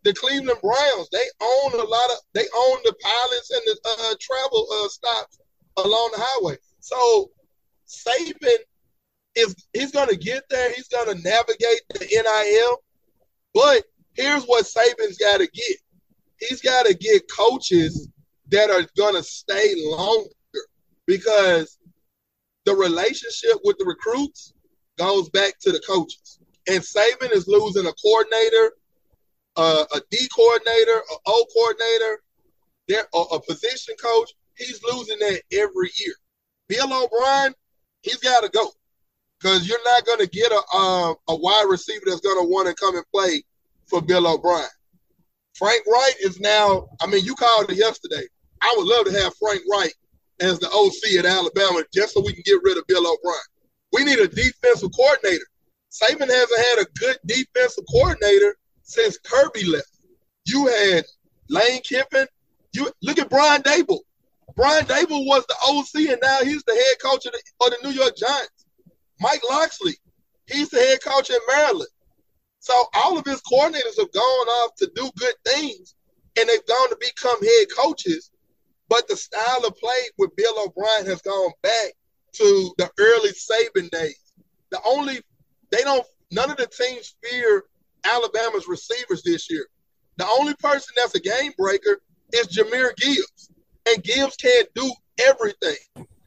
the 0.03 0.13
Cleveland 0.13 0.59
Browns. 0.61 1.09
They 1.11 1.25
own 1.41 1.73
a 1.73 1.83
lot 1.83 2.09
of 2.11 2.17
they 2.33 2.45
own 2.55 2.77
the 2.83 2.95
pilots 3.01 3.51
and 3.51 3.61
the 3.65 3.79
uh, 3.85 4.15
travel 4.19 4.67
uh, 4.71 4.87
stops 4.89 5.39
along 5.77 6.11
the 6.13 6.21
highway. 6.21 6.57
So 6.79 7.31
Saban 7.87 8.57
is 9.35 9.55
he's 9.73 9.91
gonna 9.91 10.15
get 10.15 10.43
there. 10.49 10.73
He's 10.73 10.87
gonna 10.87 11.15
navigate 11.15 11.81
the 11.89 12.05
NIL. 12.05 12.83
But 13.53 13.85
here's 14.18 14.43
what 14.45 14.65
Saban's 14.65 15.18
got 15.18 15.38
to 15.38 15.47
get. 15.47 15.78
He's 16.39 16.61
got 16.61 16.86
to 16.86 16.93
get 16.93 17.32
coaches 17.32 18.09
that 18.49 18.70
are 18.70 18.88
gonna 18.97 19.24
stay 19.24 19.74
longer 19.78 20.30
because 21.05 21.78
the 22.65 22.74
relationship 22.76 23.57
with 23.63 23.78
the 23.78 23.86
recruits 23.86 24.53
goes 24.97 25.30
back 25.30 25.57
to 25.59 25.72
the 25.72 25.82
coaches. 25.88 26.39
And 26.68 26.84
Saban 26.84 27.32
is 27.32 27.47
losing 27.47 27.86
a 27.86 27.93
coordinator, 27.93 28.74
uh, 29.55 29.86
a 29.93 30.01
D 30.11 30.28
coordinator, 30.36 30.97
an 30.97 31.18
O 31.26 31.45
coordinator, 31.53 32.22
a, 32.89 33.36
a 33.36 33.41
position 33.41 33.95
coach. 34.01 34.32
He's 34.55 34.82
losing 34.84 35.20
that 35.20 35.41
every 35.51 35.89
year. 35.97 36.15
Bill 36.68 37.03
O'Brien, 37.03 37.53
he's 38.01 38.18
got 38.18 38.41
to 38.41 38.49
go 38.49 38.70
because 39.39 39.68
you're 39.68 39.84
not 39.86 40.05
going 40.05 40.20
to 40.20 40.28
get 40.28 40.51
a 40.51 40.78
um, 40.78 41.15
a 41.30 41.36
wide 41.36 41.68
receiver 41.70 42.03
that's 42.05 42.22
going 42.22 42.43
to 42.43 42.49
want 42.49 42.68
to 42.68 42.74
come 42.74 42.95
and 42.95 43.05
play 43.13 43.43
for 43.88 44.01
Bill 44.01 44.27
O'Brien. 44.27 44.67
Frank 45.55 45.83
Reich 45.91 46.15
is 46.21 46.39
now. 46.39 46.88
I 47.01 47.07
mean, 47.07 47.25
you 47.25 47.35
called 47.35 47.71
it 47.71 47.77
yesterday. 47.77 48.23
I 48.61 48.73
would 48.77 48.88
love 48.88 49.05
to 49.05 49.21
have 49.21 49.33
Frank 49.38 49.61
Reich 49.71 49.93
as 50.39 50.59
the 50.59 50.69
OC 50.69 51.19
at 51.19 51.25
Alabama 51.25 51.83
just 51.93 52.13
so 52.13 52.21
we 52.21 52.33
can 52.33 52.43
get 52.45 52.61
rid 52.63 52.77
of 52.77 52.85
Bill 52.88 53.07
O'Brien. 53.07 53.39
We 53.93 54.03
need 54.03 54.19
a 54.19 54.27
defensive 54.27 54.91
coordinator. 54.95 55.45
Saban 55.91 56.29
hasn't 56.29 56.59
had 56.59 56.79
a 56.79 56.99
good 56.99 57.17
defensive 57.25 57.85
coordinator 57.91 58.55
since 58.83 59.17
Kirby 59.17 59.65
left. 59.65 59.99
You 60.45 60.67
had 60.67 61.05
Lane 61.49 61.81
Kiffin. 61.81 62.27
You 62.73 62.91
look 63.01 63.17
at 63.17 63.29
Brian 63.29 63.61
Daboll. 63.63 64.01
Brian 64.55 64.85
Daboll 64.85 65.25
was 65.25 65.45
the 65.47 65.55
OC, 65.63 66.09
and 66.11 66.19
now 66.21 66.39
he's 66.43 66.63
the 66.63 66.73
head 66.73 66.95
coach 67.01 67.25
of 67.25 67.31
the, 67.31 67.41
of 67.61 67.71
the 67.71 67.88
New 67.88 67.95
York 67.95 68.15
Giants. 68.15 68.65
Mike 69.19 69.41
Locksley, 69.49 69.95
he's 70.47 70.69
the 70.69 70.79
head 70.79 70.99
coach 71.03 71.29
in 71.29 71.38
Maryland. 71.47 71.89
So 72.60 72.74
all 72.95 73.18
of 73.18 73.26
his 73.26 73.41
coordinators 73.41 73.97
have 73.97 74.12
gone 74.12 74.47
off 74.47 74.76
to 74.78 74.91
do 74.95 75.10
good 75.18 75.36
things, 75.45 75.95
and 76.38 76.49
they've 76.49 76.66
gone 76.66 76.89
to 76.89 76.97
become 76.99 77.39
head 77.41 77.68
coaches. 77.76 78.32
But 78.89 79.08
the 79.08 79.18
style 79.18 79.66
of 79.66 79.76
play 79.78 80.01
with 80.18 80.36
Bill 80.36 80.64
O'Brien 80.66 81.05
has 81.05 81.22
gone 81.22 81.51
back 81.62 81.93
to 82.34 82.74
the 82.78 82.89
early 82.99 83.32
Saban 83.32 83.89
days. 83.89 84.34
The 84.72 84.80
only 84.86 85.22
they 85.72 85.82
don't 85.82 86.05
none 86.32 86.49
of 86.49 86.58
the 86.58 86.68
teams 86.68 87.16
fear 87.24 87.64
Alabama's 88.05 88.68
receivers 88.68 89.24
this 89.24 89.49
year. 89.49 89.68
The 90.18 90.28
only 90.39 90.53
person 90.55 90.93
that's 90.95 91.16
a 91.16 91.20
game 91.20 91.51
breaker 91.58 91.99
is 92.34 92.47
Jahmyr 92.47 92.95
Gibbs. 92.95 93.51
And 93.88 94.03
Gibbs 94.03 94.36
can't 94.36 94.68
do 94.74 94.91
everything. 95.20 95.78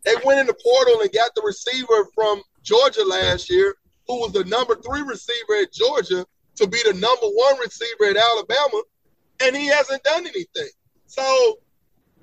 They 0.04 0.14
went 0.24 0.40
in 0.40 0.46
the 0.46 0.56
portal 0.62 1.00
and 1.00 1.12
got 1.12 1.34
the 1.34 1.42
receiver 1.42 2.08
from 2.14 2.42
Georgia 2.62 3.04
last 3.04 3.50
year, 3.50 3.74
who 4.10 4.20
was 4.20 4.32
the 4.32 4.44
number 4.44 4.74
three 4.74 5.02
receiver 5.02 5.62
at 5.62 5.72
Georgia, 5.72 6.26
to 6.56 6.66
be 6.66 6.78
the 6.84 6.94
number 6.94 7.26
one 7.26 7.58
receiver 7.60 8.06
at 8.06 8.16
Alabama, 8.16 8.82
and 9.42 9.56
he 9.56 9.68
hasn't 9.68 10.02
done 10.02 10.26
anything. 10.26 10.68
So 11.06 11.58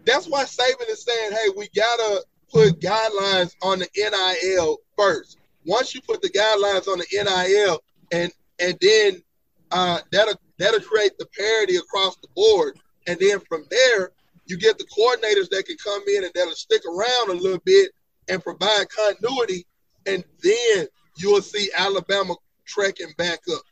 that's 0.06 0.28
why 0.28 0.44
Saban 0.44 0.90
is 0.90 1.04
saying, 1.04 1.32
hey, 1.32 1.48
we 1.56 1.70
gotta 1.74 2.26
put 2.52 2.82
guidelines 2.82 3.56
on 3.62 3.80
the 3.80 3.88
NIL 3.96 4.80
first. 4.98 5.38
Once 5.66 5.96
you 5.96 6.02
put 6.02 6.22
the 6.22 6.30
guidelines 6.30 6.88
on 6.92 6.98
the 7.00 7.08
NIL, 7.12 7.80
and 8.12 8.32
and 8.60 8.78
then 8.82 9.24
uh, 9.72 10.00
that'll 10.12 10.40
that'll 10.58 10.82
create 10.82 11.18
the 11.18 11.28
parity 11.38 11.78
across 11.78 12.18
the 12.18 12.28
board, 12.36 12.78
and 13.08 13.18
then 13.20 13.40
from 13.48 13.66
there 13.70 14.12
you 14.46 14.58
get 14.58 14.78
the 14.78 14.86
coordinators 14.86 15.50
that 15.50 15.66
can 15.66 15.78
come 15.78 16.04
in 16.16 16.24
and 16.24 16.32
that'll 16.36 16.54
stick 16.54 16.82
around 16.86 17.30
a 17.30 17.42
little 17.42 17.62
bit 17.66 17.92
and 18.28 18.44
provide 18.44 18.88
continuity, 18.90 19.66
and 20.06 20.24
then 20.42 20.88
you'll 21.18 21.42
see 21.42 21.70
Alabama 21.76 22.36
trekking 22.66 23.14
back 23.18 23.40
up. 23.54 23.64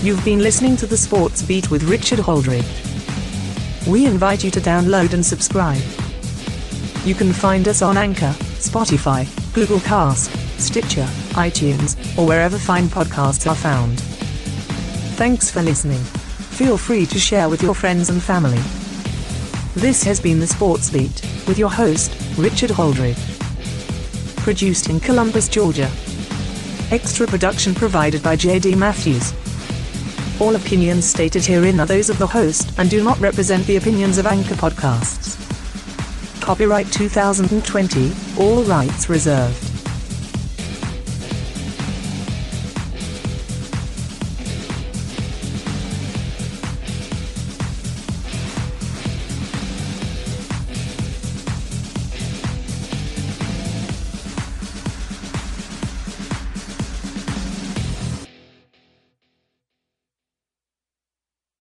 You've 0.00 0.24
been 0.24 0.38
listening 0.38 0.76
to 0.76 0.86
the 0.86 0.96
Sports 0.96 1.42
Beat 1.42 1.70
with 1.70 1.82
Richard 1.84 2.20
Holdridge. 2.20 2.86
We 3.86 4.06
invite 4.06 4.44
you 4.44 4.50
to 4.52 4.60
download 4.60 5.12
and 5.12 5.24
subscribe. 5.24 5.82
You 7.04 7.14
can 7.14 7.32
find 7.32 7.66
us 7.66 7.82
on 7.82 7.96
Anchor, 7.96 8.34
Spotify, 8.58 9.26
Google 9.54 9.80
Cast, 9.80 10.30
Stitcher, 10.60 11.06
iTunes, 11.32 11.96
or 12.18 12.26
wherever 12.26 12.58
fine 12.58 12.84
podcasts 12.84 13.50
are 13.50 13.56
found. 13.56 14.00
Thanks 15.18 15.50
for 15.50 15.62
listening. 15.62 15.98
Feel 15.98 16.76
free 16.76 17.06
to 17.06 17.18
share 17.18 17.48
with 17.48 17.62
your 17.62 17.74
friends 17.74 18.08
and 18.08 18.22
family. 18.22 18.60
This 19.74 20.02
has 20.04 20.20
been 20.20 20.38
the 20.38 20.46
Sports 20.46 20.90
Beat 20.90 21.22
with 21.46 21.58
your 21.58 21.70
host, 21.70 22.12
Richard 22.36 22.70
Holdridge. 22.70 23.37
Produced 24.48 24.88
in 24.88 24.98
Columbus, 24.98 25.46
Georgia. 25.46 25.90
Extra 26.90 27.26
production 27.26 27.74
provided 27.74 28.22
by 28.22 28.34
JD 28.34 28.78
Matthews. 28.78 29.34
All 30.40 30.56
opinions 30.56 31.04
stated 31.04 31.44
herein 31.44 31.78
are 31.80 31.84
those 31.84 32.08
of 32.08 32.16
the 32.16 32.26
host 32.26 32.72
and 32.78 32.88
do 32.88 33.04
not 33.04 33.20
represent 33.20 33.66
the 33.66 33.76
opinions 33.76 34.16
of 34.16 34.26
Anchor 34.26 34.54
Podcasts. 34.54 35.36
Copyright 36.40 36.90
2020, 36.90 38.10
all 38.38 38.62
rights 38.62 39.10
reserved. 39.10 39.77